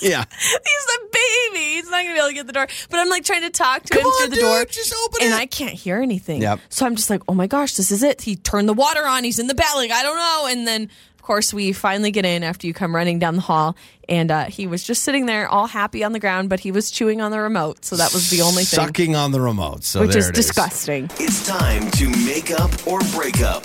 yeah. 0.00 0.24
He's 0.38 0.86
a 0.96 0.98
baby. 1.12 1.64
He's 1.74 1.84
not 1.90 2.02
gonna 2.02 2.12
be 2.14 2.18
able 2.18 2.28
to 2.28 2.34
get 2.34 2.46
the 2.46 2.52
door. 2.52 2.66
But 2.90 2.98
I'm 3.00 3.08
like 3.08 3.24
trying 3.24 3.42
to 3.42 3.50
talk 3.50 3.82
to 3.84 3.92
Come 3.94 4.00
him 4.02 4.06
on, 4.06 4.18
through 4.20 4.28
the 4.30 4.34
dude, 4.36 4.44
door. 4.44 4.64
just 4.66 4.94
open 5.06 5.22
and 5.22 5.34
it. 5.34 5.36
I 5.36 5.46
can't 5.46 5.74
hear 5.74 5.96
anything. 6.00 6.42
Yep. 6.42 6.60
So 6.68 6.86
I'm 6.86 6.96
just 6.96 7.10
like, 7.10 7.22
oh 7.28 7.34
my 7.34 7.46
gosh, 7.46 7.74
this 7.74 7.90
is 7.90 8.02
it. 8.02 8.22
He 8.22 8.36
turned 8.36 8.68
the 8.68 8.74
water 8.74 9.06
on. 9.06 9.24
He's 9.24 9.38
in 9.38 9.46
the 9.46 9.54
back. 9.54 9.74
Like 9.74 9.90
I 9.90 10.02
don't 10.02 10.16
know. 10.16 10.46
And 10.50 10.66
then 10.66 10.84
of 11.16 11.22
course 11.22 11.52
we 11.54 11.72
finally 11.72 12.10
get 12.10 12.24
in 12.24 12.42
after 12.42 12.66
you 12.66 12.74
come 12.74 12.94
running 12.94 13.18
down 13.18 13.36
the 13.36 13.42
hall, 13.42 13.76
and 14.08 14.30
uh, 14.30 14.44
he 14.46 14.66
was 14.66 14.82
just 14.82 15.04
sitting 15.04 15.26
there 15.26 15.46
all 15.48 15.66
happy 15.66 16.02
on 16.02 16.12
the 16.12 16.18
ground, 16.18 16.48
but 16.48 16.58
he 16.60 16.72
was 16.72 16.90
chewing 16.90 17.20
on 17.20 17.30
the 17.30 17.38
remote. 17.40 17.84
So 17.84 17.96
that 17.96 18.12
was 18.12 18.30
the 18.30 18.40
only 18.42 18.64
thing, 18.64 18.84
Sucking 18.84 19.14
on 19.16 19.30
the 19.30 19.40
remote. 19.40 19.84
So 19.84 20.00
which 20.00 20.10
there 20.12 20.18
is 20.18 20.28
it 20.30 20.34
disgusting. 20.34 21.10
It's 21.20 21.46
time 21.46 21.90
to 21.92 22.08
make 22.24 22.50
up 22.50 22.70
or 22.86 23.00
break 23.12 23.40
up. 23.42 23.64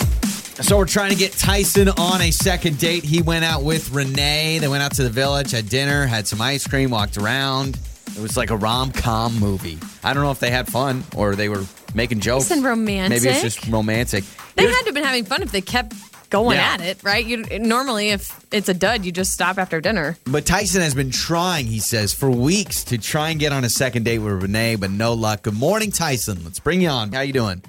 So 0.61 0.77
we're 0.77 0.85
trying 0.85 1.09
to 1.11 1.15
get 1.17 1.33
Tyson 1.33 1.89
on 1.89 2.21
a 2.21 2.31
second 2.31 2.77
date. 2.79 3.03
He 3.03 3.21
went 3.21 3.43
out 3.45 3.63
with 3.63 3.91
Renee. 3.91 4.59
They 4.59 4.67
went 4.67 4.81
out 4.83 4.93
to 4.93 5.03
the 5.03 5.09
village, 5.09 5.51
had 5.51 5.67
dinner, 5.69 6.05
had 6.07 6.27
some 6.27 6.41
ice 6.41 6.65
cream, 6.65 6.89
walked 6.91 7.17
around. 7.17 7.77
It 8.15 8.21
was 8.21 8.37
like 8.37 8.49
a 8.51 8.57
rom 8.57 8.91
com 8.91 9.37
movie. 9.39 9.77
I 10.03 10.13
don't 10.13 10.23
know 10.23 10.31
if 10.31 10.39
they 10.39 10.49
had 10.51 10.67
fun 10.67 11.03
or 11.15 11.35
they 11.35 11.49
were 11.49 11.65
making 11.93 12.21
jokes. 12.21 12.49
and 12.51 12.63
romantic. 12.63 13.21
Maybe 13.21 13.33
it's 13.33 13.41
just 13.41 13.67
romantic. 13.67 14.23
They 14.55 14.63
Here's- 14.63 14.75
had 14.75 14.81
to 14.83 14.85
have 14.87 14.95
been 14.95 15.03
having 15.03 15.25
fun 15.25 15.43
if 15.43 15.51
they 15.51 15.59
kept 15.61 15.93
going 16.29 16.57
Yeah. 16.57 16.73
at 16.73 16.81
it, 16.81 16.99
right? 17.03 17.25
You 17.25 17.45
normally, 17.59 18.09
if 18.09 18.31
it's 18.51 18.69
a 18.69 18.73
dud, 18.73 19.03
you 19.05 19.11
just 19.11 19.33
stop 19.33 19.57
after 19.57 19.81
dinner. 19.81 20.17
But 20.25 20.45
Tyson 20.45 20.81
has 20.81 20.93
been 20.95 21.11
trying, 21.11 21.67
he 21.67 21.79
says, 21.79 22.13
for 22.13 22.29
weeks 22.31 22.83
to 22.85 22.97
try 22.97 23.29
and 23.29 23.39
get 23.39 23.51
on 23.51 23.63
a 23.65 23.69
second 23.69 24.03
date 24.03 24.19
with 24.19 24.41
Renee, 24.41 24.75
but 24.77 24.89
no 24.91 25.13
luck. 25.13 25.43
Good 25.43 25.53
morning, 25.53 25.91
Tyson. 25.91 26.39
Let's 26.45 26.59
bring 26.59 26.81
you 26.81 26.89
on. 26.89 27.11
How 27.11 27.21
you 27.21 27.33
doing? 27.33 27.61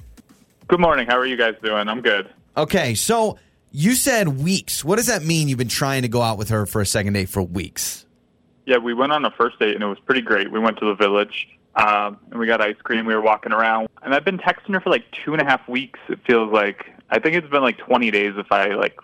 Good 0.68 0.80
morning. 0.80 1.06
How 1.06 1.18
are 1.18 1.26
you 1.26 1.36
guys 1.36 1.54
doing? 1.62 1.88
I'm 1.88 2.00
good. 2.00 2.28
Okay, 2.56 2.94
so 2.94 3.38
you 3.70 3.94
said 3.94 4.28
weeks. 4.40 4.84
What 4.84 4.96
does 4.96 5.06
that 5.06 5.22
mean? 5.22 5.48
You've 5.48 5.58
been 5.58 5.68
trying 5.68 6.02
to 6.02 6.08
go 6.08 6.22
out 6.22 6.38
with 6.38 6.48
her 6.48 6.66
for 6.66 6.80
a 6.80 6.86
second 6.86 7.12
date 7.12 7.28
for 7.28 7.42
weeks. 7.42 8.06
Yeah, 8.64 8.78
we 8.78 8.94
went 8.94 9.12
on 9.12 9.24
a 9.24 9.30
first 9.30 9.58
date 9.58 9.74
and 9.74 9.82
it 9.82 9.86
was 9.86 9.98
pretty 10.00 10.22
great. 10.22 10.50
We 10.50 10.58
went 10.58 10.78
to 10.78 10.86
the 10.86 10.94
village 10.94 11.46
um, 11.76 12.18
and 12.30 12.40
we 12.40 12.46
got 12.46 12.60
ice 12.60 12.76
cream. 12.82 13.06
We 13.06 13.14
were 13.14 13.20
walking 13.20 13.52
around, 13.52 13.88
and 14.02 14.14
I've 14.14 14.24
been 14.24 14.38
texting 14.38 14.72
her 14.74 14.80
for 14.80 14.90
like 14.90 15.04
two 15.24 15.32
and 15.32 15.42
a 15.42 15.44
half 15.44 15.68
weeks. 15.68 16.00
It 16.08 16.18
feels 16.26 16.50
like 16.52 16.86
I 17.10 17.18
think 17.18 17.36
it's 17.36 17.48
been 17.48 17.62
like 17.62 17.78
20 17.78 18.10
days 18.10 18.32
if 18.36 18.50
I 18.50 18.68
like 18.68 18.98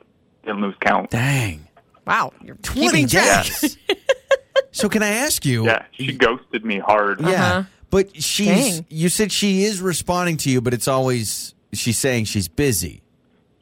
didn't 0.44 0.62
lose 0.62 0.74
count. 0.80 1.10
Dang. 1.10 1.68
Wow, 2.06 2.32
you're 2.42 2.56
20 2.56 3.04
days. 3.04 3.78
so 4.72 4.88
can 4.88 5.02
I 5.02 5.08
ask 5.08 5.44
you? 5.44 5.66
Yeah, 5.66 5.84
she 5.92 6.12
ghosted 6.16 6.64
me 6.64 6.78
hard. 6.78 7.20
Yeah. 7.20 7.28
Uh-huh. 7.28 7.62
But 7.90 8.22
she's 8.22 8.80
Dang. 8.80 8.86
you 8.88 9.10
said 9.10 9.30
she 9.30 9.64
is 9.64 9.82
responding 9.82 10.38
to 10.38 10.50
you, 10.50 10.62
but 10.62 10.72
it's 10.72 10.88
always 10.88 11.54
she's 11.74 11.98
saying 11.98 12.24
she's 12.24 12.48
busy. 12.48 13.02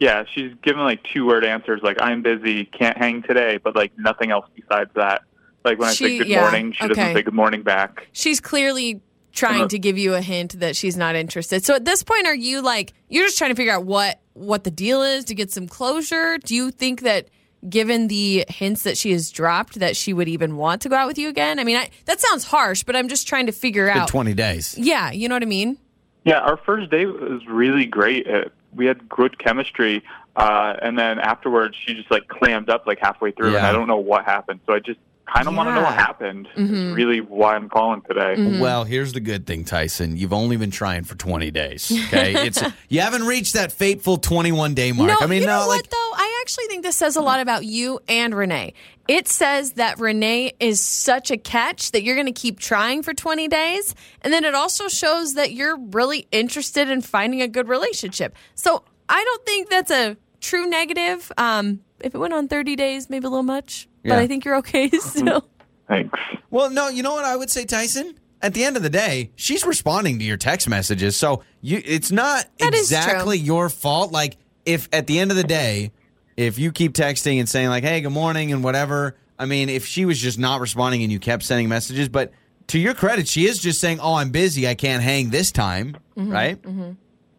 Yeah, 0.01 0.25
she's 0.35 0.53
given 0.63 0.83
like 0.83 1.03
two 1.05 1.27
word 1.27 1.45
answers 1.45 1.81
like 1.83 2.01
I'm 2.01 2.23
busy, 2.23 2.65
can't 2.65 2.97
hang 2.99 3.23
today, 3.23 3.59
but 3.63 3.77
like 3.77 3.93
nothing 3.99 4.31
else 4.31 4.47
besides 4.57 4.91
that. 4.95 5.23
Like 5.65 5.79
when 5.79 5.91
I 5.91 5.93
She- 5.93 6.05
say 6.05 6.19
good 6.19 6.27
yeah, 6.29 6.41
morning, 6.41 6.73
she 6.73 6.85
okay. 6.85 6.95
doesn't 6.95 7.15
say 7.15 7.23
good 7.23 7.35
morning 7.35 7.63
back. 7.63 8.07
She's 8.13 8.41
clearly 8.41 9.01
trying 9.33 9.61
Uh-huh. 9.61 9.69
to 9.69 9.79
give 9.79 9.97
you 9.99 10.15
a 10.15 10.21
hint 10.23 10.59
that 10.59 10.75
she's 10.75 10.97
not 10.97 11.15
interested. 11.15 11.65
So 11.65 11.75
at 11.75 11.85
this 11.85 12.03
point, 12.03 12.27
are 12.27 12.35
you 12.35 12.63
like 12.63 12.95
you're 13.09 13.27
just 13.27 13.39
trying 13.39 13.51
to 13.51 13.55
figure 13.55 13.73
out 13.75 13.85
what 13.85 14.21
what 14.33 14.65
the 14.65 14.71
deal 14.71 15.03
is 15.03 15.27
to 15.27 15.35
get 15.35 15.51
some 15.53 15.69
closure? 15.69 16.39
Do 16.39 16.55
you 16.55 16.71
think 16.71 17.03
that? 17.03 17.29
Given 17.69 18.09
the 18.09 18.47
hints 18.49 18.85
that 18.85 18.97
she 18.97 19.13
has 19.13 19.31
dropped, 19.31 19.81
that 19.81 19.95
she 19.95 20.15
would 20.15 20.29
even 20.29 20.57
want 20.57 20.81
to 20.81 20.89
go 20.89 20.97
out 20.97 21.07
with 21.07 21.19
you 21.19 21.29
again. 21.29 21.59
I 21.59 21.65
mean, 21.65 21.77
I, 21.77 21.91
that 22.07 22.19
sounds 22.19 22.45
harsh, 22.45 22.85
but 22.85 22.97
I'm 22.97 23.07
just 23.07 23.29
trying 23.29 23.45
to 23.45 23.53
figure 23.53 23.87
Been 23.89 23.99
out. 23.99 24.09
twenty 24.09 24.33
days. 24.33 24.75
Yeah, 24.79 25.11
you 25.11 25.29
know 25.29 25.35
what 25.35 25.43
I 25.43 25.45
mean. 25.47 25.77
Yeah, 26.25 26.39
our 26.39 26.57
first 26.57 26.91
date 26.91 27.05
was 27.05 27.43
really 27.47 27.85
great. 27.85 28.27
Uh, 28.27 28.45
we 28.75 28.87
had 28.87 29.09
good 29.09 29.39
chemistry, 29.39 30.03
uh, 30.37 30.75
and 30.81 30.99
then 30.99 31.19
afterwards, 31.19 31.77
she 31.85 31.95
just 31.95 32.11
like 32.11 32.29
clammed 32.29 32.71
up 32.71 32.87
like 32.87 32.99
halfway 33.01 33.31
through, 33.33 33.57
and 33.57 33.67
I 33.67 33.73
don't 33.73 33.89
know 33.89 33.99
what 33.99 34.25
happened. 34.25 34.61
So 34.67 34.75
I 34.75 34.79
just 34.79 35.01
kind 35.35 35.47
of 35.49 35.55
want 35.55 35.69
to 35.69 35.75
know 35.75 35.83
what 35.83 35.91
Yeah. 35.91 35.97
happened. 36.07 36.49
It's 36.57 36.97
really 36.97 37.21
why 37.21 37.55
I'm 37.57 37.69
calling 37.69 38.03
today. 38.09 38.59
Well, 38.61 38.85
here's 38.85 39.13
the 39.13 39.21
good 39.21 39.47
thing, 39.47 39.65
Tyson. 39.65 40.17
You've 40.17 40.33
only 40.33 40.57
been 40.57 40.71
trying 40.71 41.05
for 41.05 41.15
20 41.15 41.51
days. 41.51 41.91
Okay, 42.09 42.35
it's 42.47 42.63
you 42.89 43.01
haven't 43.01 43.25
reached 43.27 43.55
that 43.55 43.73
fateful 43.73 44.17
21 44.19 44.75
day 44.75 44.93
mark. 44.93 45.09
No, 45.11 45.17
I 45.21 45.27
mean, 45.27 45.41
you 45.43 45.47
know 45.47 45.61
no, 45.61 45.67
what 45.67 45.77
like 45.77 45.91
though? 45.91 45.97
I 46.15 46.39
actually 46.43 46.67
think 46.67 46.83
this 46.83 46.97
says 46.97 47.17
a 47.17 47.21
lot 47.23 47.41
about 47.41 47.65
you 47.65 48.01
and 48.09 48.35
Renee. 48.35 48.75
It 49.09 49.27
says 49.27 49.73
that 49.73 49.99
Renee 49.99 50.53
is 50.61 50.81
such 50.81 51.31
a 51.33 51.37
catch 51.37 51.91
that 51.93 52.03
you're 52.05 52.15
going 52.15 52.27
to 52.27 52.33
keep 52.33 52.61
trying 52.61 53.03
for 53.03 53.13
20 53.13 53.49
days, 53.49 53.95
and 54.23 54.33
then 54.33 54.45
it 54.45 54.55
also 54.55 54.87
shows 54.89 55.35
that 55.35 55.53
you're 55.53 55.77
really 55.77 56.29
interested 56.31 56.89
in 56.89 57.01
finding 57.03 57.43
a 57.43 57.49
good 57.49 57.69
relationship. 57.69 58.37
So 58.55 58.85
I 59.09 59.25
don't 59.25 59.45
think 59.45 59.69
that's 59.69 59.91
a 59.91 60.17
true 60.41 60.67
negative. 60.69 61.31
Um, 61.37 61.81
if 62.03 62.15
it 62.15 62.19
went 62.19 62.33
on 62.35 62.49
30 62.49 62.77
days, 62.77 63.09
maybe 63.11 63.27
a 63.27 63.31
little 63.31 63.43
much, 63.43 63.89
Yeah. 64.03 64.15
but 64.15 64.19
I 64.21 64.27
think 64.27 64.45
you're 64.45 64.57
okay 64.57 64.91
still. 64.99 65.47
Thanks. 65.89 66.19
Well, 66.51 66.71
no, 66.71 66.89
you 66.89 67.03
know 67.03 67.13
what 67.15 67.25
I 67.25 67.37
would 67.37 67.51
say, 67.51 67.65
Tyson? 67.65 68.15
At 68.43 68.55
the 68.55 68.65
end 68.65 68.77
of 68.77 68.83
the 68.83 68.91
day, 68.91 69.31
she's 69.37 69.65
responding 69.67 70.19
to 70.19 70.25
your 70.25 70.37
text 70.39 70.69
messages. 70.69 71.15
So 71.17 71.43
you 71.61 71.83
it's 71.85 72.11
not 72.11 72.47
That 72.59 72.73
is 72.73 72.91
exactly 72.91 73.37
your 73.39 73.69
fault. 73.69 74.13
Like 74.13 74.39
if 74.65 74.89
at 74.93 75.07
the 75.07 75.19
end 75.19 75.31
of 75.31 75.37
the 75.37 75.45
day, 75.45 75.93
if 76.39 76.59
you 76.59 76.73
keep 76.73 76.95
texting 76.95 77.39
and 77.39 77.47
saying 77.49 77.69
like, 77.69 77.85
"Hey, 77.85 78.01
good 78.01 78.13
morning" 78.13 78.51
and 78.51 78.65
whatever, 78.65 79.15
I 79.39 79.45
mean, 79.45 79.69
if 79.69 79.85
she 79.85 80.07
was 80.07 80.19
just 80.19 80.39
not 80.39 80.61
responding 80.61 81.03
and 81.03 81.13
you 81.13 81.19
kept 81.19 81.43
sending 81.43 81.69
messages, 81.69 82.09
but 82.09 82.33
to 82.69 82.79
your 82.79 82.95
credit, 82.95 83.29
she 83.29 83.47
is 83.47 83.59
just 83.59 83.79
saying, 83.79 84.01
"Oh, 84.01 84.15
I'm 84.15 84.31
busy. 84.31 84.67
I 84.67 84.75
can't 84.75 85.03
hang 85.03 85.29
this 85.29 85.53
time." 85.53 85.99
Mm-hmm, 86.17 86.33
right? 86.33 86.63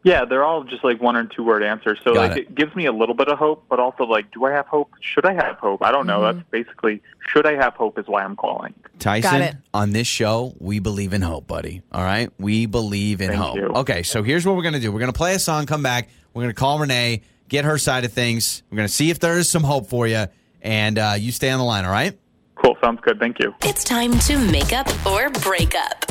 Yeah, 0.04 0.26
they're 0.26 0.44
all 0.44 0.64
just 0.64 0.84
like 0.84 1.00
one 1.00 1.16
or 1.16 1.26
two 1.26 1.44
word 1.44 1.64
answers. 1.64 2.00
So 2.04 2.14
Got 2.16 2.30
like 2.30 2.38
it. 2.38 2.40
it. 2.40 2.56
gives 2.56 2.76
me 2.76 2.88
a 2.88 2.92
little 2.92 3.14
bit 3.14 3.28
of 3.28 3.38
hope, 3.38 3.66
but 3.70 3.80
also 3.80 4.04
like, 4.04 4.32
do 4.32 4.46
I 4.46 4.52
have 4.52 4.66
hope? 4.66 4.92
Should 5.00 5.26
I 5.26 5.34
have 5.34 5.58
hope? 5.58 5.84
I 5.84 5.92
don't 5.92 6.08
know. 6.08 6.22
That's 6.22 6.44
basically 6.50 7.02
should 7.28 7.46
I 7.46 7.54
have 7.54 7.76
hope 7.76 8.00
is 8.00 8.08
why 8.08 8.24
I'm 8.24 8.36
calling. 8.36 8.74
Tyson, 8.98 9.62
on 9.74 9.92
this 9.92 10.08
show, 10.08 10.56
we 10.60 10.80
believe 10.80 11.14
in 11.14 11.22
hope, 11.22 11.46
buddy. 11.46 11.84
All 11.92 12.04
right? 12.04 12.32
We 12.40 12.66
believe 12.66 13.22
in 13.22 13.30
Thank 13.30 13.42
hope. 13.42 13.56
you. 13.58 13.68
Okay, 13.68 14.02
so 14.04 14.24
here's 14.24 14.46
what 14.46 14.56
we're 14.56 14.64
going 14.64 14.74
to 14.74 14.80
do. 14.80 14.92
We're 14.92 15.00
going 15.00 15.12
to 15.12 15.18
play 15.18 15.36
a 15.36 15.40
song, 15.40 15.66
come 15.68 15.84
back. 15.84 16.10
We're 16.34 16.44
going 16.44 16.54
to 16.54 16.60
call 16.60 16.80
Renee, 16.80 17.22
get 17.48 17.66
her 17.66 17.78
side 17.78 18.04
of 18.04 18.12
things. 18.12 18.64
We're 18.72 18.78
going 18.78 18.88
to 18.88 18.94
see 18.94 19.12
if 19.12 19.20
there 19.20 19.38
is 19.38 19.50
some 19.50 19.64
hope 19.64 19.88
for 19.88 20.08
you, 20.08 20.26
and 20.62 20.98
uh, 20.98 21.14
you 21.18 21.32
stay 21.32 21.50
on 21.52 21.60
the 21.60 21.66
line, 21.66 21.86
all 21.86 21.92
right? 21.92 22.18
Cool, 22.56 22.76
sounds 22.84 23.02
good. 23.02 23.20
Thank 23.20 23.40
you. 23.40 23.54
It's 23.64 23.84
time 23.84 24.18
to 24.20 24.38
make 24.52 24.74
up 24.74 24.88
or 25.06 25.30
break 25.30 25.76
up. 25.76 26.11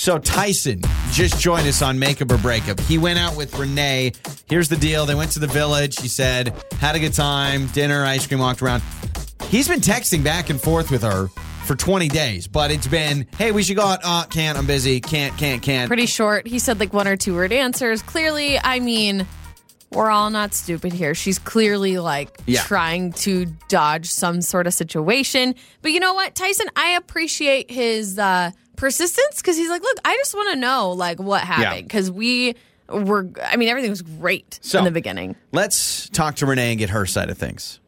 So 0.00 0.16
Tyson 0.16 0.80
just 1.12 1.38
joined 1.38 1.68
us 1.68 1.82
on 1.82 1.98
Makeup 1.98 2.32
or 2.32 2.38
Breakup. 2.38 2.80
He 2.80 2.96
went 2.96 3.18
out 3.18 3.36
with 3.36 3.58
Renee. 3.58 4.12
Here's 4.48 4.66
the 4.66 4.76
deal. 4.76 5.04
They 5.04 5.14
went 5.14 5.30
to 5.32 5.38
the 5.40 5.46
village. 5.46 6.00
He 6.00 6.08
said, 6.08 6.54
had 6.80 6.96
a 6.96 6.98
good 6.98 7.12
time, 7.12 7.66
dinner, 7.66 8.02
ice 8.06 8.26
cream, 8.26 8.40
walked 8.40 8.62
around. 8.62 8.82
He's 9.48 9.68
been 9.68 9.80
texting 9.80 10.24
back 10.24 10.48
and 10.48 10.58
forth 10.58 10.90
with 10.90 11.02
her 11.02 11.26
for 11.66 11.76
20 11.76 12.08
days, 12.08 12.46
but 12.46 12.70
it's 12.70 12.86
been, 12.86 13.26
hey, 13.36 13.52
we 13.52 13.62
should 13.62 13.76
go 13.76 13.82
out. 13.82 14.00
Uh, 14.02 14.24
can't, 14.24 14.56
I'm 14.56 14.66
busy. 14.66 15.02
Can't, 15.02 15.36
can't, 15.36 15.60
can't. 15.60 15.86
Pretty 15.88 16.06
short. 16.06 16.46
He 16.46 16.58
said 16.58 16.80
like 16.80 16.94
one 16.94 17.06
or 17.06 17.16
two 17.16 17.34
word 17.34 17.52
answers. 17.52 18.00
Clearly, 18.00 18.58
I 18.58 18.80
mean, 18.80 19.26
we're 19.92 20.08
all 20.08 20.30
not 20.30 20.54
stupid 20.54 20.94
here. 20.94 21.14
She's 21.14 21.38
clearly 21.38 21.98
like 21.98 22.40
Yeah. 22.46 22.62
trying 22.62 23.12
to 23.12 23.44
dodge 23.68 24.06
some 24.06 24.40
sort 24.40 24.66
of 24.66 24.72
situation. 24.72 25.54
But 25.82 25.92
you 25.92 26.00
know 26.00 26.14
what, 26.14 26.34
Tyson, 26.34 26.68
I 26.74 26.92
appreciate 26.92 27.70
his 27.70 28.18
uh, 28.18 28.52
persistence 28.80 29.36
because 29.36 29.56
he's 29.56 29.68
like, 29.68 29.82
look, 29.82 29.98
I 30.04 30.16
just 30.16 30.34
want 30.34 30.50
to 30.54 30.56
know 30.56 30.90
like 30.92 31.20
what 31.20 31.42
happened 31.42 31.86
because 31.86 32.10
we 32.10 32.56
were. 32.88 33.28
I 33.44 33.56
mean, 33.56 33.68
everything 33.68 33.90
was 33.90 34.02
great 34.02 34.58
So- 34.62 34.78
in 34.78 34.84
the 34.84 34.90
beginning. 34.90 35.36
Let's 35.52 36.08
talk 36.08 36.36
to 36.36 36.46
Renee 36.46 36.70
and 36.70 36.78
get 36.78 36.90
her 36.90 37.06
side 37.06 37.30
of 37.30 37.38
things. 37.38 37.78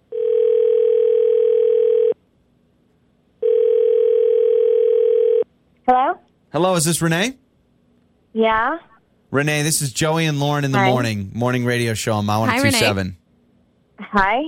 Hello? 5.87 6.19
Hello, 6.53 6.75
is 6.77 6.85
this 6.85 7.03
Renee? 7.03 7.37
Yeah? 8.33 8.79
Renee, 9.31 9.63
this 9.63 9.83
is 9.83 9.93
Joey 9.93 10.27
and 10.27 10.39
Lauren 10.39 10.65
in 10.65 10.73
the 10.73 10.79
Hi. 10.79 10.91
morning 10.91 11.31
morning 11.35 11.65
radio 11.65 11.95
show 11.95 12.13
on 12.15 12.27
My 12.27 12.35
Hi, 12.35 12.41
1027. 12.61 13.17
Hi? 14.01 14.43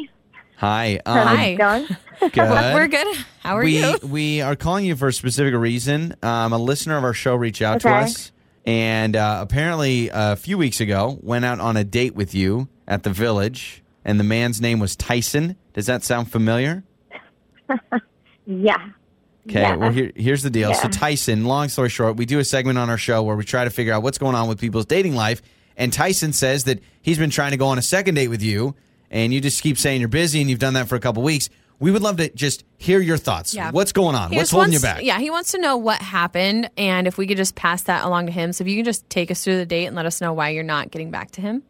Hi. 0.64 0.98
Um, 1.04 1.18
Hi. 1.18 1.54
Good. 2.20 2.36
We're 2.38 2.88
good. 2.88 3.16
How 3.40 3.58
are 3.58 3.62
we, 3.64 3.78
you? 3.82 3.98
We 4.02 4.40
are 4.40 4.56
calling 4.56 4.86
you 4.86 4.96
for 4.96 5.08
a 5.08 5.12
specific 5.12 5.52
reason. 5.54 6.14
Um, 6.22 6.54
a 6.54 6.58
listener 6.58 6.96
of 6.96 7.04
our 7.04 7.12
show 7.12 7.34
reached 7.34 7.60
out 7.60 7.82
to 7.82 7.90
us, 7.90 8.32
and 8.64 9.14
uh, 9.14 9.40
apparently 9.42 10.08
a 10.10 10.36
few 10.36 10.56
weeks 10.56 10.80
ago 10.80 11.18
went 11.20 11.44
out 11.44 11.60
on 11.60 11.76
a 11.76 11.84
date 11.84 12.14
with 12.14 12.34
you 12.34 12.68
at 12.88 13.02
the 13.02 13.10
village, 13.10 13.82
and 14.06 14.18
the 14.18 14.24
man's 14.24 14.58
name 14.62 14.78
was 14.78 14.96
Tyson. 14.96 15.56
Does 15.74 15.84
that 15.86 16.02
sound 16.02 16.30
familiar? 16.32 16.82
Yeah. 18.46 18.76
Okay, 19.48 19.60
Yeah. 19.60 19.76
well, 19.76 19.90
here, 19.90 20.12
here's 20.16 20.42
the 20.42 20.50
deal. 20.50 20.72
So, 20.74 20.88
Tyson, 20.88 21.44
long 21.46 21.68
story 21.68 21.88
short, 21.90 22.16
we 22.16 22.24
do 22.26 22.38
a 22.38 22.44
segment 22.44 22.78
on 22.78 22.88
our 22.90 22.98
show 22.98 23.22
where 23.22 23.36
we 23.36 23.44
try 23.44 23.64
to 23.64 23.70
figure 23.70 23.92
out 23.92 24.02
what's 24.02 24.18
going 24.18 24.34
on 24.34 24.48
with 24.48 24.58
people's 24.60 24.84
dating 24.86 25.14
life. 25.14 25.40
And 25.76 25.90
Tyson 25.92 26.32
says 26.34 26.64
that 26.64 26.80
he's 27.02 27.18
been 27.18 27.30
trying 27.30 27.50
to 27.52 27.56
go 27.56 27.66
on 27.68 27.78
a 27.78 27.82
second 27.82 28.14
date 28.16 28.28
with 28.28 28.42
you, 28.42 28.74
and 29.14 29.32
you 29.32 29.40
just 29.40 29.62
keep 29.62 29.78
saying 29.78 30.00
you're 30.00 30.08
busy, 30.08 30.42
and 30.42 30.50
you've 30.50 30.58
done 30.58 30.74
that 30.74 30.88
for 30.88 30.96
a 30.96 31.00
couple 31.00 31.22
weeks. 31.22 31.48
We 31.80 31.90
would 31.90 32.02
love 32.02 32.18
to 32.18 32.28
just 32.30 32.64
hear 32.78 33.00
your 33.00 33.16
thoughts. 33.16 33.52
Yeah. 33.54 33.70
What's 33.70 33.92
going 33.92 34.14
on? 34.14 34.30
He 34.30 34.36
What's 34.36 34.50
holding 34.50 34.72
wants- 34.72 34.82
you 34.82 34.88
back? 34.88 35.02
Yeah, 35.02 35.18
he 35.18 35.28
wants 35.30 35.50
to 35.52 35.58
know 35.58 35.76
what 35.76 36.00
happened 36.02 36.70
and 36.76 37.06
if 37.06 37.18
we 37.18 37.26
could 37.26 37.36
just 37.36 37.54
pass 37.56 37.82
that 37.84 38.04
along 38.04 38.26
to 38.26 38.32
him. 38.32 38.52
So 38.52 38.62
if 38.62 38.68
you 38.68 38.76
can 38.76 38.84
just 38.84 39.08
take 39.10 39.30
us 39.30 39.42
through 39.42 39.56
the 39.56 39.66
date 39.66 39.86
and 39.86 39.96
let 39.96 40.06
us 40.06 40.20
know 40.20 40.32
why 40.32 40.50
you're 40.50 40.62
not 40.62 40.90
getting 40.90 41.10
back 41.10 41.32
to 41.32 41.40
him. 41.40 41.62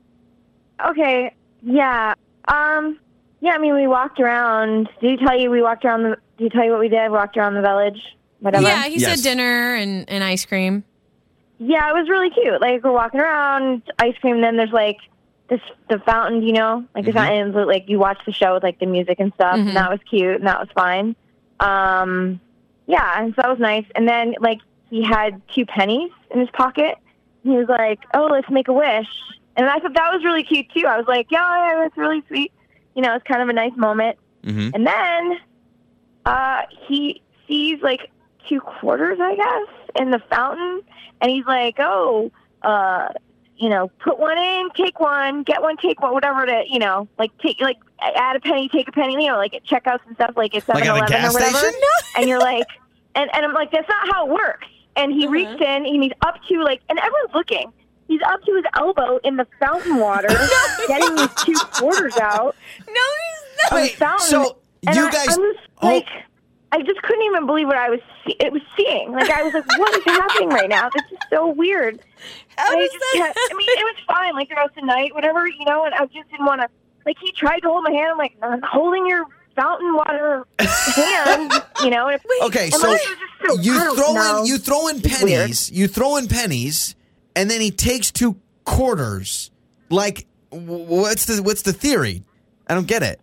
Okay. 0.84 1.34
Yeah. 1.62 2.14
Um, 2.48 2.98
yeah, 3.40 3.52
I 3.52 3.58
mean, 3.58 3.74
we 3.74 3.86
walked 3.86 4.20
around. 4.20 4.88
Did 5.00 5.18
he 5.18 5.26
tell 5.26 5.38
you 5.38 5.50
we 5.50 5.62
walked 5.62 5.84
around 5.84 6.02
the, 6.02 6.16
did 6.38 6.44
he 6.44 6.48
tell 6.50 6.64
you 6.64 6.70
what 6.70 6.80
we 6.80 6.88
did? 6.88 7.10
Walked 7.10 7.36
around 7.36 7.54
the 7.54 7.62
village? 7.62 7.98
Whatever. 8.40 8.66
Yeah, 8.66 8.84
he 8.84 8.98
Yes. 8.98 9.22
said 9.22 9.30
dinner 9.30 9.74
and, 9.74 10.08
and 10.10 10.22
ice 10.22 10.44
cream. 10.44 10.84
Yeah, 11.58 11.88
it 11.88 11.94
was 11.94 12.08
really 12.10 12.30
cute. 12.30 12.60
Like, 12.60 12.84
we're 12.84 12.92
walking 12.92 13.20
around, 13.20 13.82
ice 13.98 14.16
cream, 14.20 14.40
then 14.42 14.56
there's 14.56 14.72
like 14.72 14.98
this, 15.48 15.60
the 15.88 15.98
fountain, 16.00 16.42
you 16.42 16.52
know? 16.52 16.84
Like, 16.94 17.04
the 17.04 17.10
Mhm. 17.12 17.14
fountain, 17.14 17.66
like, 17.66 17.88
you 17.88 17.98
watch 17.98 18.18
the 18.24 18.32
show 18.32 18.54
with 18.54 18.62
like 18.62 18.78
the 18.78 18.86
music 18.86 19.20
and 19.20 19.32
stuff, 19.34 19.56
Mhm. 19.56 19.68
and 19.68 19.76
that 19.76 19.90
was 19.90 20.00
cute, 20.08 20.36
and 20.36 20.46
that 20.46 20.58
was 20.58 20.68
fine. 20.74 21.14
Um, 21.60 22.40
yeah, 22.86 23.20
and 23.20 23.34
so 23.34 23.42
that 23.42 23.50
was 23.50 23.58
nice. 23.58 23.84
And 23.94 24.08
then, 24.08 24.34
like, 24.40 24.60
he 24.90 25.02
had 25.02 25.40
two 25.48 25.66
pennies 25.66 26.10
in 26.30 26.40
his 26.40 26.50
pocket. 26.50 26.96
He 27.42 27.50
was 27.50 27.68
like, 27.68 28.00
oh, 28.14 28.26
let's 28.26 28.48
make 28.50 28.68
a 28.68 28.72
wish. 28.72 29.08
And 29.56 29.66
I 29.66 29.78
thought 29.78 29.94
that 29.94 30.12
was 30.12 30.24
really 30.24 30.42
cute 30.42 30.66
too. 30.74 30.86
I 30.86 30.96
was 30.96 31.06
like, 31.06 31.30
yeah, 31.30 31.68
yeah 31.72 31.80
that's 31.82 31.96
really 31.96 32.22
sweet. 32.28 32.52
You 32.94 33.02
know, 33.02 33.14
it's 33.14 33.24
kind 33.24 33.42
of 33.42 33.48
a 33.48 33.52
nice 33.52 33.76
moment. 33.76 34.18
Mhm. 34.44 34.72
And 34.74 34.86
then 34.86 35.38
uh, 36.26 36.62
he 36.86 37.22
sees 37.46 37.80
like 37.82 38.10
two 38.48 38.60
quarters, 38.60 39.18
I 39.20 39.36
guess, 39.36 39.68
in 40.00 40.10
the 40.10 40.18
fountain, 40.30 40.82
and 41.20 41.30
he's 41.30 41.44
like, 41.46 41.76
"Oh, 41.78 42.30
uh, 42.62 43.08
you 43.56 43.68
know, 43.68 43.88
put 44.02 44.18
one 44.18 44.36
in, 44.38 44.68
take 44.76 44.98
one, 45.00 45.42
get 45.44 45.62
one, 45.62 45.76
take 45.76 46.00
one, 46.02 46.12
whatever 46.12 46.44
to, 46.46 46.64
you 46.68 46.78
know, 46.78 47.08
like 47.18 47.36
take 47.38 47.60
like 47.60 47.78
add 48.00 48.36
a 48.36 48.40
penny, 48.40 48.68
take 48.68 48.88
a 48.88 48.92
penny, 48.92 49.12
you 49.14 49.28
know, 49.30 49.36
like 49.36 49.54
at 49.54 49.64
checkouts 49.64 50.00
and 50.06 50.16
stuff, 50.16 50.32
like 50.36 50.54
at 50.54 50.66
Like 50.68 50.84
Seven 50.84 51.02
at 51.02 51.10
Eleven 51.10 51.24
or 51.24 51.32
whatever." 51.32 51.58
station? 51.58 51.80
And 52.16 52.28
you're 52.28 52.38
like, 52.40 52.66
and 53.14 53.28
and 53.34 53.44
I'm 53.44 53.52
like, 53.52 53.70
that's 53.72 53.88
not 53.88 54.08
how 54.12 54.26
it 54.26 54.32
works. 54.32 54.66
And 54.96 55.12
he 55.12 55.26
reached 55.26 55.60
in, 55.60 55.86
and 55.86 56.02
he's 56.02 56.12
up 56.24 56.36
to 56.48 56.62
like, 56.62 56.80
and 56.88 56.98
everyone's 56.98 57.34
looking. 57.34 57.72
He's 58.06 58.20
up 58.26 58.42
to 58.44 58.54
his 58.54 58.64
elbow 58.76 59.18
in 59.24 59.36
the 59.36 59.46
fountain 59.58 59.96
water, 59.96 60.28
getting 60.88 61.14
these 61.16 61.34
two 61.36 61.54
quarters 61.72 62.16
out 62.18 62.54
No, 62.86 62.92
he's 62.94 63.64
of 63.64 63.70
the 63.70 63.74
Wait, 63.76 63.92
fountain. 63.92 64.26
so 64.26 64.58
and 64.86 64.94
you 64.96 65.06
I, 65.06 65.10
guys- 65.10 65.28
I 65.36 65.40
was 65.40 65.56
oh. 65.82 65.88
Like, 66.74 66.80
I 66.80 66.86
just 66.86 67.02
couldn't 67.02 67.22
even 67.24 67.46
believe 67.46 67.66
what 67.66 67.76
I 67.76 67.90
was. 67.90 68.00
See- 68.26 68.36
it 68.40 68.52
was 68.52 68.62
seeing. 68.76 69.12
Like 69.12 69.30
I 69.30 69.42
was 69.42 69.54
like, 69.54 69.66
what 69.78 69.96
is 69.96 70.04
happening 70.04 70.48
right 70.50 70.68
now? 70.68 70.88
This 70.94 71.04
is 71.12 71.18
so 71.30 71.48
weird. 71.50 72.00
How 72.56 72.72
And 72.72 72.80
I 72.82 72.86
just 72.86 72.98
that 72.98 73.12
kept- 73.16 73.38
I 73.50 73.54
mean, 73.54 73.68
it 73.68 73.84
was 73.84 73.96
fine. 74.06 74.34
Like 74.34 74.48
throughout 74.48 74.74
the 74.74 74.82
night, 74.82 75.14
whatever, 75.14 75.46
you 75.46 75.64
know. 75.66 75.84
And 75.84 75.94
I 75.94 76.04
just 76.06 76.30
didn't 76.30 76.46
want 76.46 76.60
to. 76.62 76.68
Like 77.06 77.16
he 77.20 77.32
tried 77.32 77.60
to 77.60 77.68
hold 77.68 77.84
my 77.84 77.90
hand. 77.90 78.10
I'm 78.12 78.18
like, 78.18 78.36
I'm 78.42 78.62
holding 78.62 79.06
your 79.06 79.24
fountain 79.56 79.94
water 79.94 80.46
hand, 80.58 81.52
you 81.84 81.90
know. 81.90 82.08
And 82.08 82.14
it, 82.20 82.22
Okay, 82.46 82.64
and 82.64 82.74
so 82.74 82.88
like, 82.90 83.00
it 83.02 83.08
was 83.08 83.18
just 83.18 83.56
so, 83.56 83.62
you 83.62 83.94
throw 83.94 84.12
know. 84.14 84.40
in 84.40 84.46
you 84.46 84.58
throw 84.58 84.88
in 84.88 85.00
pennies, 85.00 85.70
you 85.70 85.86
throw 85.86 86.16
in 86.16 86.28
pennies, 86.28 86.94
and 87.36 87.50
then 87.50 87.60
he 87.60 87.70
takes 87.70 88.10
two 88.10 88.36
quarters. 88.64 89.50
Like, 89.90 90.26
what's 90.50 91.26
the 91.26 91.42
what's 91.42 91.62
the 91.62 91.72
theory? 91.72 92.22
I 92.66 92.74
don't 92.74 92.86
get 92.86 93.02
it. 93.02 93.20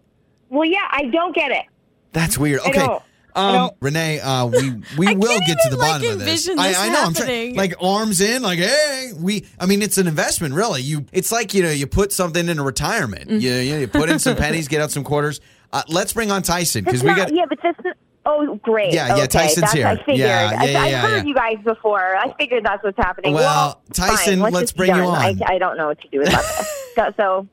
Well, 0.50 0.66
yeah, 0.66 0.88
I 0.92 1.06
don't 1.06 1.34
get 1.36 1.52
it. 1.52 1.66
That's 2.14 2.38
weird. 2.38 2.62
I 2.62 2.70
Okay. 2.70 2.88
Don't. 3.36 3.44
I 3.44 3.48
Um, 3.50 3.56
don't- 3.56 3.78
Renee, 3.82 4.20
uh, 4.20 4.46
we 4.46 4.72
we 4.98 5.08
I 5.10 5.14
will 5.14 5.28
can't 5.28 5.46
get 5.48 5.58
to 5.64 5.70
the 5.72 5.78
bottom 5.78 6.02
like, 6.02 6.12
of 6.14 6.20
this. 6.20 6.48
envision 6.48 6.60
I, 6.60 6.74
I 6.76 6.90
know. 6.90 7.04
I'm 7.04 7.14
trying, 7.14 7.28
happening. 7.28 7.56
like 7.56 7.74
arms 7.82 8.22
in, 8.22 8.42
like 8.44 8.60
hey, 8.60 9.12
we. 9.18 9.46
I 9.60 9.66
mean, 9.66 9.82
it's 9.82 9.98
an 9.98 10.08
investment, 10.08 10.54
really. 10.54 10.82
You, 10.82 11.06
it's 11.12 11.32
like 11.32 11.54
you 11.54 11.64
know, 11.64 11.72
you 11.72 11.88
put 11.88 12.12
something 12.12 12.48
in 12.50 12.60
a 12.60 12.64
retirement. 12.64 13.30
Mm-hmm. 13.30 13.40
You, 13.40 13.54
you 13.54 13.76
you 13.78 13.88
put 13.88 14.10
in 14.10 14.20
some 14.20 14.36
pennies, 14.38 14.68
get 14.68 14.82
out 14.82 14.92
some 14.92 15.04
quarters. 15.04 15.42
Uh, 15.74 15.84
let's 15.88 16.14
bring 16.14 16.32
on 16.32 16.42
Tyson 16.44 16.84
because 16.84 17.02
we 17.04 17.10
not- 17.10 17.18
got. 17.18 17.34
yeah, 17.36 17.46
but 17.48 17.60
this. 17.62 17.76
Oh, 18.24 18.56
great. 18.58 18.94
Yeah, 18.94 19.08
yeah, 19.08 19.16
okay. 19.16 19.28
Tyson's 19.28 19.62
that's, 19.62 19.74
here. 19.74 19.88
I 19.88 19.96
figured. 19.96 20.18
Yeah, 20.20 20.52
yeah, 20.52 20.60
I, 20.62 20.66
yeah, 20.66 20.80
I've 20.82 20.92
yeah, 20.92 21.02
heard 21.02 21.16
yeah. 21.18 21.24
you 21.24 21.34
guys 21.34 21.58
before. 21.64 22.16
I 22.16 22.32
figured 22.38 22.64
that's 22.64 22.84
what's 22.84 22.98
happening. 22.98 23.34
Well, 23.34 23.82
fine. 23.94 24.10
Tyson, 24.10 24.40
Let's, 24.42 24.54
let's 24.54 24.72
bring 24.74 24.92
be 24.92 24.98
you 25.00 25.06
on. 25.06 25.16
I, 25.18 25.36
I 25.48 25.58
don't 25.58 25.76
know 25.76 25.88
what 25.88 26.00
to 26.02 26.08
do 26.10 26.22
about 26.22 26.44
this. 26.44 26.88
So, 26.96 27.14
so, 27.18 27.48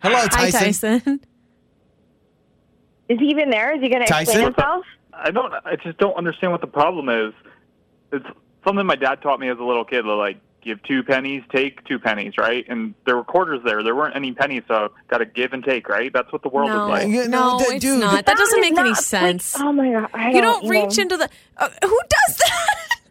Hello, 0.00 0.16
Hi, 0.30 0.50
Tyson. 0.50 1.00
Tyson. 1.00 1.20
is 3.08 3.18
he 3.18 3.26
even 3.30 3.50
there? 3.50 3.74
Is 3.74 3.80
he 3.82 3.88
going 3.88 4.06
to 4.06 4.16
explain 4.16 4.44
himself? 4.44 4.84
I 5.18 5.30
don't. 5.30 5.52
I 5.64 5.76
just 5.76 5.98
don't 5.98 6.14
understand 6.16 6.52
what 6.52 6.60
the 6.60 6.66
problem 6.66 7.08
is. 7.08 7.32
It's 8.12 8.26
something 8.64 8.86
my 8.86 8.96
dad 8.96 9.22
taught 9.22 9.40
me 9.40 9.48
as 9.48 9.58
a 9.58 9.62
little 9.64 9.84
kid. 9.84 10.02
to, 10.02 10.14
Like, 10.14 10.38
give 10.62 10.82
two 10.82 11.02
pennies, 11.02 11.42
take 11.52 11.84
two 11.84 11.98
pennies, 11.98 12.34
right? 12.38 12.64
And 12.68 12.94
there 13.06 13.16
were 13.16 13.24
quarters 13.24 13.60
there. 13.64 13.82
There 13.82 13.94
weren't 13.94 14.16
any 14.16 14.32
pennies, 14.32 14.62
so 14.68 14.90
got 15.08 15.18
to 15.18 15.24
give 15.26 15.52
and 15.52 15.62
take, 15.64 15.88
right? 15.88 16.12
That's 16.12 16.32
what 16.32 16.42
the 16.42 16.48
world 16.48 16.70
No, 16.70 16.84
is 16.84 16.88
like. 16.90 17.08
Yeah, 17.08 17.26
no, 17.26 17.52
no, 17.52 17.58
that- 17.58 17.70
it's 17.72 17.84
dude, 17.84 18.00
not. 18.00 18.26
That 18.26 18.36
doesn't 18.36 18.58
is 18.58 18.62
make 18.62 18.78
any 18.78 18.90
not, 18.90 18.96
like, 18.98 19.04
sense. 19.04 19.56
oh 19.58 19.72
my 19.72 19.90
god! 19.92 20.10
I 20.12 20.30
you 20.32 20.40
don't 20.40 20.64
even- 20.64 20.70
reach 20.82 20.98
into 20.98 21.16
the. 21.16 21.28
Uh, 21.56 21.68
who 21.82 22.00
does 22.08 22.36
that? 22.38 22.76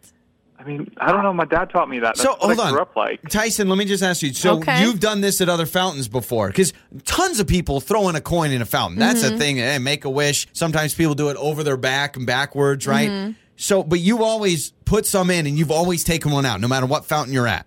I 0.66 0.68
mean, 0.68 0.90
I 0.98 1.12
don't 1.12 1.22
know. 1.22 1.32
My 1.32 1.44
dad 1.44 1.70
taught 1.70 1.88
me 1.88 2.00
that. 2.00 2.16
That's 2.16 2.22
So, 2.22 2.30
what 2.30 2.40
hold 2.56 2.60
I 2.60 2.70
on. 2.70 2.78
up 2.80 2.96
like. 2.96 3.20
Tyson, 3.30 3.68
let 3.68 3.78
me 3.78 3.84
just 3.84 4.02
ask 4.02 4.20
you. 4.22 4.32
So 4.32 4.56
Okay. 4.58 4.82
you've 4.82 4.98
done 4.98 5.20
this 5.20 5.40
at 5.40 5.48
other 5.48 5.64
fountains 5.66 6.08
before? 6.08 6.48
Because 6.48 6.72
tons 7.04 7.38
of 7.38 7.46
people 7.46 7.80
throw 7.80 8.08
in 8.08 8.16
a 8.16 8.20
coin 8.20 8.50
in 8.50 8.60
a 8.62 8.64
fountain. 8.66 8.98
That's 8.98 9.22
Mm-hmm. 9.22 9.34
a 9.34 9.38
thing. 9.38 9.56
Hey, 9.58 9.78
make 9.78 10.04
a 10.04 10.10
wish. 10.10 10.48
Sometimes 10.52 10.92
people 10.94 11.14
do 11.14 11.28
it 11.28 11.36
over 11.36 11.62
their 11.62 11.76
back 11.76 12.16
and 12.16 12.26
backwards, 12.26 12.86
right? 12.86 13.08
Mm-hmm. 13.10 13.32
So, 13.56 13.84
but 13.84 14.00
you 14.00 14.24
always 14.24 14.72
put 14.84 15.06
some 15.06 15.30
in, 15.30 15.46
and 15.46 15.56
you've 15.56 15.70
always 15.70 16.02
taken 16.02 16.32
one 16.32 16.44
out, 16.44 16.60
no 16.60 16.66
matter 16.68 16.86
what 16.86 17.04
fountain 17.04 17.32
you're 17.32 17.46
at. 17.46 17.64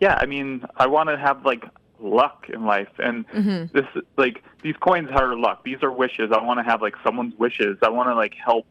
Yeah, 0.00 0.16
I 0.20 0.24
mean, 0.26 0.64
I 0.76 0.86
want 0.86 1.10
to 1.10 1.18
have 1.18 1.44
like 1.44 1.64
luck 2.00 2.46
in 2.52 2.64
life, 2.64 2.88
and 2.98 3.28
Mm-hmm. 3.28 3.76
this 3.76 3.86
like 4.16 4.42
these 4.62 4.74
coins 4.80 5.10
are 5.12 5.36
luck. 5.36 5.64
These 5.64 5.82
are 5.82 5.92
wishes. 5.92 6.30
I 6.32 6.42
want 6.42 6.58
to 6.60 6.64
have 6.64 6.80
like 6.80 6.94
someone's 7.04 7.34
wishes. 7.38 7.76
I 7.82 7.90
want 7.90 8.08
to 8.08 8.14
like 8.14 8.34
help 8.34 8.66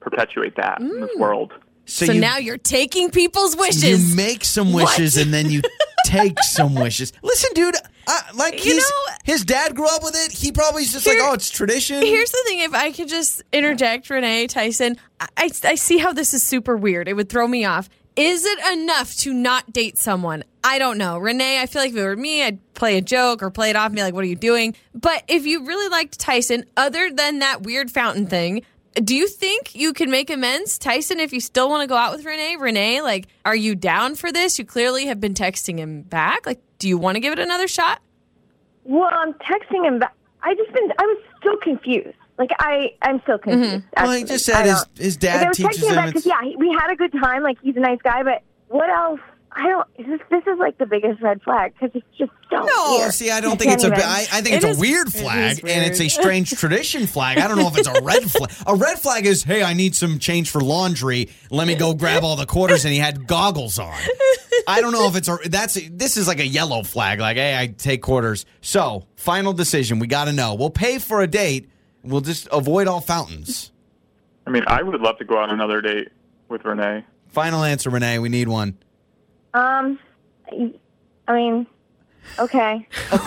perpetuate 0.00 0.56
that 0.56 0.80
in 0.80 1.00
this 1.00 1.10
world. 1.16 1.52
So, 1.86 2.06
So 2.06 2.12
you, 2.12 2.20
now 2.20 2.38
you're 2.38 2.58
taking 2.58 3.10
people's 3.10 3.56
wishes. 3.56 4.10
you 4.10 4.16
make 4.16 4.44
some 4.44 4.72
wishes, 4.72 5.16
and 5.16 5.32
then 5.34 5.50
you 5.50 5.62
take 6.06 6.38
some 6.42 6.74
wishes. 6.74 7.12
Listen, 7.22 7.50
dude. 7.54 7.74
Uh, 8.06 8.20
like 8.34 8.64
You 8.64 8.74
he's, 8.74 8.82
know- 8.90 9.14
his 9.24 9.44
dad 9.44 9.76
grew 9.76 9.86
up 9.88 10.02
with 10.02 10.14
it. 10.16 10.32
He 10.32 10.50
probably 10.52 10.82
is 10.82 10.92
just 10.92 11.04
Here- 11.06 11.20
like, 11.20 11.30
oh, 11.30 11.34
it's 11.34 11.50
tradition. 11.50 12.00
Here's 12.02 12.30
the 12.30 12.42
thing: 12.46 12.60
if 12.60 12.74
I 12.74 12.90
could 12.92 13.08
just 13.08 13.42
interject, 13.52 14.08
Renee 14.10 14.46
Tyson, 14.48 14.96
I, 15.20 15.28
I, 15.36 15.50
I 15.64 15.74
see 15.76 15.98
how 15.98 16.12
this 16.12 16.34
is 16.34 16.42
super 16.42 16.76
weird. 16.76 17.08
It 17.08 17.14
would 17.14 17.28
throw 17.28 17.46
me 17.46 17.64
off. 17.64 17.88
Is 18.14 18.44
it 18.44 18.58
enough 18.78 19.16
to 19.18 19.32
not 19.32 19.72
date 19.72 19.96
someone? 19.96 20.44
I 20.62 20.78
don't 20.78 20.98
know. 20.98 21.16
Renee, 21.18 21.60
I 21.62 21.66
feel 21.66 21.80
like 21.80 21.92
if 21.92 21.96
it 21.96 22.02
were 22.04 22.14
me, 22.14 22.42
I'd 22.44 22.74
play 22.74 22.98
a 22.98 23.00
joke 23.00 23.42
or 23.42 23.50
play 23.50 23.70
it 23.70 23.76
off 23.76 23.86
and 23.86 23.96
be 23.96 24.02
like, 24.02 24.12
what 24.12 24.22
are 24.22 24.26
you 24.28 24.36
doing? 24.36 24.76
But 24.94 25.24
if 25.28 25.46
you 25.46 25.64
really 25.64 25.88
liked 25.88 26.18
Tyson, 26.20 26.64
other 26.76 27.10
than 27.10 27.38
that 27.38 27.62
weird 27.62 27.90
fountain 27.90 28.26
thing, 28.26 28.64
do 28.94 29.14
you 29.14 29.28
think 29.28 29.74
you 29.74 29.92
can 29.92 30.10
make 30.10 30.30
amends, 30.30 30.78
Tyson, 30.78 31.20
if 31.20 31.32
you 31.32 31.40
still 31.40 31.68
want 31.68 31.82
to 31.82 31.86
go 31.86 31.96
out 31.96 32.14
with 32.14 32.24
Renee? 32.24 32.56
Renee, 32.56 33.02
like, 33.02 33.28
are 33.44 33.56
you 33.56 33.74
down 33.74 34.14
for 34.14 34.30
this? 34.30 34.58
You 34.58 34.64
clearly 34.64 35.06
have 35.06 35.20
been 35.20 35.34
texting 35.34 35.78
him 35.78 36.02
back. 36.02 36.46
Like, 36.46 36.60
do 36.78 36.88
you 36.88 36.98
want 36.98 37.16
to 37.16 37.20
give 37.20 37.32
it 37.32 37.38
another 37.38 37.68
shot? 37.68 38.00
Well, 38.84 39.08
I'm 39.12 39.32
texting 39.34 39.86
him 39.86 39.98
back. 39.98 40.14
I 40.42 40.54
just 40.54 40.72
been. 40.72 40.92
I 40.98 41.06
was 41.06 41.18
still 41.38 41.56
confused. 41.58 42.16
Like 42.38 42.50
I, 42.58 42.94
I'm 43.02 43.20
still 43.22 43.38
mm-hmm. 43.38 43.50
confused. 43.50 43.84
Well, 43.96 44.12
he 44.12 44.24
just 44.24 44.48
I 44.48 44.52
said 44.52 44.66
his, 44.66 44.82
don't- 44.82 44.98
his 44.98 45.22
Like, 45.22 45.32
I 45.32 45.38
dad 45.38 45.48
was 45.48 45.56
teaches 45.56 45.76
texting 45.76 45.82
him 45.82 45.88
him. 45.90 45.94
back 45.96 46.06
because 46.08 46.26
yeah, 46.26 46.42
he, 46.42 46.56
we 46.56 46.76
had 46.78 46.90
a 46.90 46.96
good 46.96 47.12
time. 47.12 47.42
Like 47.42 47.58
he's 47.62 47.76
a 47.76 47.80
nice 47.80 48.00
guy, 48.02 48.22
but 48.22 48.42
what 48.68 48.90
else? 48.90 49.20
I 49.54 49.68
don't. 49.68 49.86
This, 49.98 50.20
this 50.30 50.42
is 50.46 50.58
like 50.58 50.78
the 50.78 50.86
biggest 50.86 51.20
red 51.20 51.42
flag 51.42 51.74
because 51.74 51.90
it's 51.94 52.06
just 52.18 52.32
so. 52.50 52.56
No, 52.64 52.96
weird. 53.00 53.12
see, 53.12 53.30
I 53.30 53.40
don't 53.40 53.52
I 53.52 53.56
think 53.56 53.72
it's 53.72 53.84
a. 53.84 53.88
even- 53.88 54.00
I, 54.00 54.26
I 54.32 54.40
think 54.40 54.54
It 54.56 54.56
it's 54.56 54.64
is- 54.64 54.76
a 54.78 54.80
weird 54.80 55.08
it 55.08 55.14
is 55.14 55.20
flag, 55.20 55.58
and 55.60 55.84
it's 55.84 56.00
a 56.00 56.08
strange 56.08 56.50
tradition 56.58 57.06
flag. 57.06 57.38
I 57.38 57.48
don't 57.48 57.58
know 57.58 57.66
if 57.68 57.76
it's 57.76 57.88
a 57.88 58.00
red 58.02 58.22
flag. 58.30 58.50
A 58.66 58.74
red 58.74 58.98
flag 58.98 59.26
is, 59.26 59.42
hey, 59.42 59.62
I 59.62 59.74
need 59.74 59.94
some 59.94 60.18
change 60.18 60.50
for 60.50 60.60
laundry. 60.62 61.28
Let 61.50 61.66
me 61.66 61.74
go 61.74 61.92
grab 61.94 62.24
all 62.24 62.36
the 62.36 62.46
quarters, 62.46 62.84
and 62.86 62.94
he 62.94 62.98
had 62.98 63.26
goggles 63.26 63.78
on. 63.78 63.94
I 64.66 64.80
don't 64.80 64.92
know 64.92 65.06
if 65.06 65.16
it's 65.16 65.28
a. 65.28 65.36
That's 65.44 65.74
this 65.90 66.16
is 66.16 66.26
like 66.26 66.40
a 66.40 66.46
yellow 66.46 66.82
flag. 66.82 67.20
Like, 67.20 67.36
hey, 67.36 67.58
I 67.58 67.66
take 67.66 68.00
quarters. 68.02 68.46
So, 68.62 69.06
final 69.16 69.52
decision. 69.52 69.98
We 69.98 70.06
got 70.06 70.24
to 70.26 70.32
know. 70.32 70.54
We'll 70.54 70.70
pay 70.70 70.98
for 70.98 71.20
a 71.20 71.26
date. 71.26 71.68
We'll 72.02 72.20
just 72.22 72.48
avoid 72.50 72.88
all 72.88 73.00
fountains. 73.00 73.70
I 74.46 74.50
mean, 74.50 74.64
I 74.66 74.82
would 74.82 75.00
love 75.00 75.18
to 75.18 75.24
go 75.24 75.36
on 75.38 75.50
another 75.50 75.80
date 75.80 76.08
with 76.48 76.64
Renee. 76.64 77.04
Final 77.28 77.62
answer, 77.62 77.90
Renee. 77.90 78.18
We 78.18 78.28
need 78.28 78.48
one. 78.48 78.76
Um, 79.54 79.98
I 81.28 81.32
mean, 81.32 81.66
okay. 82.38 82.86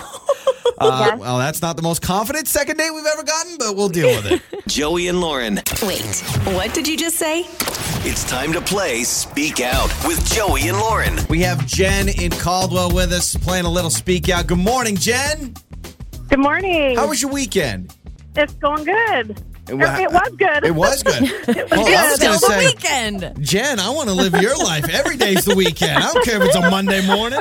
Uh, 0.77 1.05
Yes. 1.09 1.19
Well, 1.19 1.37
that's 1.37 1.61
not 1.61 1.77
the 1.77 1.81
most 1.83 2.01
confident 2.01 2.47
second 2.49 2.77
date 2.77 2.91
we've 2.93 3.05
ever 3.05 3.23
gotten, 3.23 3.57
but 3.57 3.77
we'll 3.77 3.87
deal 3.87 4.07
with 4.09 4.25
it. 4.29 4.41
Joey 4.67 5.07
and 5.07 5.21
Lauren. 5.21 5.61
Wait, 5.83 6.19
what 6.53 6.73
did 6.73 6.85
you 6.85 6.97
just 6.97 7.15
say? 7.15 7.45
It's 8.03 8.25
time 8.29 8.51
to 8.51 8.59
play 8.59 9.03
Speak 9.03 9.61
Out 9.61 9.89
with 10.05 10.25
Joey 10.33 10.67
and 10.67 10.77
Lauren. 10.77 11.17
We 11.29 11.39
have 11.43 11.65
Jen 11.65 12.09
in 12.09 12.31
Caldwell 12.31 12.91
with 12.93 13.13
us 13.13 13.35
playing 13.37 13.63
a 13.65 13.69
little 13.69 13.89
speak 13.89 14.27
out. 14.27 14.47
Good 14.47 14.57
morning, 14.57 14.97
Jen. 14.97 15.53
Good 16.27 16.39
morning. 16.39 16.97
How 16.97 17.07
was 17.07 17.21
your 17.21 17.31
weekend? 17.31 17.95
it's 18.35 18.53
going 18.55 18.83
good. 18.83 19.41
It, 19.67 19.73
wa- 19.73 19.97
it 19.99 20.11
was 20.11 20.29
good. 20.37 20.63
It 20.63 20.75
was 20.75 21.01
good. 21.03 21.23
Well, 21.71 21.87
I 21.87 22.09
was 22.11 22.19
going 22.19 22.33
to 22.33 22.39
the 22.39 22.47
say, 22.47 22.65
weekend. 22.67 23.35
Jen, 23.43 23.79
I 23.79 23.89
want 23.89 24.09
to 24.09 24.13
live 24.15 24.33
your 24.41 24.55
life. 24.57 24.87
Every 24.93 25.17
day's 25.17 25.43
the 25.45 25.55
weekend. 25.55 25.97
I 25.97 26.13
don't 26.13 26.23
care 26.23 26.37
if 26.41 26.43
it's 26.47 26.55
a 26.55 26.69
Monday 26.69 27.05
morning. 27.07 27.39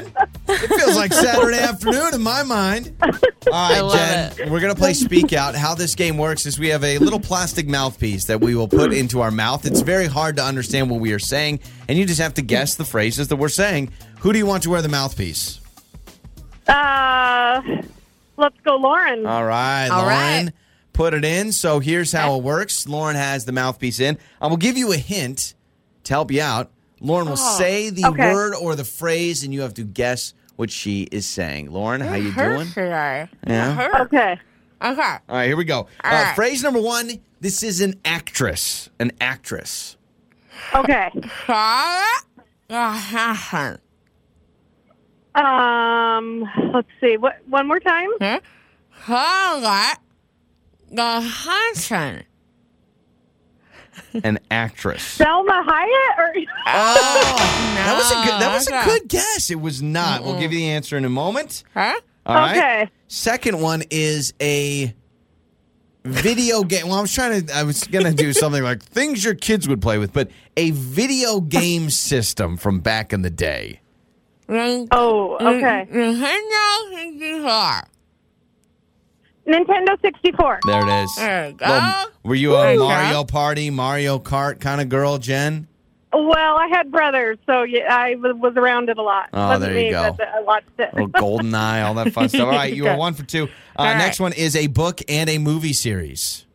It 0.48 0.68
feels 0.68 0.96
like 0.96 1.12
Saturday 1.12 1.58
afternoon 1.58 2.14
in 2.14 2.22
my 2.22 2.42
mind. 2.42 2.94
All 3.02 3.10
right, 3.52 3.80
love 3.80 4.36
Jen, 4.36 4.50
we're 4.50 4.60
going 4.60 4.74
to 4.74 4.78
play 4.78 4.94
Speak 4.94 5.32
Out. 5.34 5.54
How 5.54 5.74
this 5.74 5.94
game 5.94 6.16
works 6.16 6.46
is 6.46 6.58
we 6.58 6.68
have 6.68 6.82
a 6.82 6.98
little 6.98 7.20
plastic 7.20 7.66
mouthpiece 7.68 8.24
that 8.26 8.40
we 8.40 8.54
will 8.54 8.68
put 8.68 8.92
into 8.94 9.20
our 9.20 9.30
mouth. 9.30 9.66
It's 9.66 9.80
very 9.80 10.06
hard 10.06 10.36
to 10.36 10.42
understand 10.44 10.88
what 10.90 11.00
we 11.00 11.12
are 11.12 11.18
saying, 11.18 11.60
and 11.88 11.98
you 11.98 12.06
just 12.06 12.20
have 12.20 12.34
to 12.34 12.42
guess 12.42 12.74
the 12.76 12.84
phrases 12.84 13.28
that 13.28 13.36
we're 13.36 13.48
saying. 13.50 13.92
Who 14.20 14.32
do 14.32 14.38
you 14.38 14.46
want 14.46 14.62
to 14.62 14.70
wear 14.70 14.80
the 14.80 14.88
mouthpiece? 14.88 15.60
Uh, 16.66 17.60
let's 18.38 18.58
go, 18.64 18.76
Lauren. 18.76 19.26
All 19.26 19.44
right, 19.44 19.88
All 19.88 20.02
Lauren. 20.02 20.46
right. 20.46 20.48
Put 20.94 21.12
it 21.12 21.24
in. 21.24 21.52
So 21.52 21.80
here's 21.80 22.12
how 22.12 22.36
it 22.36 22.42
works. 22.42 22.88
Lauren 22.88 23.16
has 23.16 23.44
the 23.44 23.52
mouthpiece 23.52 24.00
in. 24.00 24.16
I 24.40 24.46
will 24.46 24.56
give 24.56 24.78
you 24.78 24.92
a 24.92 24.96
hint 24.96 25.54
to 26.04 26.12
help 26.14 26.30
you 26.30 26.40
out. 26.40 26.70
Lauren 27.00 27.28
will 27.28 27.36
say 27.36 27.90
the 27.90 28.06
okay. 28.06 28.32
word 28.32 28.54
or 28.54 28.74
the 28.76 28.84
phrase, 28.84 29.42
and 29.42 29.52
you 29.52 29.60
have 29.60 29.74
to 29.74 29.82
guess 29.84 30.32
what 30.56 30.70
she 30.70 31.02
is 31.10 31.26
saying. 31.26 31.70
Lauren, 31.70 32.00
how 32.00 32.14
you 32.14 32.32
doing? 32.32 32.68
Yeah. 33.46 34.02
okay. 34.02 34.40
Okay. 34.80 35.02
All 35.28 35.36
right, 35.36 35.46
here 35.46 35.56
we 35.56 35.64
go. 35.64 35.80
Uh, 36.02 36.08
right. 36.10 36.34
Phrase 36.34 36.62
number 36.62 36.80
one. 36.80 37.10
This 37.40 37.62
is 37.62 37.80
an 37.80 38.00
actress. 38.04 38.88
An 38.98 39.12
actress. 39.20 39.96
Okay. 40.74 41.10
Um, 45.34 46.48
let's 46.72 46.88
see. 47.00 47.16
What? 47.16 47.38
One 47.48 47.66
more 47.66 47.80
time. 47.80 48.08
Huh? 48.20 48.40
Scarlett 50.94 51.24
Johansson. 51.24 52.22
An 54.24 54.38
actress. 54.50 55.18
Salma 55.18 55.64
Hayek. 55.64 56.18
Or 56.18 56.32
Oh, 56.66 57.36
that 57.74 57.94
was 57.96 58.10
a 58.10 58.14
good. 58.14 58.40
That 58.40 58.54
was 58.54 58.68
a 58.68 58.84
good 58.84 59.08
guess. 59.08 59.50
It 59.50 59.60
was 59.60 59.82
not. 59.82 60.22
We'll 60.24 60.38
give 60.38 60.52
you 60.52 60.58
the 60.58 60.70
answer 60.70 60.96
in 60.96 61.04
a 61.04 61.08
moment. 61.10 61.62
Huh? 61.74 62.00
All 62.26 62.34
right. 62.34 62.56
Okay. 62.56 62.90
Second 63.08 63.60
one 63.60 63.82
is 63.90 64.32
a 64.40 64.94
video 66.04 66.62
game. 66.64 66.88
Well, 66.88 66.98
I 66.98 67.00
was 67.02 67.12
trying 67.12 67.46
to. 67.46 67.56
I 67.56 67.62
was 67.64 67.84
gonna 67.84 68.12
do 68.12 68.32
something 68.32 68.62
like 68.62 68.82
things 68.82 69.24
your 69.24 69.34
kids 69.34 69.68
would 69.68 69.82
play 69.82 69.98
with, 69.98 70.12
but 70.12 70.30
a 70.56 70.70
video 70.70 71.40
game 71.40 71.90
system 71.90 72.56
from 72.56 72.80
back 72.80 73.12
in 73.12 73.22
the 73.22 73.30
day. 73.30 73.80
oh, 74.48 75.36
okay. 75.40 75.86
Nintendo 75.90 76.94
64. 76.94 77.82
Nintendo 79.46 80.00
64. 80.00 80.60
There 80.66 80.80
it 80.88 81.02
is. 81.04 81.16
There 81.16 81.48
you 81.48 81.54
go. 81.54 81.66
Well, 81.66 82.06
were 82.22 82.34
you 82.34 82.54
a 82.56 82.76
Woo. 82.76 82.84
Mario 82.84 83.24
Party, 83.24 83.70
Mario 83.70 84.18
Kart 84.18 84.58
kind 84.60 84.80
of 84.80 84.88
girl, 84.88 85.18
Jen? 85.18 85.68
Well, 86.12 86.56
I 86.56 86.68
had 86.68 86.90
brothers, 86.92 87.38
so 87.44 87.62
yeah, 87.64 87.94
I 87.94 88.14
w- 88.14 88.36
was 88.36 88.54
around 88.56 88.88
it 88.88 88.98
a 88.98 89.02
lot. 89.02 89.30
Oh, 89.32 89.48
Wasn't 89.48 89.62
there 89.72 89.78
you 89.80 89.86
me, 89.86 89.90
go. 89.90 90.12
But 90.16 90.28
I 90.28 90.40
watched 90.42 90.68
it. 90.78 90.90
Oh, 90.96 91.06
Golden 91.08 91.52
Eye, 91.54 91.82
all 91.82 91.94
that 91.94 92.12
fun 92.12 92.28
stuff. 92.28 92.42
All 92.42 92.50
right, 92.50 92.72
you 92.74 92.84
were 92.84 92.90
Okay. 92.90 92.98
one 92.98 93.14
for 93.14 93.24
two. 93.24 93.44
Uh, 93.76 93.82
All 93.82 93.94
next 93.96 94.20
one 94.20 94.32
is 94.32 94.54
a 94.54 94.68
book 94.68 95.00
and 95.08 95.28
a 95.28 95.38
movie 95.38 95.72
series. 95.72 96.46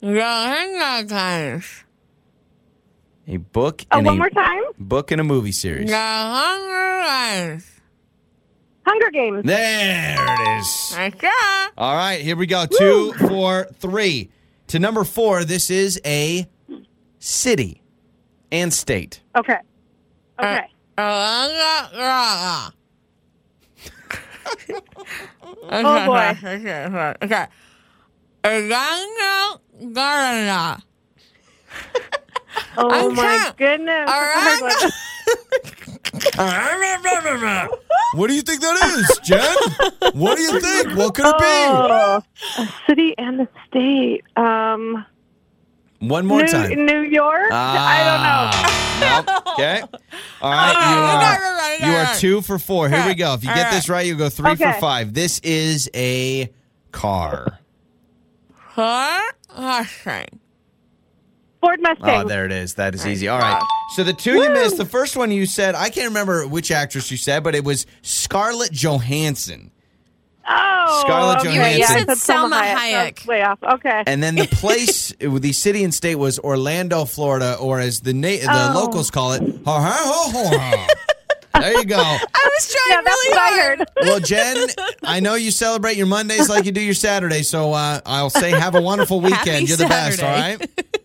The 0.00 1.62
A 3.28 3.36
book 3.36 3.84
Oh, 3.90 3.98
and 3.98 4.06
one 4.06 4.14
a 4.14 4.18
more 4.18 4.30
time. 4.30 4.62
book 4.78 5.10
and 5.10 5.20
a 5.20 5.24
movie 5.24 5.52
series. 5.52 5.90
Hunger 5.92 7.50
Games. 7.52 7.73
Hunger 8.86 9.10
Games. 9.10 9.44
There 9.44 10.16
it 10.18 10.60
is. 10.60 10.94
Okay. 10.98 11.28
All 11.78 11.94
right, 11.96 12.20
here 12.20 12.36
we 12.36 12.46
go. 12.46 12.66
Two, 12.66 13.12
four, 13.14 13.66
three. 13.78 14.30
To 14.68 14.78
number 14.78 15.04
four, 15.04 15.44
this 15.44 15.70
is 15.70 16.00
a 16.04 16.46
city 17.18 17.82
and 18.52 18.72
state. 18.72 19.20
Okay. 19.36 19.56
Uh, 20.38 20.42
okay. 20.42 20.66
Uh, 20.96 21.00
uh, 21.94 22.70
oh 24.72 25.62
Oh, 25.70 26.06
boy. 26.06 26.38
Okay. 26.44 27.14
Okay. 27.22 27.46
Orlando, 28.44 29.60
Florida. 29.80 30.82
Oh 32.76 32.90
I'm 32.90 33.14
my 33.14 33.22
trying- 33.22 33.52
goodness. 33.56 34.08
Oh, 34.08 34.12
All 34.12 34.20
right. 34.20 34.92
What 38.14 38.28
do 38.28 38.34
you 38.34 38.42
think 38.42 38.60
that 38.60 38.96
is, 38.96 39.18
Jen? 39.24 40.12
What 40.12 40.36
do 40.36 40.42
you 40.42 40.60
think? 40.60 40.96
What 40.96 41.14
could 41.14 41.26
it 41.26 41.34
Oh, 41.36 42.22
a 42.58 42.68
city 42.86 43.14
and 43.18 43.40
a 43.40 43.48
state. 43.66 44.22
Um. 44.36 45.04
One 45.98 46.26
more 46.26 46.42
New, 46.42 46.48
time. 46.48 46.86
New 46.86 47.00
York. 47.00 47.50
I 47.50 48.04
don't 48.04 49.26
know. 49.26 49.34
Nope. 49.34 49.40
Okay. 49.54 49.82
All 50.42 50.50
right. 50.50 51.80
You 51.80 51.86
are, 51.86 51.90
you 51.90 51.96
are 51.96 52.14
two 52.16 52.40
for 52.40 52.58
four. 52.58 52.88
Here 52.88 53.06
we 53.06 53.14
go. 53.14 53.34
If 53.34 53.44
you 53.44 53.54
get 53.54 53.70
this 53.70 53.88
right, 53.88 54.04
you 54.06 54.16
go 54.16 54.28
three 54.28 54.56
for 54.56 54.72
five. 54.74 55.14
This 55.14 55.38
is 55.40 55.88
a 55.94 56.52
car. 56.92 57.60
Her 58.74 59.20
Mustang. 59.56 60.40
Ford 61.64 61.80
Mustang. 61.80 62.24
Oh, 62.24 62.28
there 62.28 62.44
it 62.44 62.52
is. 62.52 62.74
That 62.74 62.94
is 62.94 63.06
easy. 63.06 63.28
All 63.28 63.38
right. 63.38 63.62
So 63.94 64.04
the 64.04 64.12
two 64.12 64.34
you 64.34 64.50
missed. 64.50 64.76
The 64.76 64.84
first 64.84 65.16
one 65.16 65.30
you 65.30 65.46
said, 65.46 65.74
I 65.74 65.88
can't 65.90 66.08
remember 66.08 66.46
which 66.46 66.70
actress 66.70 67.10
you 67.10 67.16
said, 67.16 67.42
but 67.42 67.54
it 67.54 67.64
was 67.64 67.86
Scarlett 68.02 68.72
Johansson. 68.72 69.70
Oh, 70.46 70.98
Scarlett 71.06 71.38
okay. 71.38 71.54
Johansson. 71.54 71.80
Yeah, 71.80 71.86
I 71.88 71.98
You 72.00 72.16
said 72.16 72.34
Salma 72.36 72.60
Hayek. 72.74 73.14
That's 73.16 73.26
way 73.26 73.42
off. 73.42 73.58
Okay. 73.62 74.02
And 74.06 74.22
then 74.22 74.34
the 74.34 74.46
place, 74.52 75.14
the 75.18 75.52
city 75.52 75.84
and 75.84 75.94
state 75.94 76.16
was 76.16 76.38
Orlando, 76.38 77.06
Florida, 77.06 77.56
or 77.58 77.80
as 77.80 78.00
the 78.00 78.12
na- 78.12 78.28
the 78.28 78.46
Oh. 78.50 78.72
locals 78.74 79.10
call 79.10 79.32
it, 79.32 79.40
ha 79.64 79.80
ha 79.80 80.30
ha 80.32 80.58
ha. 80.58 81.60
There 81.60 81.78
you 81.78 81.84
go. 81.86 81.96
I 82.00 82.18
was 82.58 82.74
trying 82.74 82.90
yeah, 82.90 83.00
that's 83.04 83.24
really 83.24 83.28
what 83.30 83.38
I 83.38 83.48
hard. 83.62 83.78
heard. 83.78 83.88
Well, 84.02 84.20
Jen, 84.20 84.68
I 85.02 85.20
know 85.20 85.34
you 85.34 85.50
celebrate 85.50 85.96
your 85.96 86.06
Mondays 86.06 86.48
like 86.50 86.66
you 86.66 86.72
do 86.72 86.80
your 86.82 86.94
Saturdays, 86.94 87.48
so 87.48 87.72
uh, 87.72 88.00
I'll 88.04 88.28
say 88.28 88.50
have 88.50 88.74
a 88.74 88.82
wonderful 88.82 89.20
weekend. 89.20 89.46
Happy 89.46 89.64
You're 89.66 89.76
the 89.78 89.86
best, 89.86 90.22
all 90.22 90.34
Saturday. 90.36 90.66
right? 90.84 91.02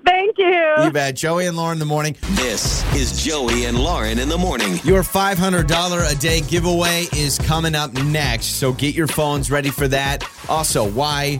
Thank 0.06 0.38
you. 0.38 0.84
You 0.84 0.90
bet. 0.90 1.16
Joey 1.16 1.46
and 1.46 1.56
Lauren 1.56 1.74
in 1.74 1.78
the 1.78 1.84
morning. 1.84 2.16
This 2.30 2.84
is 2.94 3.22
Joey 3.22 3.64
and 3.64 3.78
Lauren 3.78 4.18
in 4.18 4.28
the 4.28 4.38
morning. 4.38 4.78
Your 4.84 5.02
$500 5.02 6.10
a 6.10 6.18
day 6.18 6.40
giveaway 6.42 7.06
is 7.14 7.38
coming 7.38 7.74
up 7.74 7.92
next, 7.92 8.46
so 8.56 8.72
get 8.72 8.94
your 8.94 9.06
phones 9.06 9.50
ready 9.50 9.70
for 9.70 9.88
that. 9.88 10.24
Also, 10.48 10.88
why 10.88 11.38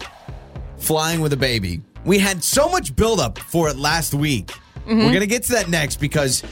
flying 0.78 1.20
with 1.20 1.32
a 1.32 1.36
baby? 1.36 1.82
We 2.04 2.18
had 2.18 2.42
so 2.42 2.68
much 2.68 2.94
buildup 2.96 3.38
for 3.38 3.68
it 3.68 3.76
last 3.76 4.14
week. 4.14 4.52
We're 4.86 4.94
mm-hmm. 4.94 5.08
going 5.08 5.20
to 5.20 5.26
get 5.26 5.42
to 5.44 5.52
that 5.52 5.68
next 5.68 5.96
because 5.96 6.42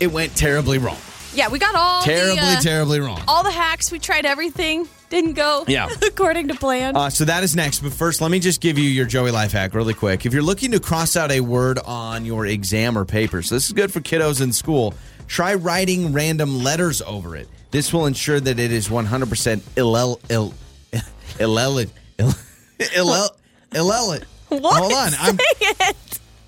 it 0.00 0.08
went 0.08 0.36
terribly 0.36 0.78
wrong. 0.78 0.98
Yeah, 1.38 1.48
we 1.50 1.60
got 1.60 1.76
all 1.76 2.02
Terribly, 2.02 2.34
the, 2.34 2.42
uh, 2.42 2.60
terribly 2.60 2.98
wrong. 2.98 3.22
all 3.28 3.44
the 3.44 3.50
hacks. 3.52 3.92
We 3.92 4.00
tried 4.00 4.26
everything. 4.26 4.88
Didn't 5.08 5.34
go 5.34 5.64
Yeah. 5.68 5.88
according 6.04 6.48
to 6.48 6.54
plan. 6.56 6.96
Uh, 6.96 7.10
so 7.10 7.24
that 7.26 7.44
is 7.44 7.54
next. 7.54 7.78
But 7.78 7.92
first, 7.92 8.20
let 8.20 8.32
me 8.32 8.40
just 8.40 8.60
give 8.60 8.76
you 8.76 8.88
your 8.90 9.06
Joey 9.06 9.30
life 9.30 9.52
hack 9.52 9.72
really 9.72 9.94
quick. 9.94 10.26
If 10.26 10.32
you're 10.32 10.42
looking 10.42 10.72
to 10.72 10.80
cross 10.80 11.14
out 11.16 11.30
a 11.30 11.40
word 11.40 11.78
on 11.86 12.24
your 12.24 12.44
exam 12.44 12.98
or 12.98 13.04
paper, 13.04 13.40
so 13.42 13.54
this 13.54 13.66
is 13.66 13.72
good 13.72 13.92
for 13.92 14.00
kiddos 14.00 14.40
in 14.42 14.52
school, 14.52 14.94
try 15.28 15.54
writing 15.54 16.12
random 16.12 16.64
letters 16.64 17.00
over 17.02 17.36
it. 17.36 17.48
This 17.70 17.92
will 17.92 18.06
ensure 18.06 18.40
that 18.40 18.58
it 18.58 18.72
is 18.72 18.88
100% 18.88 19.60
illel, 19.76 20.18
ill, 20.30 20.54
illel, 21.38 21.88
illel, 22.18 23.30
illel, 23.70 24.24
What? 24.48 24.76
Hold 24.76 24.92
on. 24.92 25.10
I'm 25.20 25.38
it. 25.40 25.96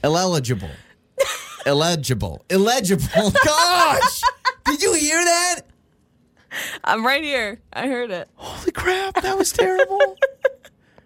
illegible. 0.02 0.70
Illegible. 1.66 2.42
Illegible. 2.50 3.30
Gosh. 3.44 4.22
Did 4.64 4.82
you 4.82 4.94
hear 4.94 5.24
that? 5.24 5.60
I'm 6.84 7.06
right 7.06 7.22
here. 7.22 7.60
I 7.72 7.86
heard 7.86 8.10
it. 8.10 8.28
Holy 8.34 8.72
crap, 8.72 9.20
that 9.22 9.36
was 9.38 9.52
terrible. 9.52 10.16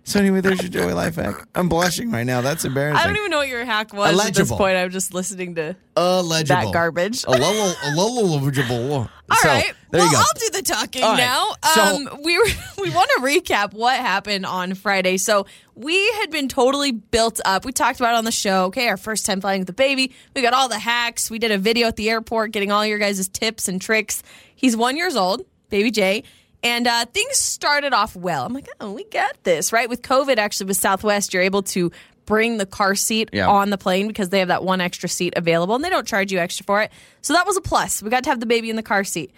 so 0.04 0.20
anyway, 0.20 0.42
there's 0.42 0.60
your 0.60 0.70
Joey 0.70 0.92
life 0.92 1.16
hack. 1.16 1.46
I'm 1.54 1.68
blushing 1.68 2.10
right 2.10 2.24
now. 2.24 2.42
That's 2.42 2.64
embarrassing. 2.66 2.98
I 3.00 3.06
don't 3.06 3.16
even 3.16 3.30
know 3.30 3.38
what 3.38 3.48
your 3.48 3.64
hack 3.64 3.94
was 3.94 4.18
at 4.26 4.34
this 4.34 4.50
point. 4.50 4.76
I'm 4.76 4.90
just 4.90 5.14
listening 5.14 5.54
to. 5.54 5.76
Illegible. 5.96 6.62
That 6.62 6.72
garbage. 6.72 7.24
Illegible. 7.24 7.74
Illegible. 7.86 8.92
All 9.30 9.36
so, 9.36 9.48
right. 9.48 9.72
There 9.90 10.00
well, 10.00 10.06
you 10.06 10.12
go. 10.12 10.18
I'll 10.18 10.38
do 10.38 10.50
the 10.50 10.62
talking 10.62 11.02
All 11.02 11.12
right. 11.12 11.18
now. 11.18 11.52
So- 11.74 11.96
Um, 11.96 12.20
we 12.22 12.36
were, 12.36 12.44
we 12.82 12.90
want 12.90 13.10
to 13.16 13.22
recap 13.22 13.72
what 13.72 13.98
happened 13.98 14.44
on 14.44 14.74
Friday. 14.74 15.16
So 15.16 15.46
we 15.74 16.12
had 16.12 16.30
been 16.30 16.48
totally 16.48 16.92
built 16.92 17.40
up. 17.46 17.64
We 17.64 17.72
talked 17.72 17.98
about 17.98 18.14
it 18.14 18.18
on 18.18 18.24
the 18.24 18.32
show. 18.32 18.64
Okay, 18.66 18.88
our 18.88 18.98
first 18.98 19.24
time 19.24 19.40
flying 19.40 19.60
with 19.60 19.68
the 19.68 19.72
baby. 19.72 20.12
We 20.36 20.42
got 20.42 20.52
all 20.52 20.68
the 20.68 20.78
hacks. 20.78 21.30
We 21.30 21.38
did 21.38 21.50
a 21.50 21.58
video 21.58 21.88
at 21.88 21.96
the 21.96 22.10
airport, 22.10 22.50
getting 22.52 22.70
all 22.70 22.84
your 22.84 22.98
guys' 22.98 23.26
tips 23.28 23.68
and 23.68 23.80
tricks. 23.80 24.22
He's 24.54 24.76
one 24.76 24.98
years 24.98 25.16
old, 25.16 25.46
baby 25.70 25.90
J. 25.90 26.24
And 26.64 26.86
uh, 26.86 27.04
things 27.06 27.36
started 27.36 27.92
off 27.92 28.16
well. 28.16 28.44
I'm 28.46 28.54
like, 28.54 28.68
oh, 28.80 28.92
we 28.92 29.04
got 29.04 29.36
this, 29.44 29.72
right? 29.72 29.88
With 29.88 30.00
COVID, 30.02 30.38
actually, 30.38 30.66
with 30.66 30.78
Southwest, 30.78 31.34
you're 31.34 31.42
able 31.42 31.62
to 31.64 31.92
bring 32.24 32.56
the 32.56 32.64
car 32.64 32.94
seat 32.94 33.28
Yeah. 33.34 33.46
on 33.48 33.68
the 33.68 33.76
plane 33.76 34.08
because 34.08 34.30
they 34.30 34.38
have 34.38 34.48
that 34.48 34.64
one 34.64 34.80
extra 34.80 35.08
seat 35.10 35.34
available 35.36 35.74
and 35.74 35.84
they 35.84 35.90
don't 35.90 36.06
charge 36.06 36.32
you 36.32 36.38
extra 36.38 36.64
for 36.64 36.80
it. 36.80 36.90
So 37.20 37.34
that 37.34 37.46
was 37.46 37.58
a 37.58 37.60
plus. 37.60 38.02
We 38.02 38.08
got 38.08 38.24
to 38.24 38.30
have 38.30 38.40
the 38.40 38.46
baby 38.46 38.70
in 38.70 38.76
the 38.76 38.82
car 38.82 39.04
seat. 39.04 39.30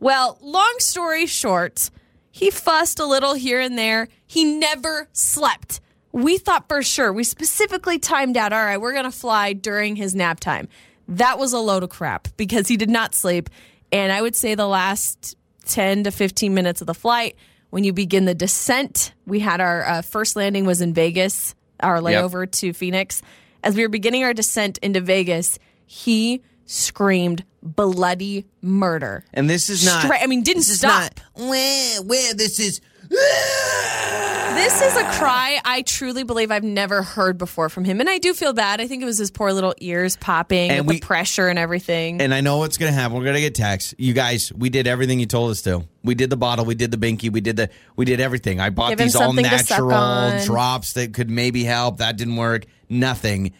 Well, 0.00 0.36
long 0.42 0.74
story 0.78 1.24
short, 1.24 1.88
he 2.30 2.50
fussed 2.50 3.00
a 3.00 3.06
little 3.06 3.32
here 3.32 3.58
and 3.58 3.78
there. 3.78 4.08
He 4.26 4.44
never 4.44 5.08
slept. 5.14 5.80
We 6.12 6.36
thought 6.36 6.68
for 6.68 6.82
sure, 6.82 7.10
we 7.10 7.24
specifically 7.24 7.98
timed 7.98 8.36
out, 8.36 8.52
all 8.52 8.62
right, 8.62 8.78
we're 8.78 8.92
going 8.92 9.04
to 9.04 9.10
fly 9.10 9.54
during 9.54 9.96
his 9.96 10.14
nap 10.14 10.40
time. 10.40 10.68
That 11.08 11.38
was 11.38 11.54
a 11.54 11.58
load 11.58 11.82
of 11.82 11.88
crap 11.88 12.28
because 12.36 12.68
he 12.68 12.76
did 12.76 12.90
not 12.90 13.14
sleep. 13.14 13.48
And 13.92 14.12
I 14.12 14.20
would 14.20 14.36
say 14.36 14.54
the 14.54 14.66
last 14.66 15.36
10 15.66 16.04
to 16.04 16.10
15 16.10 16.54
minutes 16.54 16.80
of 16.80 16.86
the 16.86 16.94
flight, 16.94 17.36
when 17.70 17.84
you 17.84 17.92
begin 17.92 18.24
the 18.24 18.34
descent, 18.34 19.12
we 19.26 19.40
had 19.40 19.60
our 19.60 19.84
uh, 19.86 20.02
first 20.02 20.36
landing 20.36 20.64
was 20.66 20.80
in 20.80 20.94
Vegas, 20.94 21.54
our 21.80 21.98
layover 22.00 22.50
to 22.50 22.72
Phoenix. 22.72 23.22
As 23.62 23.74
we 23.76 23.82
were 23.82 23.88
beginning 23.88 24.24
our 24.24 24.32
descent 24.32 24.78
into 24.78 25.00
Vegas, 25.00 25.58
he 25.86 26.42
screamed 26.64 27.44
bloody 27.62 28.44
murder. 28.62 29.24
and 29.34 29.48
this 29.50 29.68
is 29.68 29.84
not. 29.84 30.04
Straight- 30.04 30.22
I 30.22 30.26
mean, 30.26 30.42
didn't 30.42 30.60
this 30.60 30.70
is 30.70 30.78
stop. 30.78 31.12
not, 31.36 31.48
where, 31.48 32.02
where 32.02 32.34
this 32.34 32.58
is. 32.60 32.80
This 33.08 34.80
is 34.82 34.96
a 34.96 35.04
cry 35.18 35.60
I 35.64 35.82
truly 35.82 36.22
believe 36.24 36.50
I've 36.50 36.64
never 36.64 37.02
heard 37.02 37.36
before 37.38 37.68
from 37.68 37.84
him. 37.84 38.00
And 38.00 38.08
I 38.08 38.18
do 38.18 38.32
feel 38.32 38.52
bad. 38.52 38.80
I 38.80 38.86
think 38.86 39.02
it 39.02 39.04
was 39.04 39.18
his 39.18 39.30
poor 39.30 39.52
little 39.52 39.74
ears 39.78 40.16
popping 40.16 40.70
And 40.70 40.86
with 40.86 40.94
we- 40.94 41.00
the 41.00 41.06
pressure 41.06 41.48
and 41.48 41.58
everything. 41.58 42.20
And 42.22 42.32
I 42.32 42.40
know 42.40 42.56
what's 42.58 42.78
going 42.78 42.90
to 42.92 42.98
happen. 42.98 43.16
We're 43.16 43.24
going 43.24 43.34
to 43.36 43.40
get 43.42 43.54
taxed. 43.54 43.94
You 43.98 44.12
guys, 44.14 44.52
we 44.54 44.70
did 44.70 44.86
everything 44.86 45.20
you 45.20 45.26
told 45.26 45.50
us 45.50 45.60
to. 45.62 45.84
We 46.02 46.14
did 46.14 46.30
the 46.30 46.36
bottle, 46.36 46.64
we 46.64 46.74
did 46.74 46.90
the 46.90 46.96
binky, 46.96 47.30
we 47.30 47.40
did 47.40 47.56
the 47.56 47.68
we 47.96 48.04
did 48.04 48.20
everything. 48.20 48.60
I 48.60 48.70
bought 48.70 48.90
Give 48.90 48.98
these 48.98 49.14
all 49.16 49.22
something 49.28 49.44
to 49.44 49.58
suck 49.58 49.70
natural 49.88 50.44
drops 50.44 50.94
that 50.94 51.12
could 51.12 51.28
maybe 51.28 51.64
help. 51.64 51.98
That 51.98 52.16
didn't 52.16 52.36
work. 52.36 52.64
Nothing. 52.88 53.52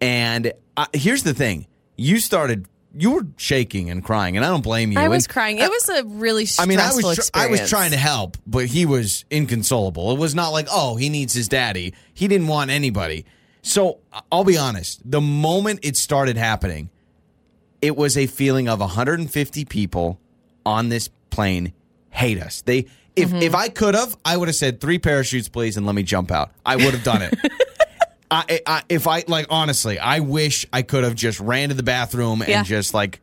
And 0.00 0.52
uh, 0.76 0.86
here's 0.94 1.22
the 1.22 1.34
thing. 1.34 1.66
You 1.96 2.18
started 2.18 2.66
you 2.96 3.12
were 3.12 3.26
shaking 3.36 3.88
and 3.90 4.04
crying, 4.04 4.36
and 4.36 4.44
I 4.44 4.48
don't 4.48 4.62
blame 4.64 4.90
you. 4.92 4.98
I 4.98 5.08
was 5.08 5.24
And- 5.24 5.32
crying. 5.32 5.58
It 5.58 5.70
was 5.70 5.88
a 5.88 6.04
really 6.04 6.46
I 6.58 6.66
mean, 6.66 6.78
I 6.80 6.92
was 6.92 7.16
tr- 7.16 7.30
I 7.34 7.46
was 7.46 7.68
trying 7.68 7.92
to 7.92 7.96
help, 7.96 8.36
but 8.46 8.66
he 8.66 8.86
was 8.86 9.24
inconsolable. 9.30 10.12
It 10.12 10.18
was 10.18 10.34
not 10.34 10.48
like, 10.50 10.66
oh, 10.70 10.96
he 10.96 11.08
needs 11.08 11.32
his 11.32 11.48
daddy. 11.48 11.94
He 12.12 12.26
didn't 12.28 12.48
want 12.48 12.70
anybody. 12.70 13.24
So 13.62 13.98
I'll 14.32 14.44
be 14.44 14.56
honest. 14.58 15.00
The 15.08 15.20
moment 15.20 15.80
it 15.82 15.96
started 15.96 16.36
happening, 16.36 16.90
it 17.82 17.96
was 17.96 18.16
a 18.16 18.26
feeling 18.26 18.68
of 18.68 18.80
150 18.80 19.64
people 19.66 20.18
on 20.66 20.88
this 20.88 21.08
plane 21.30 21.72
hate 22.10 22.40
us. 22.40 22.62
They 22.62 22.86
if 23.16 23.28
Mm-hmm. 23.28 23.42
if 23.42 23.54
I 23.54 23.68
could 23.68 23.94
have, 23.94 24.16
I 24.24 24.36
would 24.36 24.48
have 24.48 24.54
said 24.56 24.80
three 24.80 24.98
parachutes, 24.98 25.48
please, 25.48 25.76
and 25.76 25.84
let 25.84 25.94
me 25.94 26.02
jump 26.02 26.30
out. 26.30 26.52
I 26.64 26.76
would 26.76 26.94
have 26.94 27.02
done 27.04 27.22
it. 27.22 27.34
I, 28.30 28.60
I, 28.66 28.82
if 28.88 29.06
I 29.08 29.24
like 29.26 29.46
honestly, 29.50 29.98
I 29.98 30.20
wish 30.20 30.64
I 30.72 30.82
could 30.82 31.02
have 31.04 31.14
just 31.16 31.40
ran 31.40 31.70
to 31.70 31.74
the 31.74 31.82
bathroom 31.82 32.44
Yeah. 32.46 32.58
and 32.58 32.66
just 32.66 32.94
like. 32.94 33.20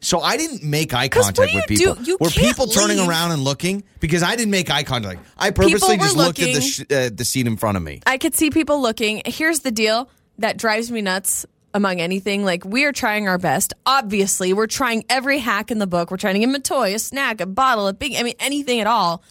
So 0.00 0.20
I 0.20 0.36
didn't 0.38 0.62
make 0.62 0.94
eye 0.94 1.08
contact 1.08 1.52
with 1.54 1.66
people. 1.66 1.94
do? 1.96 2.16
Were 2.18 2.30
people 2.30 2.66
turning 2.66 2.98
around 2.98 3.32
and 3.32 3.42
looking 3.42 3.84
because 4.00 4.22
I 4.22 4.36
didn't 4.36 4.50
make 4.50 4.70
eye 4.70 4.84
contact? 4.84 5.20
I 5.36 5.50
purposely 5.50 5.98
just 5.98 6.16
looked 6.16 6.38
at 6.40 6.54
the 6.54 6.60
sh- 6.62 6.80
uh, 6.90 7.10
the 7.12 7.24
seat 7.24 7.46
in 7.46 7.56
front 7.58 7.76
of 7.76 7.82
me. 7.82 8.00
I 8.06 8.16
could 8.16 8.34
see 8.34 8.50
people 8.50 8.80
looking. 8.80 9.20
Here's 9.26 9.60
the 9.60 9.70
deal 9.70 10.08
that 10.38 10.56
drives 10.56 10.90
me 10.90 11.02
nuts 11.02 11.44
among 11.74 12.00
anything. 12.00 12.44
Like, 12.44 12.64
we 12.64 12.84
are 12.86 12.92
trying 12.92 13.28
our 13.28 13.36
best. 13.38 13.74
Obviously, 13.84 14.54
we're 14.54 14.66
trying 14.66 15.04
every 15.10 15.38
hack 15.38 15.70
in 15.70 15.78
the 15.78 15.86
book. 15.86 16.10
We're 16.10 16.16
trying 16.16 16.34
to 16.34 16.40
give 16.40 16.48
them 16.48 16.56
a 16.60 16.64
toy, 16.64 16.94
a 16.94 16.98
snack, 16.98 17.42
a 17.42 17.46
bottle, 17.46 17.86
a 17.88 17.92
big, 17.92 18.14
I 18.16 18.22
mean, 18.22 18.34
anything 18.40 18.80
at 18.80 18.86
all. 18.86 19.22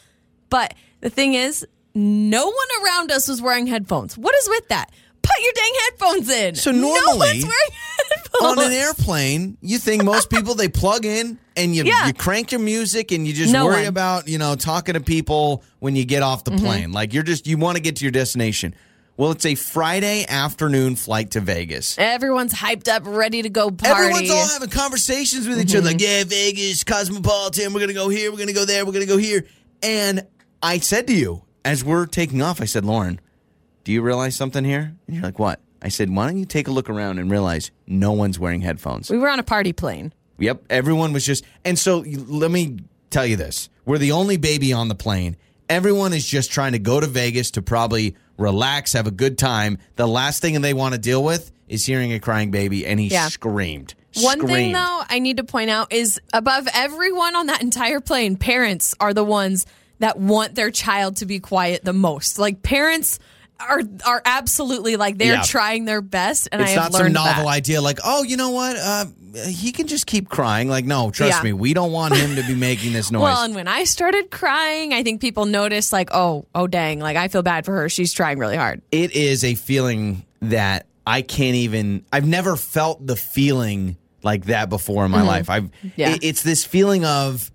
But 0.49 0.75
the 1.01 1.09
thing 1.09 1.33
is, 1.33 1.65
no 1.95 2.45
one 2.45 2.67
around 2.85 3.11
us 3.11 3.27
was 3.27 3.41
wearing 3.41 3.65
headphones. 3.65 4.17
What 4.17 4.35
is 4.35 4.47
with 4.49 4.67
that? 4.67 4.91
Put 5.27 5.43
your 5.43 5.53
dang 5.55 5.71
headphones 5.85 6.29
in. 6.29 6.55
So 6.55 6.71
no 6.71 6.93
normally, 6.93 7.27
headphones. 8.09 8.41
On 8.41 8.59
an 8.59 8.71
airplane, 8.71 9.57
you 9.61 9.77
think 9.77 10.03
most 10.03 10.29
people 10.29 10.55
they 10.55 10.69
plug 10.69 11.05
in 11.05 11.37
and 11.55 11.75
you 11.75 11.83
Yeah. 11.83 12.07
you 12.07 12.13
crank 12.13 12.51
your 12.51 12.61
music 12.61 13.11
and 13.11 13.27
you 13.27 13.33
just 13.33 13.51
No 13.51 13.65
worry 13.65 13.73
one. 13.73 13.81
Mm-hmm. 13.81 13.89
about 13.89 14.27
you 14.27 14.37
know 14.37 14.55
talking 14.55 14.93
to 14.93 15.01
people 15.01 15.63
when 15.79 15.95
you 15.95 16.05
get 16.05 16.23
off 16.23 16.43
the 16.43 16.51
plane. 16.51 16.91
Like 16.91 17.13
you're 17.13 17.23
just 17.23 17.47
you 17.47 17.57
want 17.57 17.77
to 17.77 17.81
get 17.81 17.97
to 17.97 18.05
your 18.05 18.11
destination. 18.11 18.73
Well, 19.17 19.31
it's 19.31 19.47
a 19.47 19.55
Friday 19.55 20.25
afternoon 20.29 20.95
flight 20.95 21.31
to 21.31 21.39
Vegas. 21.39 21.97
Everyone's 21.97 22.53
hyped 22.53 22.87
up, 22.87 23.01
ready 23.07 23.41
to 23.41 23.49
go 23.49 23.71
party. 23.71 23.89
Everyone's 23.91 24.29
all 24.29 24.47
having 24.47 24.69
conversations 24.69 25.47
with 25.47 25.59
each 25.59 25.73
other, 25.73 25.87
like, 25.87 25.99
yeah, 25.99 26.23
Vegas, 26.23 26.83
Cosmopolitan, 26.83 27.73
we're 27.73 27.79
gonna 27.79 27.93
go 27.93 28.09
here, 28.09 28.31
we're 28.31 28.37
gonna 28.37 28.53
go 28.53 28.63
there, 28.65 28.85
we're 28.85 28.91
gonna 28.91 29.07
go 29.07 29.17
here. 29.17 29.45
And 29.81 30.27
I 30.61 30.77
said 30.77 31.07
to 31.07 31.13
you, 31.15 31.41
as 31.65 31.83
we're 31.83 32.05
taking 32.05 32.43
off, 32.43 32.61
I 32.61 32.65
said, 32.65 32.85
Lauren, 32.85 33.19
do 33.87 33.93
you 33.93 34.01
realize 34.01 34.35
something 34.35 34.65
here? 34.65 34.93
And 35.07 35.15
you're 35.15 35.23
like, 35.23 35.39
what? 35.39 35.61
I 35.81 35.87
said, 35.87 36.13
why 36.13 36.27
don't 36.27 36.37
you 36.37 36.43
take 36.43 36.67
a 36.67 36.71
look 36.71 36.89
around 36.89 37.19
and 37.19 37.31
realize 37.31 37.71
no 37.87 38.11
one's 38.11 38.37
wearing 38.37 38.59
headphones? 38.59 39.09
we 39.09 39.17
were 39.17 39.29
on 39.29 39.39
a 39.39 39.43
party 39.43 39.71
plane. 39.71 40.13
Yep, 40.39 40.65
everyone 40.69 41.13
was 41.13 41.25
just, 41.25 41.45
and 41.63 41.79
so 41.79 41.99
let 42.27 42.51
me 42.51 42.79
tell 43.11 43.25
you 43.25 43.37
this: 43.37 43.69
we're 43.85 43.97
the 43.97 44.11
only 44.11 44.35
baby 44.35 44.73
on 44.73 44.89
the 44.89 44.93
plane. 44.93 45.37
Everyone 45.69 46.11
is 46.11 46.27
just 46.27 46.51
trying 46.51 46.73
to 46.73 46.79
go 46.79 46.99
to 46.99 47.07
Vegas 47.07 47.51
to 47.51 47.61
probably 47.61 48.17
relax, 48.37 48.91
have 48.91 49.07
a 49.07 49.11
good 49.11 49.37
time. 49.37 49.77
The 49.95 50.05
last 50.05 50.41
thing 50.41 50.59
they 50.61 50.73
want 50.73 50.93
to 50.93 50.99
deal 50.99 51.23
with 51.23 51.49
is 51.69 51.85
hearing 51.85 52.11
a 52.11 52.19
crying 52.19 52.51
baby, 52.51 52.85
and 52.85 52.99
he 52.99 53.07
Yeah. 53.07 53.29
screamed. 53.29 53.95
One 54.17 54.45
thing, 54.45 54.73
though, 54.73 55.01
I 55.07 55.19
need 55.19 55.37
to 55.37 55.45
point 55.45 55.69
out 55.69 55.93
is 55.93 56.19
above 56.33 56.67
everyone 56.73 57.37
on 57.37 57.45
that 57.45 57.61
entire 57.61 58.01
plane, 58.01 58.35
parents 58.35 58.93
are 58.99 59.13
the 59.13 59.23
ones 59.23 59.65
that 59.99 60.19
want 60.19 60.55
their 60.55 60.71
child 60.71 61.15
to 61.17 61.25
be 61.25 61.39
quiet 61.39 61.85
the 61.85 61.93
most. 61.93 62.37
Like 62.37 62.61
parents 62.63 63.17
are 63.59 63.81
are 64.05 64.21
absolutely 64.25 64.95
like 64.97 65.17
they're 65.17 65.35
Yeah. 65.35 65.41
trying 65.41 65.85
their 65.85 66.01
best, 66.01 66.47
and 66.51 66.61
it's 66.61 66.71
I 66.71 66.73
have 66.81 66.91
not 66.91 66.97
some 66.99 67.13
novel 67.13 67.45
that. 67.45 67.49
idea 67.49 67.81
like, 67.81 67.99
oh, 68.03 68.23
you 68.23 68.37
know 68.37 68.51
what? 68.51 68.77
Uh, 68.77 69.05
he 69.47 69.71
can 69.71 69.87
just 69.87 70.07
keep 70.07 70.29
crying. 70.29 70.67
Like, 70.69 70.85
no, 70.85 71.11
trust 71.11 71.37
Yeah. 71.39 71.43
me, 71.43 71.53
we 71.53 71.73
don't 71.73 71.91
want 71.91 72.15
him 72.15 72.35
to 72.35 72.43
be 72.43 72.55
making 72.55 72.93
this 72.93 73.11
noise. 73.11 73.21
Well, 73.23 73.43
and 73.43 73.53
when 73.55 73.67
I 73.67 73.83
started 73.83 74.31
crying, 74.31 74.93
I 74.93 75.03
think 75.03 75.21
people 75.21 75.45
noticed 75.45 75.91
like, 75.93 76.09
oh, 76.13 76.45
oh, 76.55 76.67
dang, 76.67 76.99
like 76.99 77.17
I 77.17 77.27
feel 77.27 77.43
bad 77.43 77.65
for 77.65 77.73
her. 77.73 77.89
She's 77.89 78.13
trying 78.13 78.39
really 78.39 78.57
hard. 78.57 78.81
it 78.91 79.11
is 79.11 79.43
a 79.43 79.55
feeling 79.55 80.25
that 80.41 80.85
I 81.05 81.21
can't 81.21 81.55
even. 81.55 82.05
I've 82.11 82.27
never 82.27 82.55
felt 82.55 83.05
the 83.05 83.15
feeling 83.15 83.97
like 84.23 84.45
that 84.45 84.69
before 84.69 85.05
in 85.05 85.11
my 85.11 85.21
life. 85.21 85.49
I've. 85.49 85.63
Mm-hmm. 85.65 85.87
Yeah. 85.95 86.09
it- 86.11 86.23
it's 86.23 86.43
this 86.43 86.65
feeling 86.65 87.05
of 87.05 87.51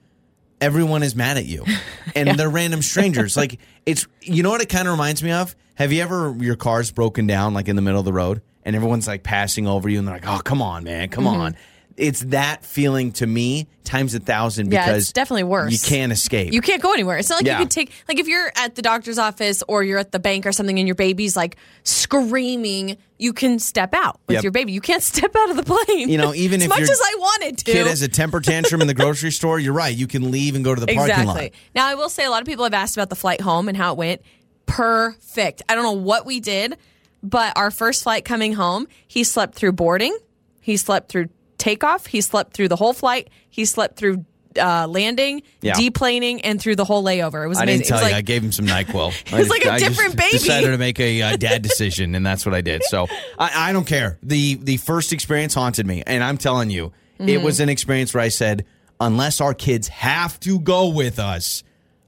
everyone 0.63 1.03
is 1.03 1.15
mad 1.15 1.37
at 1.37 1.45
you, 1.45 1.65
and 2.17 2.29
they're 2.39 2.49
random 2.49 2.83
strangers. 2.83 3.37
like 3.37 3.59
it's. 3.85 4.07
You 4.23 4.43
know 4.43 4.51
what 4.51 4.63
it 4.63 4.69
kind 4.69 4.89
of 4.89 4.93
reminds 4.93 5.23
me 5.23 5.33
of? 5.33 5.55
Have 5.75 5.93
you 5.93 6.03
ever 6.03 6.35
your 6.39 6.57
car's 6.57 6.91
broken 6.91 7.27
down 7.27 7.55
like 7.55 7.69
in 7.69 7.77
the 7.77 7.83
middle 7.83 7.99
of 7.99 8.05
the 8.05 8.13
road, 8.13 8.41
and 8.65 8.77
everyone's 8.77 9.07
like 9.07 9.23
passing 9.23 9.67
over 9.67 9.89
you, 9.89 9.99
and 9.99 10.07
they're 10.07 10.15
like, 10.15 10.29
"Oh, 10.29 10.41
come 10.43 10.63
on, 10.63 10.85
man, 10.85 11.09
come 11.09 11.25
mm-hmm. 11.25 11.41
on." 11.41 11.57
It's 11.97 12.21
that 12.21 12.65
feeling 12.65 13.13
to 13.13 13.27
me 13.27 13.67
times 13.85 14.15
a 14.15 14.21
thousand 14.21 14.67
Mm-hmm. 14.67 14.73
Yeah, 14.75 14.87
because 14.87 15.03
it's 15.03 15.13
definitely 15.13 15.45
worse. 15.45 15.73
You 15.73 15.79
can't 15.97 16.13
escape. 16.13 16.53
You 16.53 16.61
can't 16.61 16.81
go 16.83 16.93
anywhere. 16.93 17.19
It's 17.19 17.29
not 17.29 17.37
like 17.37 17.47
Yeah. 17.47 17.59
you 17.59 17.65
could 17.65 17.71
take 17.71 17.93
like 18.09 18.19
if 18.19 18.29
you're 18.29 18.51
at 18.57 18.75
the 18.75 18.83
doctor's 18.83 19.19
office 19.19 19.63
or 19.69 19.83
you're 19.83 19.99
at 19.99 20.13
the 20.13 20.19
bank 20.19 20.47
or 20.47 20.53
something 20.53 20.79
and 20.79 20.87
your 20.89 20.95
baby's 20.95 21.37
like 21.37 21.57
screaming, 21.83 22.97
you 23.19 23.33
can 23.33 23.59
step 23.59 23.95
out 23.95 24.21
with 24.27 24.35
Yep. 24.37 24.43
your 24.45 24.53
baby. 24.53 24.73
You 24.73 24.81
can't 24.81 25.03
step 25.13 25.35
out 25.37 25.51
of 25.51 25.57
the 25.57 25.63
plane. 25.63 26.09
You 26.09 26.19
know, 26.19 26.35
even 26.35 26.61
as 26.61 26.65
if 26.65 26.69
much 26.69 26.83
as 26.83 27.01
I 27.03 27.15
wanted 27.19 27.59
to. 27.59 27.65
Kid 27.65 27.87
has 27.87 28.03
a 28.03 28.09
temper 28.09 28.41
tantrum 28.41 28.81
in 28.81 28.87
the 28.87 28.95
grocery 28.95 29.31
store. 29.41 29.59
You're 29.59 29.73
right. 29.75 29.95
You 29.97 30.07
can 30.07 30.31
leave 30.31 30.55
and 30.55 30.65
go 30.65 30.75
to 30.75 30.81
the 30.81 30.93
parking 30.95 31.27
lot. 31.27 31.51
Now, 31.75 31.87
I 31.87 31.95
will 31.95 32.09
say 32.09 32.25
a 32.25 32.31
lot 32.31 32.41
of 32.43 32.47
people 32.47 32.65
have 32.65 32.75
asked 32.75 32.97
about 32.97 33.09
the 33.11 33.17
flight 33.17 33.41
home 33.41 33.69
and 33.69 33.77
how 33.77 33.93
it 33.93 33.99
went. 33.99 34.23
Perfect. 34.67 35.63
I 35.69 35.75
don't 35.75 35.85
know 35.85 35.93
what 35.93 36.25
we 36.27 36.41
did, 36.41 36.77
but 37.23 37.57
our 37.57 37.71
first 37.71 38.03
flight 38.05 38.25
coming 38.25 38.53
home, 38.55 38.87
he 39.07 39.23
slept 39.25 39.55
through 39.55 39.73
boarding, 39.73 40.17
he 40.61 40.77
slept 40.77 41.09
through 41.11 41.29
takeoff, 41.63 42.07
he 42.07 42.21
slept 42.21 42.53
through 42.55 42.69
the 42.69 42.77
whole 42.77 42.93
flight, 42.93 43.29
he 43.51 43.65
slept 43.65 43.97
through 43.97 44.25
uh, 44.61 44.87
landing, 44.87 45.43
Yeah. 45.63 45.73
deplaning, 45.73 46.41
and 46.45 46.61
through 46.61 46.77
the 46.77 46.85
whole 46.85 47.03
layover. 47.03 47.43
It 47.45 47.49
was 47.49 47.59
Amazing. 47.59 47.63
I 47.63 47.65
didn't 47.79 47.87
tell 47.89 47.99
you. 48.01 48.05
like, 48.05 48.15
I 48.15 48.21
gave 48.21 48.43
him 48.45 48.53
some 48.53 48.67
Nyquil. 48.75 49.33
was 49.39 49.49
like 49.49 49.65
a 49.65 49.75
a 49.75 49.79
different 49.79 50.15
baby. 50.17 50.33
Decided 50.33 50.71
to 50.73 50.77
make 50.79 51.01
a 51.01 51.23
uh, 51.23 51.37
dad 51.39 51.63
decision, 51.63 52.15
and 52.15 52.25
that's 52.27 52.45
what 52.45 52.55
I 52.55 52.61
did. 52.61 52.83
So 52.85 53.07
I, 53.39 53.71
I 53.71 53.73
don't 53.73 53.87
care. 53.87 54.19
the 54.23 54.55
The 54.57 54.77
first 54.77 55.13
experience 55.15 55.55
haunted 55.55 55.87
me, 55.87 56.03
and 56.07 56.23
I'm 56.23 56.37
telling 56.39 56.69
you, 56.71 56.93
Mm-hmm. 57.19 57.29
it 57.29 57.43
was 57.43 57.61
an 57.61 57.69
experience 57.69 58.13
where 58.15 58.23
I 58.23 58.29
said, 58.31 58.65
unless 59.01 59.41
our 59.41 59.55
kids 59.55 59.87
have 59.89 60.41
to 60.41 60.59
go 60.59 60.89
with 60.89 61.19
us. 61.19 61.63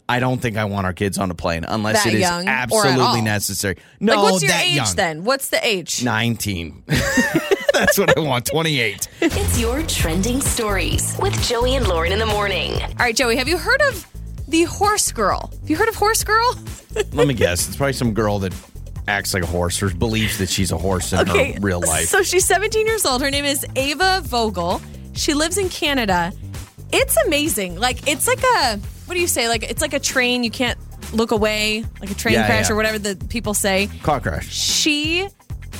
I 0.07 0.18
don't 0.20 0.38
think 0.40 0.57
I 0.59 0.64
want 0.66 0.84
our 0.86 0.92
kids 0.92 1.16
on 1.16 1.30
a 1.30 1.34
plane 1.34 1.64
unless 1.66 2.05
That 2.05 2.12
it 2.12 2.16
is 2.16 2.20
young 2.20 2.46
or 2.46 2.50
at 2.50 2.62
absolutely 2.64 3.22
necessary. 3.22 3.76
No, 4.00 4.20
like, 4.22 4.32
what's 4.32 4.42
your 4.44 4.52
age 4.52 4.74
young. 4.76 4.96
then? 4.96 5.24
What's 5.24 5.48
the 5.48 5.66
age? 5.66 6.02
19. 6.05 6.84
That's 7.75 7.99
what 7.99 8.16
I 8.16 8.20
want. 8.20 8.47
28. 8.47 9.09
It's 9.20 9.59
your 9.59 9.83
trending 9.83 10.41
stories 10.41 11.16
with 11.20 11.39
Joey 11.43 11.75
and 11.75 11.87
Lauren 11.87 12.12
in 12.12 12.18
the 12.18 12.27
morning. 12.27 12.72
All 12.83 12.89
right, 12.99 13.14
Joey, 13.14 13.37
have 13.37 13.49
you 13.49 13.59
heard 13.59 13.83
of 13.83 14.07
the 14.49 14.62
horse 14.64 15.11
girl? 15.12 15.51
Have 15.61 15.68
you 15.70 15.77
heard 15.77 15.89
of 15.89 15.95
horse 15.97 16.22
girl? 16.25 16.57
Let 17.12 17.27
me 17.27 17.35
guess. 17.35 17.66
It's 17.68 17.77
probably 17.77 17.93
some 17.95 18.14
girl 18.14 18.39
that 18.41 18.55
acts 19.09 19.35
like 19.35 19.43
a 19.43 19.47
horse 19.47 19.83
or 19.83 19.91
believes 19.95 20.39
that 20.39 20.49
she's 20.49 20.72
a 20.72 20.79
horse 20.79 21.12
in 21.12 21.27
her 21.27 21.53
real 21.61 21.81
life. 21.81 22.07
So 22.07 22.22
she's 22.22 22.45
17 22.47 22.87
years 22.87 23.05
old. 23.05 23.20
Her 23.20 23.31
name 23.31 23.45
is 23.45 23.66
Ava 23.77 24.22
Vogel. 24.25 24.81
She 25.14 25.35
lives 25.35 25.59
in 25.59 25.68
Canada. 25.68 26.33
It's 26.93 27.16
amazing. 27.27 27.79
Like 27.79 28.07
it's 28.09 28.27
like 28.29 28.43
a 28.43 28.77
what 29.07 29.14
do 29.14 29.20
you 29.20 29.27
say? 29.27 29.49
Like 29.49 29.64
it's 29.64 29.83
like 29.83 29.93
a 29.95 29.99
train. 29.99 30.45
You 30.45 30.51
can't 30.51 30.79
look 31.12 31.33
away, 31.33 31.85
like 32.01 32.11
a 32.11 32.14
train 32.14 32.35
Yeah, 32.35 32.47
crash 32.47 32.68
yeah. 32.68 32.72
or 32.72 32.77
whatever 32.77 32.99
the 32.99 33.16
people 33.29 33.53
say. 33.53 33.89
Car 34.03 34.20
crash. 34.20 34.49
She 34.53 35.29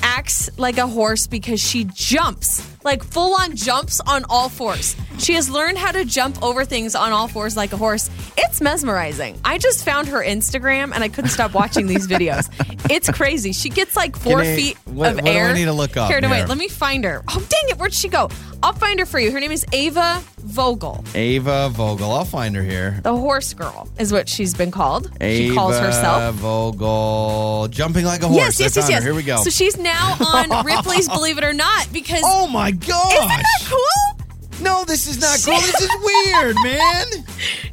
acts 0.03 0.51
like 0.59 0.79
a 0.79 0.87
horse 0.87 1.27
because 1.27 1.61
she 1.61 1.85
jumps, 1.85 2.61
like 2.85 3.03
full 3.03 3.35
on 3.35 3.57
jumps 3.57 4.01
on 4.07 4.25
all 4.29 4.49
fours. 4.49 4.95
She 5.19 5.35
has 5.35 5.49
learned 5.49 5.79
how 5.79 5.93
to 5.93 6.05
jump 6.05 6.43
over 6.43 6.65
things 6.65 6.95
on 6.95 7.13
all 7.13 7.29
fours 7.29 7.57
like 7.57 7.73
a 7.73 7.77
horse. 7.77 8.11
It's 8.37 8.61
mesmerizing. 8.61 9.41
I 9.45 9.59
just 9.59 9.85
found 9.85 10.09
her 10.09 10.23
Instagram 10.23 10.93
and 10.93 11.03
I 11.05 11.09
couldn't 11.09 11.31
stop 11.31 11.55
watching 11.55 11.87
these 11.87 12.07
videos. 12.07 12.49
It's 12.91 13.09
crazy. 13.11 13.53
She 13.53 13.69
gets 13.71 13.97
like 13.97 14.17
four 14.17 14.41
Can 14.43 14.53
I- 14.53 14.57
feet 14.57 14.77
what- 14.87 15.11
of 15.11 15.15
what 15.17 15.25
do 15.25 15.31
I 15.31 15.35
air. 15.35 15.55
need 15.55 15.65
to 15.67 15.73
look 15.73 15.97
up 15.97 16.11
Here, 16.11 16.21
no, 16.21 16.29
wait. 16.31 16.49
Let 16.49 16.59
me 16.59 16.69
find 16.69 17.05
her. 17.05 17.23
Oh, 17.29 17.39
dang 17.49 17.71
it. 17.71 17.79
Where'd 17.79 17.95
she 17.95 18.09
go? 18.09 18.29
I'll 18.63 18.73
find 18.73 18.99
her 18.99 19.07
for 19.07 19.19
you. 19.21 19.31
Her 19.31 19.41
name 19.41 19.53
is 19.53 19.65
Ava 19.73 20.23
Vogel. 20.39 21.05
Ava 21.15 21.69
Vogel. 21.71 22.11
I'll 22.13 22.25
find 22.25 22.55
her 22.57 22.63
here. 22.63 22.99
The 23.03 23.15
horse 23.17 23.55
girl 23.55 23.89
is 23.99 24.13
what 24.13 24.29
she's 24.29 24.55
been 24.55 24.71
called. 24.71 25.11
Ava 25.21 25.49
she 25.51 25.55
calls 25.55 25.79
herself. 25.79 26.35
Vogel. 26.35 27.69
Jumping 27.69 28.05
like 28.05 28.23
a 28.23 28.29
horse. 28.29 28.39
Yes, 28.39 28.61
yes, 28.61 28.77
yes, 28.77 28.89
yes. 28.91 29.03
Here 29.03 29.15
we 29.15 29.23
go. 29.23 29.37
So 29.43 29.51
she's 29.51 29.77
now 29.79 30.17
on 30.21 30.51
Ripley's 30.67 31.09
Believe 31.09 31.39
It 31.39 31.45
or 31.45 31.53
Not 31.53 31.89
because 31.93 32.23
oh 32.25 32.47
my 32.47 32.73
gosh. 32.75 33.13
isn't 33.15 33.29
that 33.29 33.45
cool? 33.65 34.25
No, 34.65 34.85
this 34.85 35.07
is 35.07 35.21
not 35.21 35.41
cool. 35.45 35.61
This 35.61 35.81
is 35.81 35.91
weird, 36.03 36.57
man. 36.63 37.07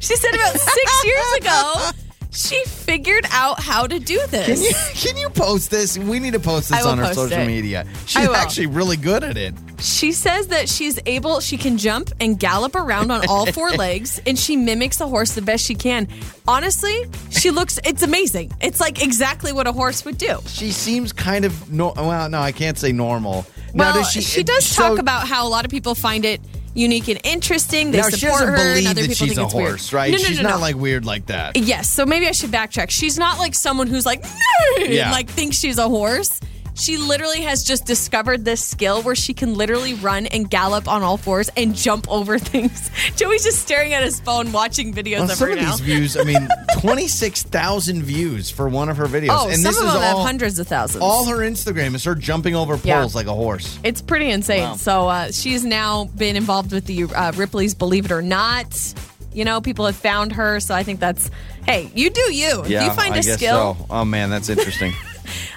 She 0.00 0.16
said 0.16 0.34
about 0.34 0.58
six 0.58 1.04
years 1.04 1.32
ago 1.38 1.90
she 2.32 2.64
figured 2.64 3.26
out 3.30 3.60
how 3.60 3.86
to 3.86 3.98
do 3.98 4.20
this. 4.28 4.46
Can 4.46 4.62
you 4.62 4.72
can 5.12 5.16
you 5.20 5.28
post 5.30 5.70
this? 5.70 5.98
We 5.98 6.18
need 6.18 6.32
to 6.32 6.40
post 6.40 6.72
I 6.72 6.76
this 6.76 6.84
will 6.84 6.92
on 6.92 6.98
our 6.98 7.04
post 7.06 7.16
social 7.16 7.38
it. 7.40 7.46
media. 7.46 7.86
I 7.86 8.06
She's 8.06 8.26
will. 8.26 8.34
actually 8.34 8.66
really 8.66 8.96
good 8.96 9.22
at 9.22 9.36
it. 9.36 9.54
She 9.80 10.12
says 10.12 10.46
that 10.48 10.68
she's 10.68 10.98
able, 11.06 11.40
she 11.40 11.56
can 11.58 11.76
jump 11.76 12.10
and 12.20 12.38
gallop 12.38 12.74
around 12.74 13.10
on 13.10 13.26
all 13.28 13.46
four 13.52 13.70
legs, 13.72 14.20
and 14.26 14.38
she 14.38 14.56
mimics 14.56 15.00
a 15.00 15.06
horse 15.08 15.32
the 15.32 15.42
best 15.42 15.64
she 15.64 15.74
can. 15.74 16.08
Honestly, 16.48 17.04
she 17.30 17.50
looks, 17.50 17.78
it's 17.84 18.02
amazing. 18.02 18.52
It's 18.60 18.80
like 18.80 19.02
exactly 19.02 19.52
what 19.52 19.66
a 19.66 19.72
horse 19.72 20.04
would 20.04 20.18
do. 20.18 20.38
She 20.46 20.70
seems 20.70 21.12
kind 21.12 21.44
of 21.44 21.70
no. 21.72 21.92
Well, 21.96 22.28
no, 22.30 22.40
I 22.40 22.52
can't 22.52 22.78
say 22.78 22.92
normal. 22.92 23.44
Now, 23.74 23.84
Well, 23.84 23.94
does 23.94 24.10
she, 24.12 24.20
she- 24.20 24.40
uh, 24.40 24.44
does 24.44 24.64
so- 24.66 24.88
talk 24.90 24.98
about 24.98 25.26
how 25.28 25.46
a 25.46 25.50
lot 25.50 25.64
of 25.64 25.70
people 25.70 25.94
find 25.94 26.24
it 26.24 26.40
unique 26.74 27.08
and 27.08 27.20
interesting. 27.24 27.90
They 27.90 27.98
now 28.00 28.08
she 28.08 28.16
support 28.16 28.40
doesn't 28.40 28.48
her, 28.48 28.56
and 28.56 28.74
believe 28.74 28.86
other 28.90 29.00
that 29.02 29.08
people 29.10 29.26
she's 29.26 29.36
think 29.36 29.38
a 29.38 29.42
it's 29.44 29.52
horse, 29.52 29.92
weird. 29.92 29.92
right? 29.92 30.10
No, 30.12 30.16
no, 30.18 30.24
she's 30.24 30.36
no, 30.38 30.42
not 30.48 30.54
no. 30.56 30.60
like 30.60 30.76
weird 30.76 31.04
like 31.04 31.26
that. 31.26 31.56
Yes, 31.56 31.90
so 31.90 32.06
maybe 32.06 32.26
I 32.26 32.32
should 32.32 32.50
backtrack. 32.50 32.88
She's 32.90 33.18
not 33.18 33.38
like 33.38 33.54
someone 33.54 33.88
who's 33.88 34.06
like, 34.06 34.24
Yeah. 34.78 35.10
like 35.10 35.28
thinks 35.28 35.58
she's 35.58 35.76
a 35.78 35.88
horse. 35.88 36.40
She 36.74 36.96
literally 36.96 37.42
has 37.42 37.64
just 37.64 37.84
discovered 37.86 38.44
this 38.44 38.64
skill 38.64 39.02
where 39.02 39.14
she 39.14 39.34
can 39.34 39.54
literally 39.54 39.94
run 39.94 40.26
and 40.26 40.48
gallop 40.48 40.88
on 40.88 41.02
all 41.02 41.16
fours 41.18 41.50
and 41.56 41.74
jump 41.74 42.10
over 42.10 42.38
things. 42.40 42.90
Joey's 43.16 43.44
just 43.44 43.58
staring 43.60 43.92
at 43.92 44.02
his 44.02 44.20
phone, 44.20 44.52
watching 44.52 44.92
videos 44.94 45.20
Well, 45.20 45.30
of 45.30 45.36
some 45.36 45.48
her 45.48 45.54
of 45.54 45.60
now. 45.60 45.70
these 45.72 45.80
views, 45.80 46.16
I 46.16 46.24
mean, 46.24 46.48
26,000 46.80 48.02
views 48.02 48.50
for 48.50 48.68
one 48.68 48.88
of 48.88 48.96
her 48.96 49.04
videos. 49.06 49.28
oh, 49.30 49.48
and 49.48 49.56
some 49.58 49.70
this 49.72 49.80
of 49.80 49.86
is 49.86 49.92
them 49.92 50.02
all, 50.02 50.16
have 50.18 50.26
hundreds 50.26 50.58
of 50.58 50.66
thousands. 50.66 51.02
all 51.02 51.26
her 51.26 51.38
Instagram 51.38 51.94
is 51.94 52.04
her 52.04 52.14
jumping 52.14 52.54
over 52.54 52.74
poles 52.74 52.84
Yeah. 52.86 53.06
like 53.14 53.26
a 53.26 53.34
horse. 53.34 53.78
It's 53.84 54.00
pretty 54.02 54.30
insane. 54.30 54.62
Wow. 54.62 54.76
So 54.76 55.08
uh, 55.08 55.30
she's 55.30 55.64
now 55.64 56.06
been 56.16 56.36
involved 56.36 56.72
with 56.72 56.86
the 56.86 57.04
uh, 57.04 57.32
Ripley's 57.32 57.74
Believe 57.74 58.06
It 58.06 58.12
or 58.12 58.22
Not. 58.22 58.94
You 59.34 59.44
know, 59.44 59.60
people 59.60 59.86
have 59.86 59.96
found 59.96 60.32
her. 60.32 60.58
So 60.60 60.74
I 60.74 60.82
think 60.82 61.00
that's, 61.00 61.30
hey, 61.66 61.90
you 61.94 62.10
do 62.10 62.34
you. 62.34 62.62
If 62.64 62.70
you 62.70 62.90
find 62.92 63.14
a 63.16 63.22
skill. 63.22 63.76
so. 63.78 63.86
Oh, 63.90 64.04
man, 64.04 64.30
that's 64.30 64.48
interesting. 64.48 64.92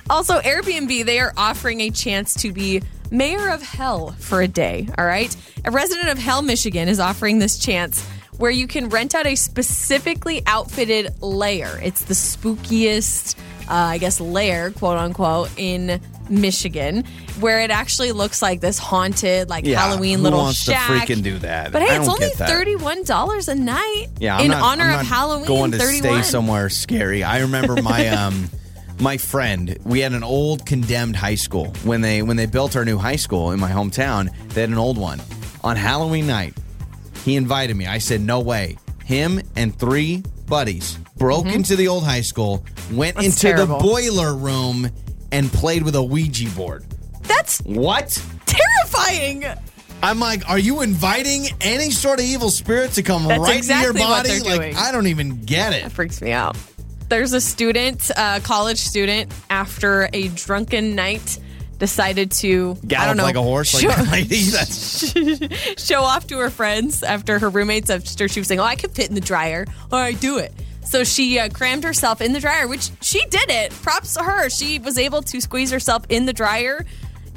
Also, 0.09 0.39
Airbnb, 0.39 1.05
they 1.05 1.19
are 1.19 1.33
offering 1.35 1.81
a 1.81 1.89
chance 1.89 2.33
to 2.35 2.51
be 2.51 2.81
mayor 3.11 3.49
of 3.49 3.61
hell 3.61 4.11
for 4.19 4.41
a 4.41 4.47
day. 4.47 4.87
All 4.97 5.05
right. 5.05 5.35
A 5.65 5.71
resident 5.71 6.09
of 6.09 6.17
Hell, 6.17 6.41
Michigan 6.41 6.87
is 6.87 6.99
offering 6.99 7.39
this 7.39 7.57
chance 7.57 8.05
where 8.37 8.51
you 8.51 8.67
can 8.67 8.89
rent 8.89 9.15
out 9.15 9.25
a 9.25 9.35
specifically 9.35 10.43
outfitted 10.45 11.21
lair. 11.21 11.79
It's 11.81 12.03
the 12.05 12.13
spookiest, 12.13 13.35
uh, 13.67 13.73
I 13.73 13.97
guess, 13.97 14.19
lair, 14.19 14.71
quote 14.71 14.97
unquote, 14.97 15.49
in 15.57 15.99
Michigan, 16.29 17.03
where 17.39 17.61
it 17.61 17.71
actually 17.71 18.11
looks 18.11 18.41
like 18.41 18.59
this 18.61 18.77
haunted, 18.77 19.49
like 19.49 19.65
Yeah, 19.65 19.79
Halloween 19.79 20.17
who 20.17 20.23
little 20.25 20.39
wants 20.39 20.65
to 20.65 20.71
shack. 20.71 21.07
freaking 21.07 21.23
do 21.23 21.37
that? 21.39 21.71
But 21.71 21.83
hey, 21.83 21.95
it's 21.97 22.09
only 22.09 22.29
thirty-one 22.29 23.03
dollars 23.05 23.47
a 23.47 23.55
night. 23.55 24.07
Yeah, 24.19 24.35
I'm 24.37 24.45
in 24.45 24.51
not, 24.51 24.61
honor 24.63 24.99
of 24.99 25.05
Halloween. 25.05 25.47
Going 25.47 25.71
to 25.71 25.77
31. 25.77 26.23
stay 26.23 26.29
somewhere 26.29 26.69
scary. 26.69 27.23
I 27.23 27.39
remember 27.39 27.81
my 27.81 28.07
um 28.09 28.49
my 28.99 29.17
friend. 29.17 29.77
We 29.83 29.99
had 29.99 30.13
an 30.13 30.23
old 30.23 30.65
condemned 30.65 31.15
high 31.15 31.35
school 31.35 31.67
when 31.83 32.01
they 32.01 32.21
when 32.21 32.37
they 32.37 32.45
built 32.45 32.75
our 32.75 32.85
new 32.85 32.97
high 32.97 33.15
school 33.17 33.51
in 33.51 33.59
my 33.59 33.71
hometown. 33.71 34.29
They 34.53 34.61
had 34.61 34.69
an 34.69 34.77
old 34.77 34.97
one 34.97 35.21
on 35.63 35.75
Halloween 35.75 36.27
night. 36.27 36.53
He 37.23 37.35
invited 37.35 37.75
me. 37.75 37.87
I 37.87 37.97
said 37.97 38.21
no 38.21 38.39
way. 38.39 38.77
Him 39.03 39.41
and 39.55 39.77
three 39.77 40.23
buddies 40.47 40.97
broke 41.17 41.45
into 41.47 41.75
the 41.75 41.87
old 41.87 42.03
high 42.03 42.21
school, 42.21 42.65
went 42.91 43.15
Mm-hmm. 43.17 43.25
That's 43.25 43.43
into 43.43 43.55
terrible. 43.55 43.77
the 43.77 43.83
boiler 43.83 44.35
room, 44.35 44.89
and 45.31 45.51
played 45.51 45.83
with 45.83 45.95
a 45.95 46.03
Ouija 46.03 46.49
board. 46.51 46.85
That's 47.23 47.59
What? 47.61 48.21
terrifying. 48.45 49.43
I'm 50.03 50.19
like, 50.19 50.47
are 50.49 50.59
you 50.59 50.81
inviting 50.81 51.47
any 51.61 51.89
sort 51.89 52.19
of 52.19 52.25
evil 52.25 52.49
spirit 52.51 52.91
to 52.93 53.03
come 53.03 53.27
That's 53.27 53.39
right 53.41 53.57
exactly 53.57 53.89
into 53.89 53.99
your 54.01 54.07
body? 54.07 54.39
Like, 54.41 54.59
doing. 54.59 54.75
I 54.75 54.91
don't 54.91 55.07
even 55.07 55.41
get 55.45 55.73
it. 55.73 55.83
That 55.83 55.91
freaks 55.93 56.21
me 56.21 56.31
out. 56.31 56.55
There's 57.07 57.33
a 57.33 57.41
student, 57.41 58.09
a 58.17 58.41
college 58.43 58.79
student, 58.79 59.31
after 59.49 60.09
a 60.11 60.27
drunken 60.29 60.95
night, 60.95 61.39
decided 61.77 62.31
to 62.31 62.71
I 62.71 62.73
don't 62.73 62.87
Gallop 62.87 63.17
know, 63.17 63.23
like 63.23 63.35
a 63.35 63.41
horse, 63.41 63.73
like 63.73 63.83
show, 63.83 63.89
that 63.89 64.11
lady. 64.11 64.41
That's 64.49 65.83
show 65.85 66.01
off 66.01 66.27
to 66.27 66.37
her 66.39 66.49
friends 66.49 67.03
after 67.03 67.39
her 67.39 67.49
roommates 67.49 67.89
after 67.89 68.27
she 68.27 68.39
was 68.39 68.47
saying, 68.47 68.59
"Oh, 68.59 68.63
I 68.63 68.75
could 68.75 68.91
fit 68.91 69.09
in 69.09 69.15
the 69.15 69.21
dryer. 69.21 69.65
All 69.91 69.99
right, 69.99 70.19
do 70.19 70.37
it." 70.37 70.53
So 70.85 71.03
she 71.03 71.39
uh, 71.39 71.49
crammed 71.49 71.83
herself 71.83 72.21
in 72.21 72.33
the 72.33 72.39
dryer, 72.39 72.67
which 72.67 72.91
she 73.01 73.25
did 73.25 73.49
it. 73.49 73.71
Props 73.71 74.13
to 74.15 74.23
her. 74.23 74.49
She 74.49 74.79
was 74.79 74.97
able 74.97 75.21
to 75.23 75.41
squeeze 75.41 75.71
herself 75.71 76.05
in 76.09 76.25
the 76.25 76.33
dryer. 76.33 76.85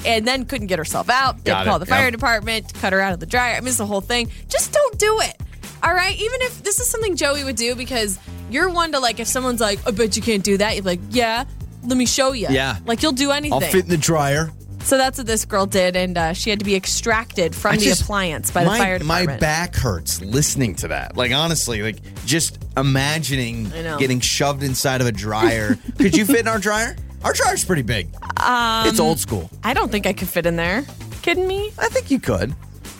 And 0.06 0.24
then 0.24 0.44
couldn't 0.44 0.68
get 0.68 0.78
herself 0.78 1.10
out. 1.10 1.44
Called 1.44 1.82
it, 1.82 1.86
the 1.86 1.86
fire 1.86 2.04
yep. 2.04 2.12
department, 2.12 2.72
cut 2.74 2.92
her 2.92 3.00
out 3.00 3.14
of 3.14 3.18
the 3.18 3.26
dryer. 3.26 3.56
I 3.56 3.60
mean, 3.60 3.66
it's 3.66 3.78
the 3.78 3.86
whole 3.86 4.00
thing. 4.00 4.30
Just 4.48 4.72
don't 4.72 4.96
do 4.96 5.18
it. 5.22 5.36
All 5.82 5.92
right. 5.92 6.14
Even 6.16 6.40
if 6.42 6.62
this 6.62 6.78
is 6.78 6.88
something 6.88 7.16
Joey 7.16 7.42
would 7.42 7.56
do, 7.56 7.74
because 7.74 8.16
you're 8.50 8.70
one 8.70 8.92
to 8.92 8.98
like, 9.00 9.20
if 9.20 9.26
someone's 9.28 9.60
like, 9.60 9.78
I 9.86 9.90
bet 9.90 10.16
you 10.16 10.22
can't 10.22 10.42
do 10.44 10.56
that, 10.58 10.74
you're 10.76 10.84
like, 10.84 11.00
yeah, 11.10 11.44
let 11.84 11.96
me 11.96 12.06
show 12.06 12.32
you. 12.32 12.48
Yeah. 12.50 12.78
Like 12.86 13.02
you'll 13.02 13.12
do 13.12 13.30
anything. 13.30 13.52
I'll 13.52 13.60
fit 13.60 13.84
in 13.84 13.90
the 13.90 13.96
dryer. 13.96 14.50
so 14.84 14.96
that's 14.96 15.18
what 15.18 15.26
this 15.26 15.44
girl 15.44 15.66
did. 15.66 15.96
And 15.96 16.16
uh, 16.18 16.32
she 16.32 16.50
had 16.50 16.58
to 16.58 16.64
be 16.64 16.74
extracted 16.76 17.54
from 17.54 17.74
I 17.74 17.76
the 17.76 17.84
just- 17.84 18.02
appliance 18.02 18.50
by 18.50 18.64
the 18.64 18.70
my, 18.70 18.78
fire 18.78 18.98
department. 18.98 19.30
My 19.30 19.36
back 19.38 19.74
hurts 19.76 20.20
listening 20.20 20.74
to 20.76 20.88
that. 20.88 21.16
Like 21.16 21.32
honestly, 21.32 21.82
like 21.82 21.96
just 22.24 22.58
imagining 22.76 23.70
getting 23.98 24.20
shoved 24.20 24.62
inside 24.62 25.00
of 25.00 25.06
a 25.06 25.12
dryer. 25.12 25.76
Could 25.98 26.16
you 26.16 26.24
fit 26.24 26.40
in 26.40 26.48
our 26.48 26.58
dryer? 26.58 26.96
Our 27.24 27.32
dryer's 27.32 27.64
pretty 27.64 27.82
big. 27.82 28.08
Um, 28.38 28.86
it's 28.86 29.00
old 29.00 29.18
school. 29.18 29.50
I 29.64 29.74
don't 29.74 29.90
think 29.90 30.06
I 30.06 30.12
could 30.12 30.28
fit 30.28 30.46
in 30.46 30.54
there. 30.54 30.84
Kidding 31.22 31.48
me? 31.48 31.72
I 31.76 31.88
think 31.88 32.12
you 32.12 32.20
could. 32.20 32.54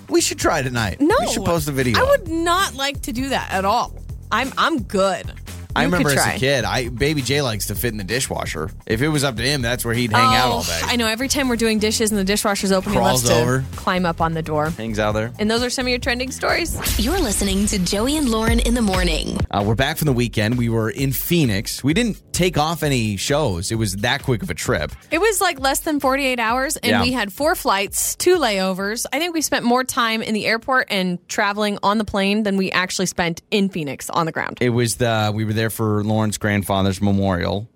We 0.08 0.20
should 0.20 0.40
try 0.40 0.60
tonight. 0.62 1.00
No. 1.00 1.14
we 1.20 1.28
should 1.28 1.44
post 1.44 1.68
a 1.68 1.72
video. 1.72 1.98
I 2.00 2.02
would 2.02 2.26
not 2.26 2.74
like 2.74 3.00
to 3.02 3.12
do 3.12 3.28
that 3.28 3.52
at 3.52 3.64
all. 3.64 3.94
I'm 4.30 4.52
I'm 4.58 4.82
good. 4.82 5.32
I 5.76 5.82
You 5.82 5.86
remember 5.88 6.08
as 6.08 6.14
try. 6.16 6.32
a 6.32 6.38
kid, 6.38 6.64
I 6.64 6.88
baby 6.88 7.22
J 7.22 7.40
likes 7.42 7.66
to 7.66 7.74
fit 7.76 7.92
in 7.92 7.98
the 7.98 8.04
dishwasher. 8.04 8.70
If 8.86 9.00
it 9.00 9.08
was 9.08 9.22
up 9.22 9.36
to 9.36 9.42
him, 9.42 9.62
that's 9.62 9.84
where 9.84 9.94
he'd 9.94 10.10
hang 10.10 10.34
out 10.34 10.50
all 10.50 10.62
day. 10.64 10.80
Oh, 10.82 10.86
I 10.88 10.96
know. 10.96 11.06
Every 11.06 11.28
time 11.28 11.48
we're 11.48 11.56
doing 11.56 11.78
dishes 11.78 12.10
and 12.10 12.18
the 12.18 12.24
dishwasher's 12.24 12.72
open, 12.72 12.92
he 12.92 12.98
Crawls 12.98 13.22
loves 13.24 13.36
to 13.36 13.40
over. 13.42 13.64
climb 13.76 14.04
up 14.04 14.20
on 14.20 14.32
the 14.34 14.42
door. 14.42 14.70
Hangs 14.70 14.98
out 14.98 15.12
there. 15.12 15.32
And 15.38 15.48
those 15.48 15.62
are 15.62 15.70
some 15.70 15.86
of 15.86 15.90
your 15.90 16.00
trending 16.00 16.32
stories. 16.32 16.74
You're 16.98 17.20
listening 17.20 17.66
to 17.66 17.78
Joey 17.78 18.16
and 18.16 18.28
Lauren 18.28 18.58
in 18.60 18.74
the 18.74 18.82
morning. 18.82 19.38
Uh, 19.52 19.62
we're 19.64 19.76
back 19.76 19.98
from 19.98 20.06
the 20.06 20.12
weekend. 20.12 20.58
We 20.58 20.68
were 20.68 20.90
in 20.90 21.12
Phoenix. 21.12 21.84
We 21.84 21.94
didn't 21.94 22.27
take 22.38 22.56
off 22.56 22.84
any 22.84 23.16
shows. 23.16 23.72
It 23.72 23.74
was 23.74 23.96
that 23.96 24.22
quick 24.22 24.44
of 24.44 24.50
a 24.50 24.54
trip. 24.54 24.92
It 25.10 25.18
was 25.18 25.40
like 25.40 25.58
less 25.58 25.80
than 25.80 25.98
48 25.98 26.38
hours, 26.38 26.76
and 26.76 26.90
Yeah. 26.90 27.02
we 27.02 27.10
had 27.10 27.32
four 27.32 27.56
flights, 27.56 28.14
two 28.14 28.36
layovers. 28.38 29.06
I 29.12 29.18
think 29.18 29.34
we 29.34 29.42
spent 29.42 29.64
more 29.64 29.82
time 29.82 30.22
in 30.22 30.34
the 30.34 30.46
airport 30.46 30.86
and 30.88 31.18
traveling 31.28 31.78
on 31.82 31.98
the 31.98 32.04
plane 32.04 32.44
than 32.44 32.56
we 32.56 32.70
actually 32.70 33.06
spent 33.06 33.42
in 33.50 33.68
Phoenix 33.68 34.08
on 34.08 34.24
the 34.26 34.30
ground. 34.32 34.58
It 34.60 34.70
was 34.70 34.96
the 34.96 35.32
we 35.34 35.44
were 35.44 35.52
there 35.52 35.68
for 35.70 36.04
Lauren's 36.04 36.38
grandfather's 36.38 37.02
memorial, 37.02 37.68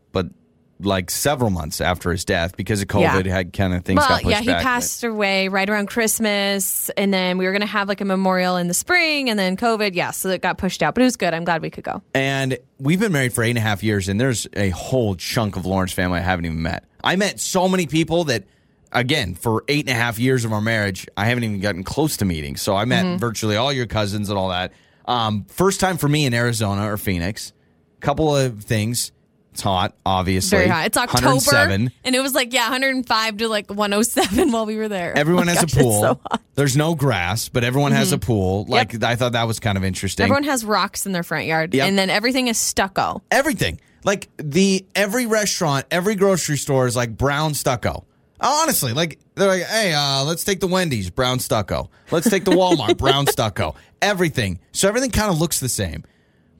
like 0.84 1.10
several 1.10 1.50
months 1.50 1.80
after 1.80 2.10
his 2.10 2.24
death 2.24 2.56
because 2.56 2.80
of 2.82 2.88
COVID, 2.88 3.24
Yeah. 3.24 3.32
had 3.32 3.52
kind 3.52 3.74
of 3.74 3.84
things 3.84 3.98
well, 3.98 4.08
got 4.08 4.22
pushed 4.22 4.30
yeah, 4.30 4.40
he 4.40 4.46
back. 4.46 4.62
passed 4.62 5.04
away 5.04 5.48
right 5.48 5.68
around 5.68 5.86
Christmas, 5.88 6.90
and 6.96 7.12
then 7.12 7.38
we 7.38 7.46
were 7.46 7.52
going 7.52 7.60
to 7.62 7.66
have 7.66 7.88
like 7.88 8.00
a 8.00 8.04
memorial 8.04 8.56
in 8.56 8.68
the 8.68 8.74
spring, 8.74 9.30
and 9.30 9.38
then 9.38 9.56
COVID, 9.56 9.94
yeah, 9.94 10.10
so 10.10 10.28
it 10.30 10.42
got 10.42 10.58
pushed 10.58 10.82
out. 10.82 10.94
But 10.94 11.02
it 11.02 11.04
was 11.04 11.16
good. 11.16 11.34
I'm 11.34 11.44
glad 11.44 11.62
we 11.62 11.70
could 11.70 11.84
go. 11.84 12.02
And 12.14 12.58
we've 12.78 13.00
been 13.00 13.12
married 13.12 13.32
for 13.32 13.42
eight 13.44 13.50
and 13.50 13.58
a 13.58 13.62
half 13.62 13.82
years, 13.82 14.08
and 14.08 14.20
there's 14.20 14.46
a 14.54 14.70
whole 14.70 15.14
chunk 15.14 15.56
of 15.56 15.66
Lauren's 15.66 15.92
family 15.92 16.18
I 16.18 16.22
haven't 16.22 16.44
even 16.46 16.62
met. 16.62 16.84
I 17.04 17.16
met 17.16 17.40
so 17.40 17.68
many 17.68 17.86
people 17.86 18.24
that, 18.24 18.44
again, 18.92 19.34
for 19.34 19.64
eight 19.68 19.86
and 19.88 19.96
a 19.96 20.00
half 20.00 20.18
years 20.18 20.44
of 20.44 20.52
our 20.52 20.60
marriage, 20.60 21.06
I 21.16 21.26
haven't 21.26 21.44
even 21.44 21.60
gotten 21.60 21.82
close 21.84 22.16
to 22.18 22.24
meeting. 22.24 22.56
So 22.56 22.76
I 22.76 22.84
met 22.84 23.04
Mm-hmm. 23.04 23.16
virtually 23.18 23.56
all 23.56 23.72
your 23.72 23.86
cousins 23.86 24.28
and 24.28 24.38
all 24.38 24.50
that. 24.50 24.72
Um, 25.06 25.44
first 25.48 25.80
time 25.80 25.96
for 25.96 26.08
me 26.08 26.26
in 26.26 26.34
Arizona 26.34 26.92
or 26.92 26.96
Phoenix. 26.96 27.52
Couple 28.00 28.36
of 28.36 28.62
things. 28.64 29.10
It's 29.53 29.61
hot, 29.61 29.94
obviously. 30.07 30.57
Very 30.59 30.68
hot. 30.70 30.86
It's 30.86 30.96
October, 30.96 31.53
and 31.68 31.90
it 32.05 32.20
was 32.20 32.34
like 32.34 32.55
yeah, 32.55 32.64
105 32.70 33.36
to 33.36 33.48
like 33.48 33.68
107 33.70 34.50
while 34.50 34.64
we 34.64 34.76
were 34.76 34.88
there. 34.88 35.12
Everyone 35.16 35.46
Oh 35.48 35.53
has 35.53 35.61
gosh, 35.61 35.72
a 35.74 35.76
pool. 35.76 36.00
so. 36.00 36.14
Mm-hmm. 36.14 36.42
There's 36.55 36.76
no 36.76 36.94
grass, 36.94 37.48
but 37.50 37.62
everyone 37.62 37.92
has 37.92 38.12
a 38.12 38.18
pool. 38.18 38.64
Like 38.66 39.03
I 39.03 39.14
thought 39.14 39.32
that 39.32 39.46
was 39.46 39.61
kind 39.61 39.76
of 39.76 39.84
interesting. 39.84 40.24
Everyone 40.24 40.44
has 40.44 40.64
rocks 40.64 41.05
in 41.07 41.12
their 41.12 41.22
front 41.22 41.46
yard, 41.46 41.74
Yep. 41.74 41.86
and 41.86 41.98
then 41.98 42.09
everything 42.11 42.48
is 42.48 42.57
stucco. 42.59 43.22
everything. 43.30 43.78
Like 44.05 44.28
the 44.38 44.84
every 44.94 45.26
restaurant, 45.26 45.86
every 45.90 46.14
grocery 46.14 46.57
store 46.57 46.86
is 46.86 46.96
like 46.96 47.16
brown 47.16 47.55
stucco. 47.55 48.05
Honestly, 48.40 48.92
like 48.94 49.18
they're 49.34 49.48
like, 49.48 49.62
hey, 49.64 49.92
uh, 49.94 50.24
let's 50.24 50.44
take 50.44 50.61
the 50.61 50.66
Wendy's 50.66 51.11
brown 51.11 51.38
stucco. 51.38 51.88
Let's 52.11 52.28
take 52.28 52.44
the 52.44 52.50
Walmart 52.61 52.96
brown 52.98 53.26
stucco. 53.28 53.74
Everything. 54.00 54.59
So 54.72 54.88
everything 54.88 55.11
kind 55.11 55.30
of 55.30 55.38
looks 55.38 55.61
the 55.61 55.68
same. 55.68 56.05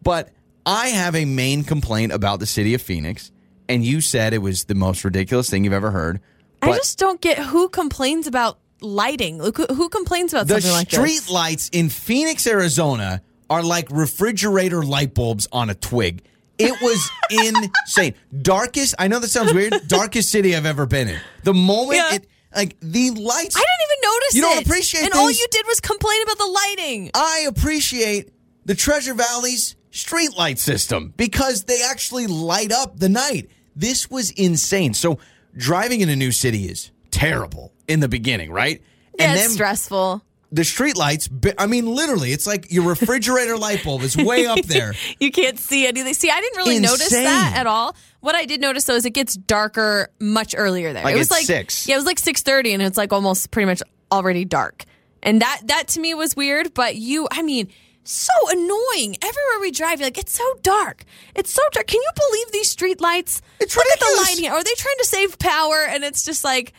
But 0.03 0.29
I 0.65 0.89
have 0.89 1.15
a 1.17 1.25
main 1.25 1.65
complaint 1.65 2.13
about 2.13 2.41
the 2.41 2.47
city 2.47 2.75
of 2.75 2.83
Phoenix, 2.83 3.31
and 3.69 3.85
you 3.85 4.01
said 4.01 4.33
it 4.35 4.39
was 4.39 4.65
the 4.65 4.75
most 4.75 5.05
ridiculous 5.05 5.51
thing 5.51 5.65
you've 5.65 5.73
ever 5.73 5.91
heard. 5.91 6.21
I 6.61 6.73
just 6.77 6.99
don't 6.99 7.21
get 7.21 7.39
who 7.39 7.69
complains 7.69 8.27
about 8.29 8.59
lighting. 8.81 9.39
Look, 9.39 9.57
who, 9.57 9.89
complains 9.89 10.33
about 10.33 10.47
the 10.47 10.55
something 10.61 10.71
like 10.73 10.91
street 10.91 11.07
this? 11.21 11.31
lights 11.31 11.69
in 11.73 11.89
Phoenix, 11.89 12.47
Arizona 12.47 13.21
are 13.51 13.63
like 13.63 13.89
refrigerator 13.91 14.83
light 14.85 15.15
bulbs 15.15 15.49
on 15.51 15.71
a 15.71 15.75
twig. 15.75 16.23
It 16.59 16.81
was 16.81 17.11
insane. 17.31 18.15
Darkest, 18.43 18.95
I 18.99 19.09
know 19.09 19.19
that 19.19 19.29
sounds 19.29 19.53
weird, 19.53 19.75
darkest 19.89 20.31
city 20.31 20.55
I've 20.55 20.67
ever 20.67 20.87
been 20.87 21.09
in. 21.09 21.21
The 21.43 21.53
moment 21.55 21.97
Yeah. 21.99 22.15
it, 22.15 22.27
like 22.55 22.77
the 22.81 23.11
lights, 23.11 23.57
I 23.57 23.61
didn't 23.61 23.83
even 23.85 23.97
notice. 24.03 24.35
You 24.35 24.43
don't 24.43 24.59
it. 24.59 24.67
appreciate 24.67 25.05
and 25.05 25.15
all 25.15 25.31
you 25.31 25.47
did 25.51 25.67
was 25.67 25.81
complain 25.81 26.23
about 26.23 26.39
the 26.39 26.47
lighting. 26.47 27.11
I 27.15 27.47
appreciate 27.49 28.31
the 28.67 28.75
Treasure 28.77 29.15
Valley's 29.15 29.75
street 29.93 30.37
light 30.37 30.59
system 30.59 31.15
because 31.17 31.65
they 31.65 31.81
actually 31.83 32.27
light 32.27 32.73
up 32.73 32.99
the 32.99 33.09
night. 33.09 33.49
This 33.77 34.11
was 34.11 34.31
insane. 34.33 34.95
So 34.95 35.19
driving 35.57 36.01
in 36.01 36.09
a 36.09 36.17
new 36.17 36.33
city 36.33 36.65
is 36.65 36.91
terrible 37.13 37.73
in 37.87 38.01
the 38.01 38.09
beginning, 38.09 38.51
right? 38.51 38.83
Yeah, 39.19 39.31
and 39.31 39.39
it's 39.39 39.53
stressful. 39.55 40.23
the 40.51 40.65
street 40.65 40.97
lights. 40.97 41.29
I 41.59 41.67
mean, 41.67 41.87
literally, 41.87 42.33
it's 42.33 42.47
like 42.47 42.73
your 42.73 42.85
refrigerator 42.89 43.57
light 43.57 43.85
bulb 43.85 44.03
is 44.03 44.17
way 44.17 44.47
up 44.47 44.63
there. 44.65 44.95
You 45.21 45.31
can't 45.31 45.59
see 45.59 45.87
anything. 45.87 46.15
See, 46.15 46.31
I 46.31 46.41
didn't 46.41 46.57
really 46.57 46.79
notice 46.81 47.11
that 47.11 47.55
at 47.57 47.67
all. 47.67 47.95
What 48.21 48.35
I 48.35 48.45
did 48.47 48.61
notice 48.61 48.85
though 48.85 48.95
is 48.97 49.05
it 49.05 49.11
gets 49.11 49.35
darker 49.37 50.11
much 50.21 50.55
earlier 50.57 50.93
there. 50.93 51.05
Like 51.05 51.15
it 51.15 51.19
was 51.19 51.31
like 51.31 51.45
6. 51.45 51.87
Yeah, 51.87 51.95
it 51.95 51.99
was 51.99 52.07
like 52.07 52.19
six 52.19 52.43
thirty, 52.43 52.73
and 52.73 52.83
it's 52.83 52.97
like 52.97 53.13
almost 53.13 53.51
pretty 53.51 53.67
much 53.67 53.83
already 54.11 54.45
dark. 54.45 54.85
And 55.23 55.41
that 55.43 55.61
that 55.65 55.89
to 55.89 56.01
me 56.01 56.15
was 56.15 56.35
weird. 56.37 56.73
But 56.75 56.97
you, 56.97 57.29
I 57.31 57.43
mean, 57.43 57.69
so 58.05 58.33
annoying. 58.51 59.17
Everywhere 59.23 59.61
we 59.61 59.71
drive, 59.71 60.01
you're 60.01 60.07
like, 60.07 60.19
it's 60.19 60.33
so 60.37 60.45
dark. 60.63 61.05
It's 61.35 61.53
so 61.53 61.63
dark. 61.73 61.87
Can 61.87 62.01
you 62.01 62.11
believe 62.29 62.53
these 62.53 62.71
street 62.71 63.01
lights? 63.01 63.41
It's 63.61 63.77
Look 63.77 63.87
at 63.87 64.01
the 64.01 64.07
ridiculous. 64.07 64.29
light 64.31 64.39
here. 64.39 64.53
Are 64.53 64.65
they 64.65 64.75
trying 64.77 64.99
to 64.99 65.07
save 65.07 65.39
power? 65.39 65.87
And 65.89 66.05
it's 66.05 66.25
just 66.25 66.45
like. 66.45 66.73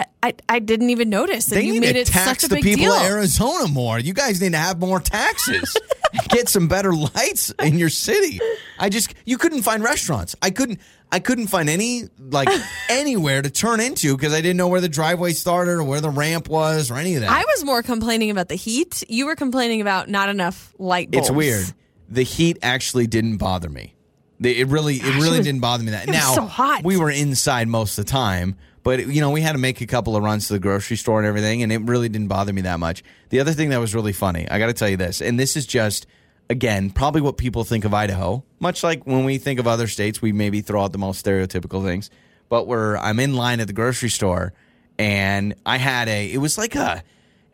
I, 0.00 0.06
I, 0.22 0.34
I 0.48 0.58
didn't 0.58 0.90
even 0.90 1.10
notice 1.10 1.46
that 1.46 1.56
They 1.56 1.64
you 1.64 1.72
need 1.74 1.80
made 1.80 1.92
to 1.94 1.98
it 2.00 2.06
tax 2.06 2.46
the 2.48 2.56
people 2.56 2.84
deal. 2.86 2.92
of 2.92 3.02
Arizona 3.02 3.68
more. 3.68 3.98
You 3.98 4.12
guys 4.14 4.40
need 4.40 4.52
to 4.52 4.58
have 4.58 4.78
more 4.80 5.00
taxes. 5.00 5.76
Get 6.28 6.48
some 6.48 6.66
better 6.68 6.92
lights 6.92 7.50
in 7.62 7.78
your 7.78 7.88
city. 7.88 8.40
I 8.78 8.88
just 8.88 9.14
you 9.24 9.38
couldn't 9.38 9.62
find 9.62 9.82
restaurants. 9.82 10.34
I 10.42 10.50
couldn't 10.50 10.80
I 11.12 11.18
couldn't 11.20 11.46
find 11.48 11.68
any 11.68 12.04
like 12.18 12.48
anywhere 12.88 13.42
to 13.42 13.50
turn 13.50 13.80
into 13.80 14.16
because 14.16 14.32
I 14.32 14.40
didn't 14.40 14.56
know 14.56 14.68
where 14.68 14.80
the 14.80 14.88
driveway 14.88 15.32
started 15.32 15.72
or 15.72 15.84
where 15.84 16.00
the 16.00 16.10
ramp 16.10 16.48
was 16.48 16.90
or 16.90 16.96
any 16.96 17.14
of 17.14 17.20
that. 17.22 17.30
I 17.30 17.44
was 17.56 17.64
more 17.64 17.82
complaining 17.82 18.30
about 18.30 18.48
the 18.48 18.56
heat. 18.56 19.04
You 19.08 19.26
were 19.26 19.36
complaining 19.36 19.80
about 19.80 20.08
not 20.08 20.28
enough 20.28 20.74
light 20.78 21.10
bulbs. 21.10 21.28
It's 21.28 21.36
weird. 21.36 21.66
The 22.08 22.22
heat 22.24 22.58
actually 22.62 23.06
didn't 23.06 23.36
bother 23.36 23.68
me. 23.68 23.94
It 24.42 24.68
really, 24.68 24.96
it 24.96 25.16
really 25.16 25.38
was- 25.38 25.46
didn't 25.46 25.60
bother 25.60 25.84
me. 25.84 25.90
That 25.90 26.08
it 26.08 26.12
now 26.12 26.32
so 26.34 26.42
hot. 26.46 26.82
we 26.82 26.96
were 26.96 27.10
inside 27.10 27.68
most 27.68 27.98
of 27.98 28.06
the 28.06 28.10
time, 28.10 28.56
but 28.90 29.06
you 29.06 29.20
know 29.20 29.30
we 29.30 29.40
had 29.40 29.52
to 29.52 29.58
make 29.58 29.80
a 29.80 29.86
couple 29.86 30.16
of 30.16 30.24
runs 30.24 30.48
to 30.48 30.54
the 30.54 30.58
grocery 30.58 30.96
store 30.96 31.20
and 31.20 31.26
everything, 31.28 31.62
and 31.62 31.70
it 31.70 31.80
really 31.82 32.08
didn't 32.08 32.26
bother 32.26 32.52
me 32.52 32.62
that 32.62 32.80
much. 32.80 33.04
The 33.28 33.38
other 33.38 33.52
thing 33.52 33.68
that 33.68 33.78
was 33.78 33.94
really 33.94 34.12
funny, 34.12 34.48
I 34.50 34.58
got 34.58 34.66
to 34.66 34.72
tell 34.72 34.88
you 34.88 34.96
this, 34.96 35.22
and 35.22 35.38
this 35.38 35.56
is 35.56 35.64
just 35.64 36.08
again 36.48 36.90
probably 36.90 37.20
what 37.20 37.36
people 37.36 37.62
think 37.62 37.84
of 37.84 37.94
Idaho. 37.94 38.42
Much 38.58 38.82
like 38.82 39.06
when 39.06 39.24
we 39.24 39.38
think 39.38 39.60
of 39.60 39.68
other 39.68 39.86
states, 39.86 40.20
we 40.20 40.32
maybe 40.32 40.60
throw 40.60 40.82
out 40.82 40.90
the 40.90 40.98
most 40.98 41.24
stereotypical 41.24 41.84
things. 41.84 42.10
But 42.48 42.66
where 42.66 42.98
I'm 42.98 43.20
in 43.20 43.36
line 43.36 43.60
at 43.60 43.68
the 43.68 43.72
grocery 43.72 44.08
store, 44.08 44.54
and 44.98 45.54
I 45.64 45.76
had 45.76 46.08
a, 46.08 46.32
it 46.32 46.38
was 46.38 46.58
like 46.58 46.74
a 46.74 47.04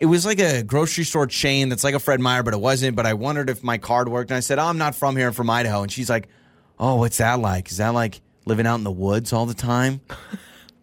it 0.00 0.06
was 0.06 0.24
like 0.24 0.40
a 0.40 0.62
grocery 0.62 1.04
store 1.04 1.26
chain 1.26 1.68
that's 1.68 1.84
like 1.84 1.94
a 1.94 1.98
Fred 1.98 2.18
Meyer, 2.18 2.44
but 2.44 2.54
it 2.54 2.60
wasn't. 2.60 2.96
But 2.96 3.04
I 3.04 3.12
wondered 3.12 3.50
if 3.50 3.62
my 3.62 3.76
card 3.76 4.08
worked. 4.08 4.30
And 4.30 4.38
I 4.38 4.40
said, 4.40 4.58
Oh, 4.58 4.64
I'm 4.64 4.78
not 4.78 4.94
from 4.94 5.16
here. 5.16 5.26
I'm 5.26 5.34
from 5.34 5.50
Idaho. 5.50 5.82
And 5.82 5.92
she's 5.92 6.08
like, 6.08 6.28
Oh, 6.78 6.94
what's 6.94 7.18
that 7.18 7.40
like? 7.40 7.70
Is 7.70 7.76
that 7.76 7.90
like 7.90 8.22
living 8.46 8.66
out 8.66 8.76
in 8.76 8.84
the 8.84 8.90
woods 8.90 9.34
all 9.34 9.44
the 9.44 9.52
time? 9.52 10.00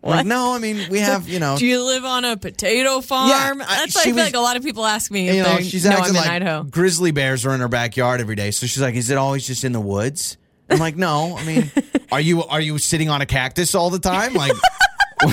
Like, 0.03 0.25
no, 0.25 0.53
I 0.53 0.59
mean, 0.59 0.89
we 0.89 0.99
have, 0.99 1.29
you 1.29 1.39
know, 1.39 1.57
Do 1.57 1.65
you 1.65 1.81
live 1.81 2.03
on 2.03 2.25
a 2.25 2.35
potato 2.35 2.99
farm? 2.99 3.29
Yeah, 3.29 3.65
I- 3.65 3.77
That's 3.77 3.95
what 3.95 4.01
I 4.01 4.03
she 4.03 4.09
feel 4.09 4.15
was- 4.15 4.25
like 4.25 4.33
a 4.35 4.39
lot 4.39 4.57
of 4.57 4.63
people 4.63 4.85
ask 4.85 5.09
me 5.09 5.29
if 5.29 5.35
you 5.35 5.43
know, 5.43 5.55
they 5.55 5.63
she's 5.63 5.85
know 5.85 5.91
acting 5.91 6.03
I'm 6.03 6.09
in 6.09 6.15
like 6.15 6.29
Idaho. 6.29 6.63
grizzly 6.63 7.11
bears 7.11 7.45
are 7.45 7.53
in 7.53 7.61
her 7.61 7.69
backyard 7.69 8.19
every 8.19 8.35
day. 8.35 8.51
So 8.51 8.65
she's 8.67 8.81
like, 8.81 8.95
Is 8.95 9.09
it 9.09 9.17
always 9.17 9.47
just 9.47 9.63
in 9.63 9.71
the 9.71 9.79
woods? 9.79 10.37
I'm 10.69 10.79
like, 10.79 10.97
No, 10.97 11.37
I 11.37 11.45
mean, 11.45 11.71
are 12.11 12.19
you 12.21 12.43
are 12.43 12.59
you 12.61 12.77
sitting 12.79 13.09
on 13.09 13.21
a 13.21 13.25
cactus 13.25 13.75
all 13.75 13.89
the 13.89 13.99
time? 13.99 14.33
Like 14.33 14.51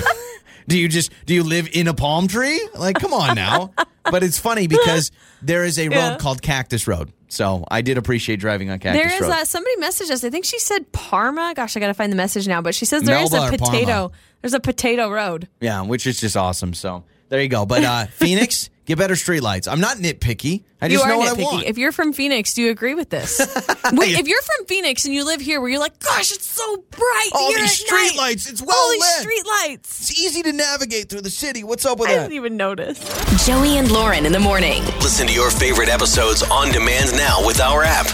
do 0.69 0.79
you 0.79 0.89
just 0.89 1.11
do 1.27 1.35
you 1.35 1.43
live 1.43 1.69
in 1.73 1.89
a 1.89 1.95
palm 1.95 2.29
tree? 2.29 2.61
Like, 2.77 2.97
come 2.99 3.13
on 3.13 3.35
now. 3.35 3.73
But 4.05 4.23
it's 4.23 4.39
funny 4.39 4.67
because 4.67 5.11
there 5.43 5.65
is 5.65 5.79
a 5.79 5.89
road 5.89 5.95
Yeah. 5.95 6.17
called 6.19 6.43
Cactus 6.43 6.87
Road. 6.87 7.13
So 7.29 7.65
I 7.71 7.83
did 7.83 7.97
appreciate 7.99 8.41
driving 8.41 8.71
on 8.71 8.79
Cactus 8.81 9.03
There 9.03 9.15
is 9.15 9.21
Road. 9.21 9.31
uh, 9.31 9.45
somebody 9.45 9.77
messaged 9.77 10.11
us. 10.11 10.25
I 10.25 10.31
think 10.31 10.45
she 10.45 10.59
said 10.59 10.91
Parma. 10.91 11.53
Gosh, 11.55 11.77
I 11.77 11.81
got 11.81 11.89
to 11.89 11.95
find 11.95 12.11
the 12.11 12.17
message 12.17 12.49
now. 12.49 12.61
But 12.63 12.75
she 12.75 12.87
says 12.87 13.03
there 13.03 13.21
is 13.23 13.31
Melba 13.31 13.55
a 13.55 13.59
Parma? 13.59 13.71
potato. 13.73 14.13
There's 14.43 14.55
a 14.55 14.61
potato 14.61 15.11
road. 15.11 15.49
yeah, 15.61 15.83
which 15.83 16.07
is 16.07 16.21
just 16.21 16.37
awesome. 16.37 16.75
So 16.75 17.05
there 17.29 17.41
you 17.43 17.49
go. 17.49 17.67
But 17.67 17.85
uh, 17.85 18.07
Phoenix, 18.13 18.71
get 18.87 18.99
better 18.99 19.15
streetlights. 19.15 19.71
I'm 19.71 19.81
not 19.81 19.99
nitpicky. 19.99 20.65
I 20.83 20.87
You 20.87 20.93
just 20.95 21.05
are 21.05 21.09
know 21.11 21.19
what 21.19 21.29
I 21.29 21.35
nitpicky. 21.41 21.43
want. 21.53 21.67
If 21.67 21.77
you're 21.77 21.93
from 21.93 22.15
Phoenix, 22.15 22.55
do 22.55 22.63
you 22.63 22.71
agree 22.71 22.95
with 22.95 23.11
this? 23.11 23.39
Wait, 23.93 24.19
if 24.19 24.27
you're 24.27 24.41
from 24.41 24.65
Phoenix 24.67 25.05
and 25.05 25.13
you 25.15 25.27
live 25.27 25.41
here, 25.43 25.61
where 25.61 25.69
you're 25.69 25.79
like, 25.79 25.99
gosh, 25.99 26.33
it's 26.33 26.47
so 26.47 26.79
bright 26.91 27.29
All 27.35 27.51
here 27.51 27.59
these 27.61 27.85
at 27.85 27.91
night. 27.93 28.13
streetlights, 28.15 28.51
it's 28.51 28.63
well 28.63 28.75
All 28.77 28.91
these 28.91 29.03
lit. 29.03 29.29
streetlights. 29.29 29.79
It's 30.01 30.19
easy 30.19 30.43
to 30.45 30.53
navigate 30.53 31.11
through 31.11 31.21
the 31.21 31.29
city. 31.31 31.63
What's 31.65 31.85
up 31.85 31.99
with 31.99 32.09
I 32.09 32.15
that? 32.15 32.19
I 32.21 32.23
didn't 32.25 32.37
even 32.37 32.57
notice. 32.57 32.99
Joey 33.47 33.77
and 33.77 33.93
Lauren 33.93 34.25
in 34.25 34.33
the 34.33 34.41
morning. 34.41 34.83
Listen 35.03 35.27
to 35.27 35.35
your 35.35 35.51
favorite 35.51 35.91
episodes 35.91 36.43
on 36.45 36.73
demand 36.73 37.13
now 37.13 37.47
with 37.47 37.61
our 37.61 37.83
app. 37.85 38.07